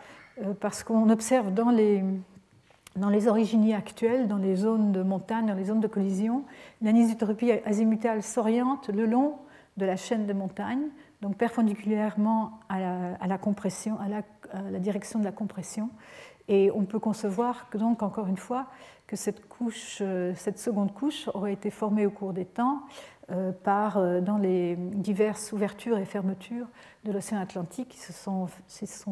[0.60, 2.03] parce qu'on observe dans les
[2.98, 6.44] dans les origines actuelles, dans les zones de montagne, dans les zones de collision,
[6.81, 9.35] l'anisotropie azimutale s'oriente le long
[9.77, 10.88] de la chaîne de montagne,
[11.22, 13.38] donc perpendiculairement à la,
[14.80, 15.89] direction de la compression.
[16.48, 18.68] Et on peut concevoir donc, encore une fois,
[19.07, 19.15] que
[20.02, 22.81] euh, cette seconde couche aurait été formée au cours des temps
[23.31, 26.68] euh, par, euh, dans les diverses ouvertures et fermetures
[27.06, 28.48] de l'océan Atlantique qui se sont,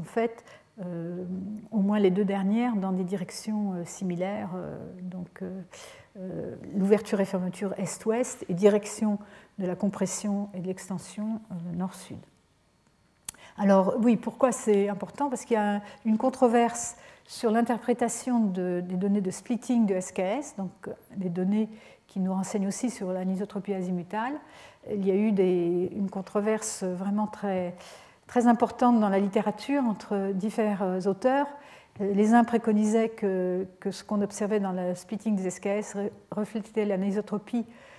[0.04, 0.44] faites
[1.72, 4.50] au moins les deux dernières dans des directions similaires,
[5.04, 5.42] donc
[6.76, 9.18] l'ouverture et fermeture est-ouest et direction
[9.60, 11.42] de la compression et de l'extension
[11.74, 12.18] nord-sud.
[13.58, 15.30] Alors oui, pourquoi c'est important?
[15.30, 20.72] Parce qu'il y a une controverse sur l'interprétation des données de splitting de SKS, donc
[21.16, 21.70] des données
[22.08, 24.34] qui nous renseignent aussi sur l'anisotropie azimutale.
[24.92, 27.76] Il y a eu une controverse vraiment très,
[28.28, 31.48] très importante dans la littérature entre divers auteurs.
[32.00, 35.98] Les uns préconisaient que, que ce qu'on observait dans le splitting des SKS
[36.30, 37.95] reflétait l'anisotropie, euh,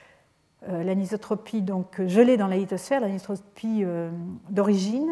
[0.69, 4.11] l'anisotropie donc gelée dans la lithosphère, l'anisotropie euh,
[4.51, 5.11] d'origine,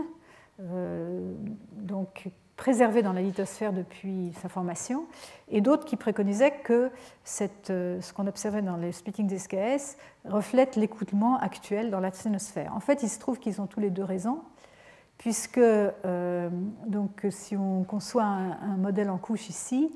[0.60, 1.35] euh,
[1.72, 5.06] donc préservée dans la lithosphère depuis sa formation,
[5.48, 6.90] et d'autres qui préconisaient que
[7.24, 12.10] ce qu'on observait dans le splitting des SKS reflète l'écoutement actuel dans la
[12.72, 14.43] En fait, il se trouve qu'ils ont tous les deux raison
[15.18, 16.51] puisque euh,
[16.86, 19.90] donc, si on conçoit un, modèle en couche ici,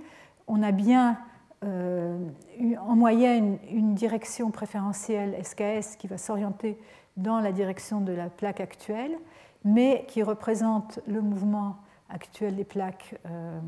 [0.46, 1.14] on a bien euh,
[1.62, 6.78] en moyenne une direction préférentielle SKS qui va s'orienter
[7.16, 9.12] dans la direction de la plaque actuelle,
[9.64, 11.78] mais qui représente le mouvement
[12.08, 13.58] actuel des plaques euh,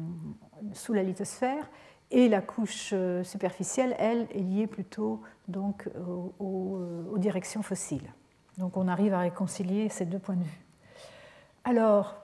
[0.73, 1.69] sous la lithosphère,
[2.13, 2.93] et la couche
[3.23, 5.89] superficielle, elle, est liée plutôt donc,
[6.41, 8.13] aux directions fossiles.
[8.59, 10.61] Donc on arrive à réconcilier ces deux points de vue.
[11.65, 12.17] Alors,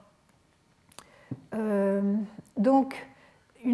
[1.53, 2.15] euh,
[2.57, 3.07] donc,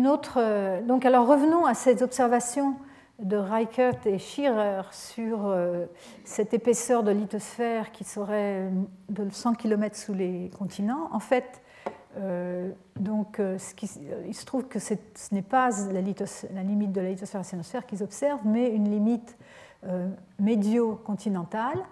[0.07, 2.76] autre, donc, alors revenons à ces observations
[3.19, 5.85] de Reichert et Schirer sur euh,
[6.23, 8.69] cette épaisseur de lithosphère qui serait
[9.10, 11.10] de 100 km sous les continents.
[11.11, 11.61] En fait,
[12.18, 14.93] euh, donc, il se trouve que ce
[15.31, 19.38] n'est pas la, limite de la lithosphère et la qu'ils observent, mais une limite
[20.39, 21.84] médio-continentale.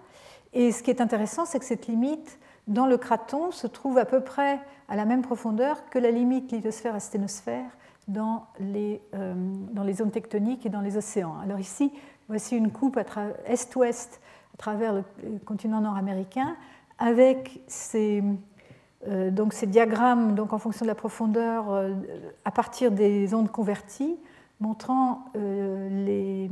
[0.54, 2.38] Et ce qui est intéressant, c'est que cette limite
[2.68, 6.52] dans le craton se trouve à peu près à la même profondeur que la limite
[6.52, 7.70] lithosphère-asténosphère
[8.08, 9.34] dans les, euh,
[9.72, 11.36] dans les zones tectoniques et dans les océans.
[11.42, 11.92] Alors ici,
[12.28, 12.98] voici une coupe
[13.46, 14.20] est-ouest
[14.54, 15.04] à travers le
[15.44, 16.56] continent nord-américain
[16.98, 18.22] avec ces,
[19.08, 21.94] euh, donc ces diagrammes donc en fonction de la profondeur euh,
[22.44, 24.16] à partir des ondes converties
[24.60, 26.48] montrant les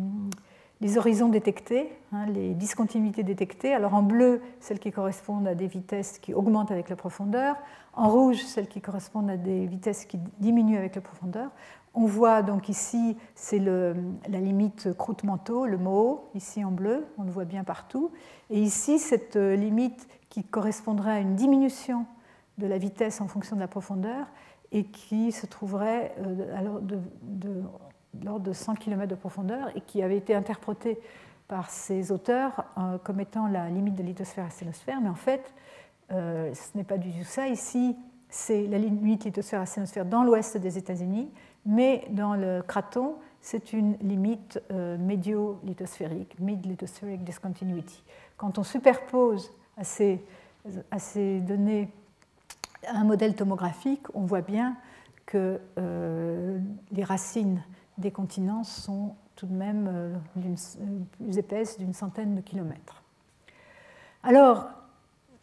[0.80, 3.74] les horizons détectés, hein, les discontinuités détectées.
[3.74, 7.56] Alors en bleu, celles qui correspondent à des vitesses qui augmentent avec la profondeur.
[7.92, 11.50] En rouge, celles qui correspondent à des vitesses qui diminuent avec la profondeur.
[11.92, 13.92] On voit donc ici, c'est la
[14.40, 18.12] limite croûte-manteau, le MO, ici en bleu, on le voit bien partout.
[18.48, 22.06] Et ici, cette euh, limite qui correspondrait à une diminution
[22.58, 24.26] de la vitesse en fonction de la profondeur
[24.70, 27.00] et qui se trouverait euh, alors de
[28.24, 30.98] l'ordre de 100 km de profondeur et qui avait été interprété
[31.48, 35.52] par ces auteurs euh, comme étant la limite de lithosphère à sténosphère, mais en fait,
[36.10, 37.46] ce n'est pas du tout ça.
[37.46, 37.96] Ici,
[38.28, 41.30] c'est la limite lithosphère-asténosphère dans l'ouest des États-Unis,
[41.64, 48.02] mais dans le craton, c'est une limite médio-lithosphérique, mid-lithospheric discontinuity.
[48.36, 50.20] Quand on superpose à ces,
[50.90, 51.92] à ces données
[52.88, 54.76] un modèle tomographique, on voit bien
[55.26, 56.58] que euh,
[56.92, 57.62] les racines
[58.00, 63.02] des continents sont tout de même euh, plus épaisses d'une centaine de kilomètres.
[64.22, 64.68] Alors,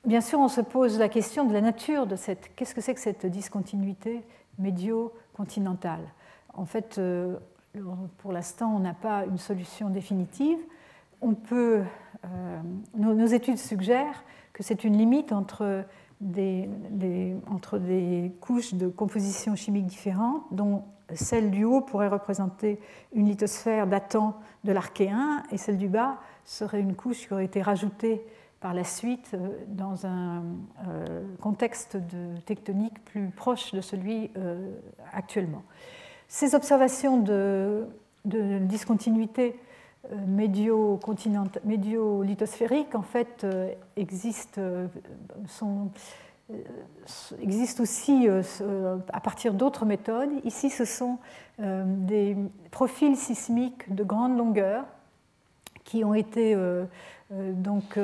[0.05, 2.53] bien sûr, on se pose la question de la nature de cette.
[2.55, 4.23] Qu'est-ce que c'est que cette discontinuité
[4.59, 6.03] médio-continentale?
[6.53, 7.37] En fait, euh,
[8.17, 10.59] pour l'instant, on n'a pas une solution définitive.
[11.21, 11.81] On peut,
[12.95, 14.23] nos, études suggèrent
[14.53, 15.83] que c'est une limite entre
[16.21, 16.69] des,
[17.49, 22.79] entre des couches de composition chimique différentes, dont celle du haut pourrait représenter
[23.13, 27.61] une lithosphère datant de l'Archéen, et celle du bas serait une couche qui aurait été
[27.61, 28.25] rajoutée
[28.59, 30.43] par la suite euh, dans un
[30.87, 34.69] euh, contexte de tectonique plus proche de celui euh,
[35.13, 35.63] actuellement.
[36.27, 37.85] Ces observations de,
[38.25, 39.57] discontinuité
[40.27, 43.45] médio-lithosphériques en fait
[43.95, 44.61] existent,
[45.47, 45.89] sont,
[47.41, 48.27] existent aussi
[49.13, 50.29] à partir d'autres méthodes.
[50.43, 51.17] Ici, ce sont
[51.59, 52.37] des
[52.71, 54.85] profils sismiques de grande longueur
[55.83, 56.55] qui ont été
[57.31, 57.99] donc,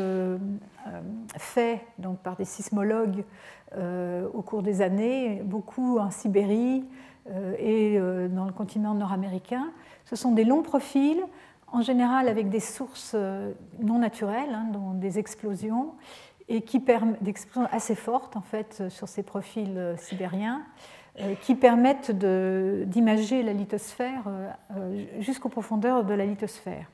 [1.37, 3.23] faits donc, par des sismologues
[3.77, 6.83] au cours des années, beaucoup en Sibérie
[7.59, 7.97] et
[8.29, 9.71] dans le continent nord-américain.
[10.05, 11.23] Ce sont des longs profils
[11.73, 13.51] en général avec des sources euh,
[13.81, 15.93] non naturelles, hein, dont des explosions,
[16.49, 20.63] et qui permettent des explosions assez fortes en fait euh, sur ces profils euh, sibériens,
[21.41, 24.23] qui permettent d'imager la lithosphère
[25.19, 26.87] jusqu'aux profondeurs de la lithosphère,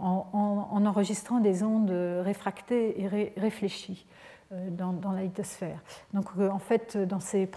[0.00, 1.92] en, enregistrant des ondes
[2.24, 4.04] réfractées et réfléchies.
[4.50, 5.78] Dans, la lithosphère.
[6.12, 7.48] Donc en fait, dans ces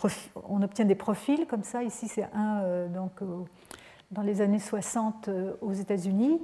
[0.47, 1.81] on obtient des profils comme ça.
[1.81, 3.21] Ici, c'est un donc,
[4.11, 6.41] dans les années 60 euh, aux États-Unis,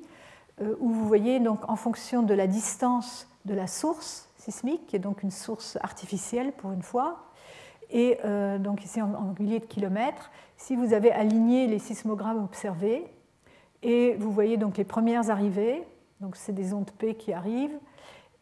[0.62, 4.30] euh, où vous voyez donc en fonction de la distance de la source
[4.88, 7.26] qui est donc une source artificielle pour une fois,
[7.90, 13.06] et euh, donc ici en, milliers de kilomètres, si vous avez aligné les sismogrammes observés,
[13.84, 15.84] et vous voyez donc les premières arrivées,
[16.22, 17.78] donc c'est des ondes P qui arrivent,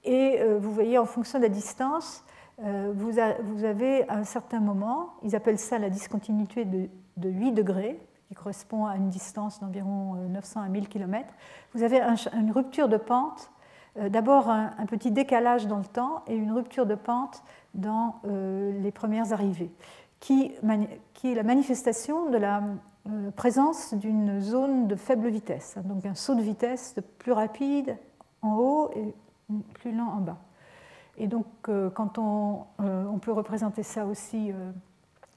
[0.05, 2.23] et vous voyez en fonction de la distance,
[2.59, 7.99] vous, avez à un certain moment, ils appellent ça la discontinuité de, de 8 degrés,
[8.34, 11.27] qui correspond à une distance d'environ 900 euh, à 1000 km,
[11.73, 13.52] vous avez une rupture de pente, euh,
[13.95, 17.44] d'abord un, petit décalage dans le temps et une rupture de pente
[17.74, 19.72] dans euh, les premières arrivées,
[20.20, 20.52] qui,
[21.24, 22.61] est la manifestation de la
[23.36, 27.98] présence d'une zone de faible vitesse, hein, donc un saut de vitesse plus rapide
[28.41, 29.14] en haut et
[29.74, 30.38] plus lent en bas.
[31.18, 31.45] Et donc,
[31.94, 32.65] quand on,
[33.22, 34.52] peut représenter ça aussi,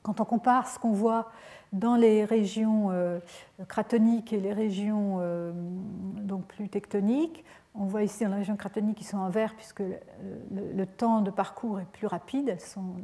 [0.03, 1.29] quand on compare ce qu'on voit
[1.73, 3.19] dans les régions euh,
[3.69, 7.45] cratoniques et les régions euh, donc plus tectoniques,
[7.79, 9.83] on voit ici dans les régions cratoniques qui sont en vert puisque
[10.51, 12.57] le, temps de parcours est plus rapide,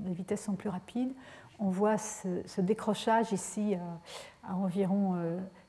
[0.04, 1.12] les vitesses sont plus rapides.
[1.58, 3.76] On voit ce, décrochage ici
[4.44, 5.16] à, environ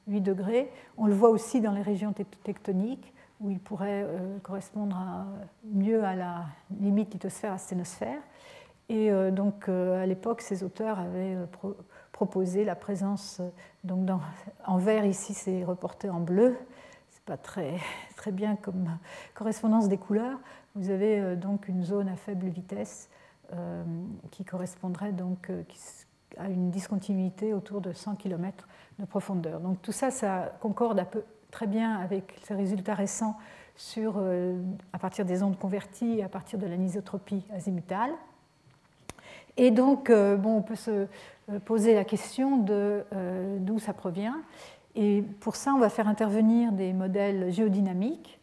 [0.07, 0.71] 8 euh, degrés.
[0.97, 2.13] On le voit aussi dans les régions
[2.43, 4.07] tectoniques où il pourrait
[4.41, 4.97] correspondre
[5.65, 6.45] mieux à la
[6.79, 8.21] limite lithosphère-asténosphère.
[8.87, 11.35] Et donc à l'époque, ces auteurs avaient
[12.13, 13.41] proposer la présence,
[13.83, 14.07] donc
[14.65, 16.55] en vert ici c'est reporté en bleu,
[17.25, 17.77] pas très,
[18.15, 18.97] très bien comme
[19.33, 20.39] correspondance des couleurs.
[20.75, 23.09] Vous avez euh, donc une zone à faible vitesse
[23.53, 23.83] euh,
[24.31, 25.63] qui correspondrait donc euh,
[26.37, 28.67] à une discontinuité autour de 100 km
[28.99, 29.59] de profondeur.
[29.59, 31.05] Donc tout ça, ça concorde
[31.51, 33.37] très bien avec ces résultats récents
[33.75, 34.19] sur,
[34.93, 38.11] à partir des ondes converties à partir de l'anisotropie azimutale.
[39.57, 41.07] Et donc, bon, on peut se
[41.65, 43.03] poser la question de
[43.59, 44.41] d'où ça provient.
[44.95, 48.39] Et pour ça, on va faire intervenir des modèles géodynamiques.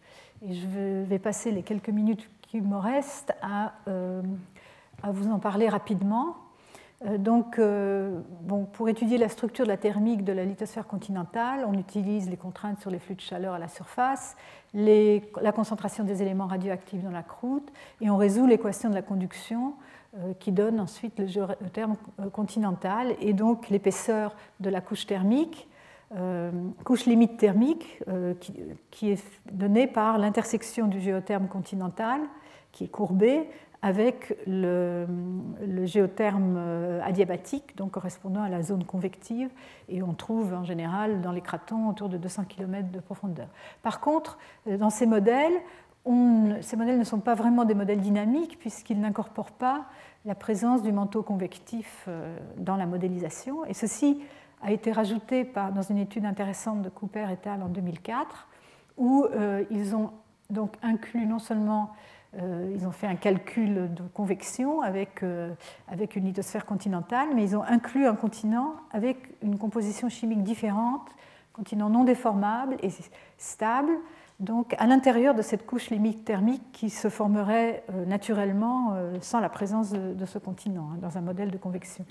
[0.47, 0.67] Et je
[1.05, 4.23] vais passer les quelques minutes qui me restent à, euh,
[5.05, 6.37] vous en parler rapidement.
[7.19, 12.29] Donc, bon, pour étudier la structure de la thermique de la lithosphère continentale, on utilise
[12.29, 14.37] les contraintes sur les flux de chaleur à la surface,
[14.75, 17.73] la concentration des éléments radioactifs dans la croûte,
[18.03, 19.75] et on résout l'équation de la conduction
[20.19, 25.69] euh, qui donne ensuite le euh, continental et donc l'épaisseur de la couche thermique,
[26.17, 26.51] euh,
[26.85, 28.03] couche limite thermique,
[28.91, 32.21] qui, est donnée par l'intersection du géotherme continental,
[32.73, 33.49] qui est courbé,
[33.83, 35.07] avec le,
[35.85, 36.59] géotherme
[37.03, 39.49] adiabatique, donc correspondant à la zone convective,
[39.89, 43.49] et on trouve en général dans les cratons autour de 200 km de profondeur.
[43.83, 45.55] Par contre, dans ces modèles,
[46.61, 49.87] ces modèles ne sont pas vraiment des modèles dynamiques puisqu'ils n'incorporent pas
[50.25, 52.09] la présence du manteau convectif
[52.57, 53.65] dans la modélisation.
[53.65, 54.21] Et ceci
[54.63, 57.63] a été rajouté dans une étude intéressante de Cooper et al.
[57.63, 58.49] en 2004,
[58.99, 59.27] où
[59.71, 60.13] ils ont
[60.51, 61.91] donc inclut non seulement
[62.39, 65.53] euh, ils ont fait un calcul de convection avec, euh,
[65.89, 71.09] avec une lithosphère continentale, mais ils ont inclus un continent avec une composition chimique différente,
[71.53, 72.91] continent non déformable et
[73.37, 73.91] stable,
[74.39, 79.49] donc à l'intérieur de cette couche limite thermique qui se formerait euh, naturellement sans la
[79.49, 82.05] présence de, ce continent hein, dans un modèle de convection.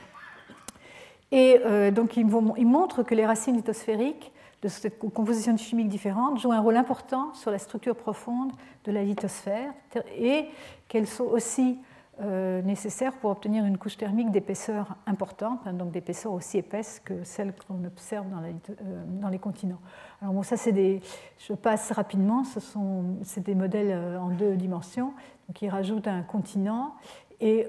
[1.32, 1.60] Et
[1.92, 2.26] donc ils,
[2.58, 4.32] ils montrent que les racines lithosphériques
[4.62, 8.52] de cette composition chimique différente jouent un rôle important sur la structure profonde
[8.84, 9.72] de la lithosphère
[10.18, 10.46] et
[10.88, 11.78] qu'elles sont aussi
[12.22, 17.24] euh, nécessaires pour obtenir une couche thermique d'épaisseur importante, hein, donc d'épaisseur aussi épaisse que
[17.24, 19.80] celle qu'on observe dans, euh, dans, les continents.
[20.22, 21.00] Alors bon, ça c'est des,
[21.38, 23.06] je passe rapidement, ce sont
[23.38, 25.14] des modèles euh, en deux dimensions,
[25.48, 26.96] donc ils rajoutent un continent
[27.42, 27.68] et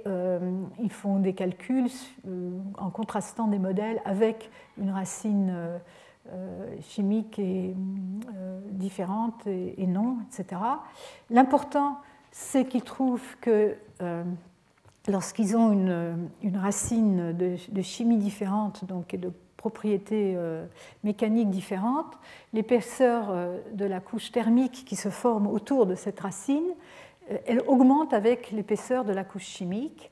[0.80, 1.90] ils font des calculs
[2.78, 5.80] en contrastant des modèles avec une racine
[6.32, 7.74] euh, chimiques et
[8.36, 10.60] euh, différentes et, non, etc.
[11.28, 11.98] L'important,
[12.30, 14.22] c'est qu'ils trouvent que euh,
[15.08, 20.38] lorsqu'ils ont une, racine de, chimie différente donc, et de propriétés
[21.04, 22.16] mécaniques différentes,
[22.52, 23.34] l'épaisseur
[23.72, 26.74] de la couche thermique qui se forme autour de cette racine,
[27.46, 30.10] elle augmente avec l'épaisseur de la couche chimique.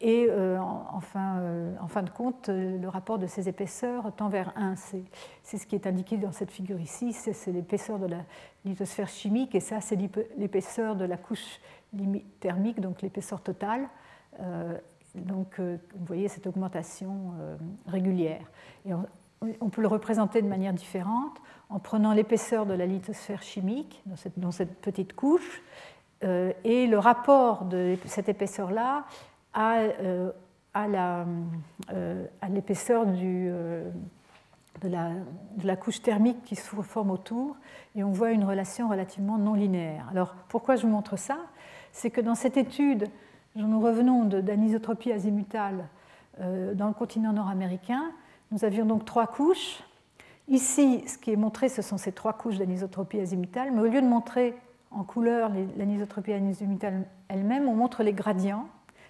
[0.00, 4.52] Et euh, euh, en, fin, de compte, euh, le rapport de ces épaisseurs tend vers
[4.56, 4.74] 1.
[4.76, 8.18] C'est ce qui est indiqué dans cette figure ici, c'est l'épaisseur de la
[8.66, 9.96] lithosphère chimique, et ça, c'est
[10.36, 11.60] l'épaisseur de la couche
[12.40, 13.88] thermique, donc l'épaisseur totale.
[15.14, 17.32] donc, vous voyez cette augmentation
[17.86, 18.42] régulière.
[19.40, 21.38] On, peut le représenter de manière différente
[21.70, 24.02] en prenant l'épaisseur de la lithosphère chimique
[24.36, 25.62] dans cette petite couche,
[26.22, 29.04] et le rapport de cette épaisseur-là
[29.56, 30.32] euh,
[31.90, 33.90] euh, à, l'épaisseur euh,
[34.82, 35.08] de, la,
[35.56, 37.56] de, la, couche thermique qui se forme autour,
[37.94, 40.06] et on voit une relation relativement non linéaire.
[40.10, 41.38] Alors pourquoi je vous montre ça?
[41.92, 43.06] C'est que dans cette étude,
[43.54, 45.88] nous revenons d'anisotropie azimutale
[46.38, 48.12] dans le continent nord-américain,
[48.50, 49.82] nous avions donc trois couches.
[50.48, 54.02] Ici, ce qui est montré, ce sont ces trois couches d'anisotropie azimutale, mais au lieu
[54.02, 54.54] de montrer
[54.96, 58.66] en couleur l'anisotropie azimutale elle-même, on montre les gradients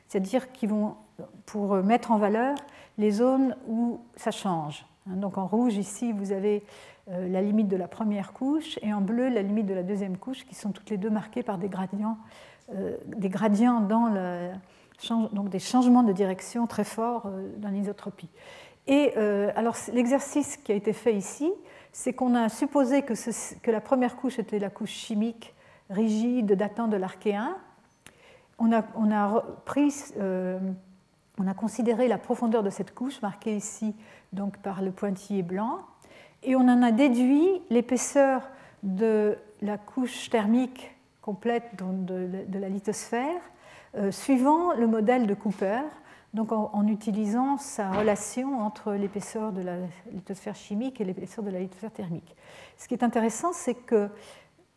[0.08, 0.94] c'est-à-dire qu'ils vont
[1.46, 2.54] pour mettre en valeur
[2.98, 4.86] les zones où ça change.
[5.08, 6.62] Hein, donc en rouge, ici, vous avez
[7.10, 10.16] euh, la limite de la première couche, et en bleu, la limite de la deuxième
[10.16, 12.18] couche, qui sont toutes les deux marquées par des gradients,
[12.74, 14.10] euh, des gradients dans
[15.32, 18.30] donc des changements de direction très forts euh, dans l'isotropie.
[18.88, 19.16] Et
[19.56, 21.50] alors l'exercice qui a été fait ici,
[21.90, 23.14] c'est qu'on a supposé que,
[23.68, 25.55] la première couche était la couche chimique
[25.90, 27.56] rigide datant de l'archéen,
[28.58, 30.58] on a, pris, euh,
[31.38, 33.94] on a considéré la profondeur de cette couche, marquée ici
[34.32, 35.80] donc par le pointillé blanc,
[36.42, 38.48] et on en a déduit l'épaisseur
[38.82, 43.40] de la couche thermique complète de, la lithosphère,
[43.96, 45.80] euh, suivant le modèle de Cooper,
[46.34, 49.76] donc en, utilisant sa relation entre l'épaisseur de la
[50.12, 52.36] lithosphère chimique et l'épaisseur de la lithosphère thermique.
[52.76, 54.10] Ce qui est intéressant, c'est que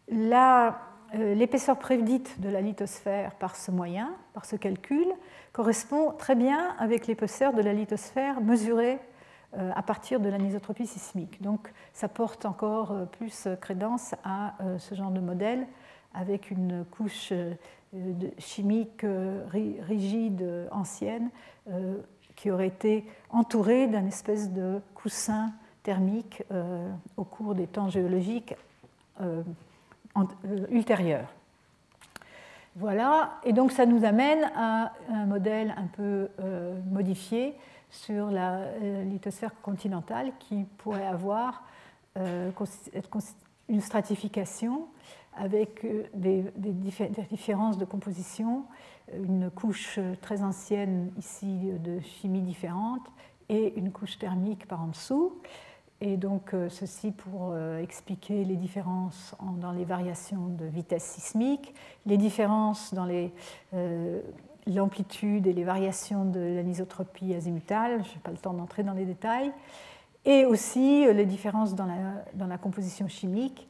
[0.07, 0.79] la
[1.13, 5.07] l'épaisseur prédite de la lithosphère par ce moyen, par ce calcul,
[5.53, 8.99] correspond très bien avec l'épaisseur de la lithosphère mesurée
[9.57, 11.41] euh, à partir de l'anisotropie sismique.
[11.41, 15.67] Donc ça porte encore euh, plus crédence à ce genre de modèle
[16.13, 17.33] avec une couche
[18.39, 19.05] chimique
[19.51, 21.29] rigide ancienne
[22.35, 25.51] qui aurait été entourée d'un espèce de coussin
[25.83, 26.43] thermique
[27.15, 28.55] au cours des temps géologiques
[30.21, 31.27] euh, ultérieure.
[32.75, 37.55] Voilà, et donc ça nous amène à un modèle un peu euh, modifié
[37.89, 41.63] sur la euh, lithosphère continentale qui pourrait avoir
[43.69, 44.87] une stratification
[45.37, 46.43] avec des,
[47.31, 48.65] différences de composition,
[49.13, 53.07] une couche très ancienne ici de chimie différente
[53.47, 55.33] et une couche thermique par en dessous.
[56.01, 61.73] Et donc, euh, ceci pour euh, expliquer les différences dans les variations de vitesse sismique,
[62.05, 63.07] les différences dans
[63.73, 64.21] euh,
[64.65, 69.05] l'amplitude et les variations de l'anisotropie azimutale, je n'ai pas le temps d'entrer dans les
[69.05, 69.51] détails,
[70.23, 73.67] et aussi les différences dans la, dans la composition chimique,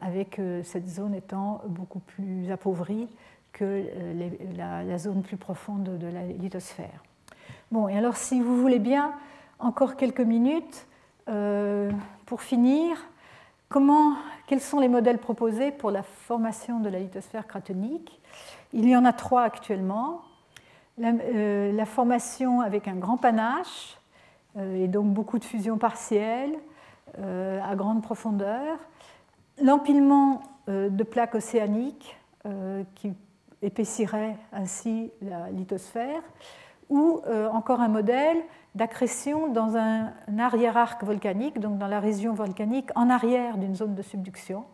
[0.00, 3.08] avec cette zone étant beaucoup plus appauvrie
[3.52, 3.84] que
[4.56, 7.02] la, la, zone plus profonde de la lithosphère.
[7.70, 9.12] Bon, et alors si vous voulez bien,
[9.58, 10.87] encore quelques minutes
[11.28, 11.90] euh,
[12.26, 12.96] pour finir,
[14.46, 18.20] quels sont les modèles proposés pour la formation de la lithosphère cratonique?
[18.72, 20.22] Il y en a trois actuellement.
[20.98, 23.98] La, formation avec un grand panache,
[24.58, 26.58] et donc beaucoup de fusion partielle
[27.16, 28.78] à grande profondeur.
[29.62, 32.16] L'empilement de plaques océaniques
[32.96, 33.12] qui
[33.62, 36.22] épaissiraient ainsi la lithosphère
[36.88, 38.38] ou euh, encore un modèle
[38.78, 44.02] d'accrétion dans un, arrière-arc volcanique, donc dans la région volcanique en arrière d'une zone de
[44.02, 44.64] subduction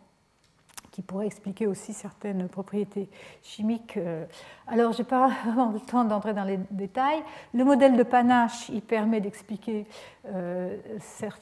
[0.95, 3.09] qui pourrait expliquer aussi certaines propriétés
[3.43, 3.97] chimiques.
[3.97, 4.23] Euh.
[4.65, 5.29] Alors, je n'ai pas
[5.73, 7.21] le temps d'entrer dans les détails.
[7.53, 9.87] Le modèle de panache, il permet d'expliquer,
[10.33, 10.77] euh,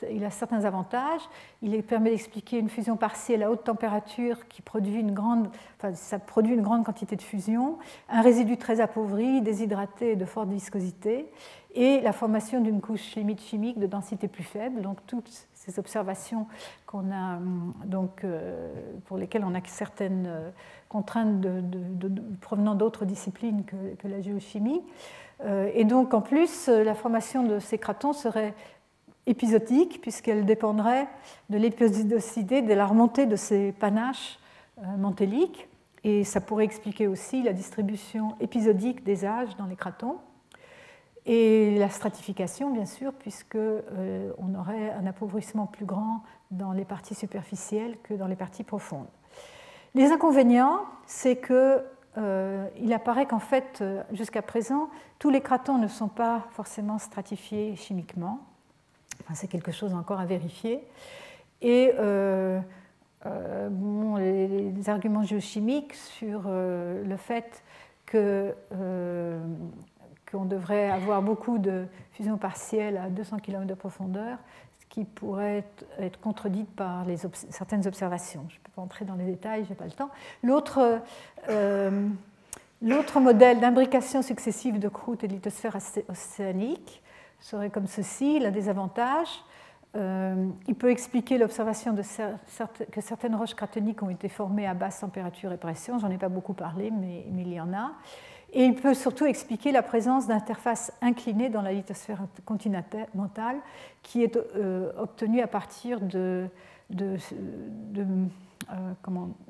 [0.09, 1.21] il a certains avantages.
[1.61, 6.17] Il permet d'expliquer une fusion partielle à haute température qui produit une grande, enfin, ça
[6.17, 7.77] produit une grande quantité de fusion,
[8.09, 11.27] un résidu très appauvri, déshydraté et de forte viscosité,
[11.75, 14.81] et la formation d'une couche limite chimique de densité plus faible.
[14.81, 16.47] Donc, toutes ces observations
[16.85, 17.39] qu'on a,
[17.85, 18.73] donc, euh,
[19.05, 20.49] pour lesquelles on a certaines euh,
[20.89, 21.45] contraintes
[22.41, 24.81] provenant d'autres disciplines que, la géochimie.
[25.45, 28.53] Euh, et donc, en plus, la formation de ces cratons serait
[29.25, 31.07] épisodique, puisqu'elle dépendrait
[31.49, 34.39] de l'épisodicité, de la remontée de ces panaches
[34.97, 35.69] mantéliques.
[36.03, 40.17] Et ça pourrait expliquer aussi la distribution épisodique des âges dans les cratons
[41.25, 46.21] et la stratification, bien sûr, puisqu'on euh, aurait un appauvrissement plus grand
[46.51, 49.07] dans les parties superficielles que dans les parties profondes.
[49.95, 51.81] Les inconvénients, c'est qu'il
[52.17, 57.77] euh, apparaît qu'en fait, euh, jusqu'à présent, tous les cratons ne sont pas forcément stratifiés
[57.77, 58.39] chimiquement.
[59.21, 60.83] Enfin, c'est quelque chose encore à vérifier.
[61.61, 61.93] Et
[63.23, 67.63] bon, les, arguments géochimiques sur le fait
[68.05, 68.53] que
[70.33, 74.39] qu'on devrait avoir beaucoup de fusion partielle à 200 km de profondeur,
[74.79, 75.63] ce qui pourrait
[75.99, 77.05] être, contredit par
[77.49, 78.43] certaines observations.
[78.49, 80.09] Je ne peux pas entrer dans les détails, je n'ai pas le temps.
[81.49, 82.09] Euh,
[82.81, 85.77] l'autre modèle d'imbrication successive de croûte et de lithosphère
[86.09, 87.03] océanique
[87.39, 88.39] serait comme ceci.
[88.39, 89.43] L'un des avantages,
[89.95, 95.51] euh, il peut expliquer l'observation que certaines roches cratoniques ont été formées à basse température
[95.51, 95.99] et pression.
[95.99, 97.91] J'en ai pas beaucoup parlé, mais il y en a.
[98.55, 103.57] Et il peut surtout expliquer la présence d'interfaces inclinées dans la lithosphère continentale
[104.03, 106.47] qui est euh, obtenue à partir de,
[107.01, 107.17] euh,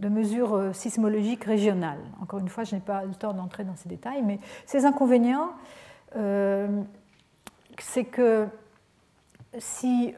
[0.09, 1.99] mesures euh, sismologiques régionales.
[2.21, 5.51] Encore une fois, je n'ai pas le temps d'entrer dans ces détails, mais ces inconvénients,
[7.79, 8.47] c'est que
[9.57, 10.13] si,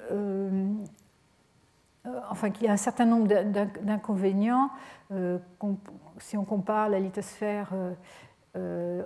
[2.30, 3.28] enfin, qu'il y a un certain nombre
[3.82, 4.70] d'inconvénients,
[6.20, 7.70] si on compare la lithosphère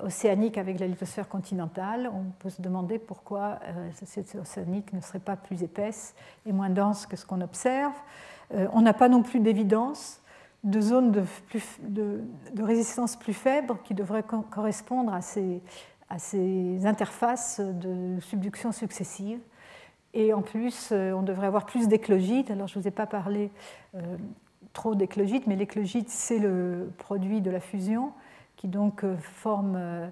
[0.04, 5.20] océanique avec la lithosphère continentale, on peut se demander pourquoi euh, cette océanique ne serait
[5.20, 6.16] pas plus épaisse
[6.46, 7.94] et moins dense que ce qu'on observe.
[8.54, 10.22] Euh, on n'a pas non plus d'évidence
[10.64, 12.22] de zones de,
[12.62, 15.62] résistance plus faibles qui devraient correspondre à ces,
[16.10, 19.40] à ces, interfaces de subduction successive.
[20.14, 22.52] Et en plus, on devrait avoir plus d'éclogites.
[22.52, 23.52] Alors, je ne vous ai pas parlé
[24.74, 28.12] trop d'éclogites, mais l'éclogite, c'est le produit de la fusion
[28.60, 30.10] qui donc euh, forme euh,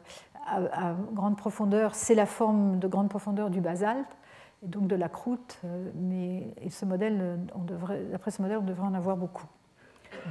[0.48, 4.08] à, grande profondeur, c'est la forme de grande profondeur du basalte
[4.64, 8.60] et donc de la croûte, euh, mais et ce modèle, on devrait, d'après ce modèle,
[8.60, 9.46] on devrait en avoir beaucoup.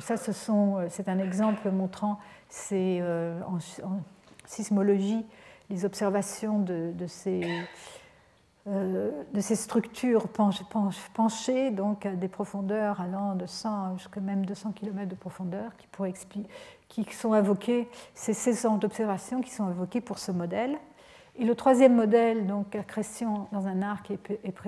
[0.00, 2.18] ça, ce sont, c'est un exemple montrant
[2.48, 3.58] c'est en,
[4.46, 5.26] sismologie
[5.68, 7.42] les observations de, de ces
[8.66, 10.26] de ces structures
[11.14, 15.70] penchées, donc à des profondeurs allant de 100 jusqu'à même 200 km de profondeur,
[16.88, 20.78] qui sont invoqués, c'est ces centres d'observation qui sont invoqués pour ce modèle.
[21.38, 24.18] Et le troisième modèle, donc accrétion dans un arc et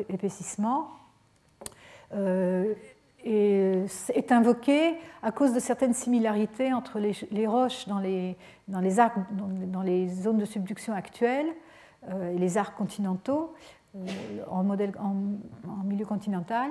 [0.09, 0.91] épaississement,
[2.15, 2.75] euh,
[3.25, 8.37] est, invoqué à cause de certaines similarités entre les, roches dans les,
[8.99, 11.49] arcs, dans, les zones de subduction actuelles
[12.11, 13.78] euh, et les arcs continentaux euh,
[14.49, 16.71] en, modèle, en milieu continental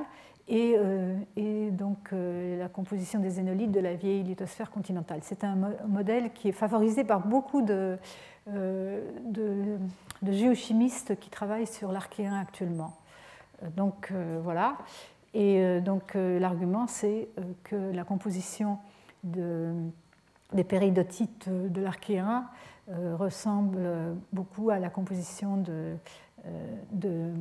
[0.49, 5.19] euh, et, donc euh, la composition des zénolithes de la vieille lithosphère continentale.
[5.23, 5.55] C'est un
[5.87, 7.97] modèle qui est favorisé par beaucoup de,
[8.49, 9.77] euh, de,
[10.31, 12.95] géochimistes qui travaillent sur l'archéen actuellement.
[13.75, 14.13] Donc
[14.43, 14.77] voilà.
[15.33, 17.27] Et donc l'argument, c'est
[17.63, 18.77] que la composition
[19.23, 19.73] de,
[20.53, 22.45] des péridotites de l'archéen
[22.87, 25.95] ressemble beaucoup à la composition de,
[26.91, 27.31] de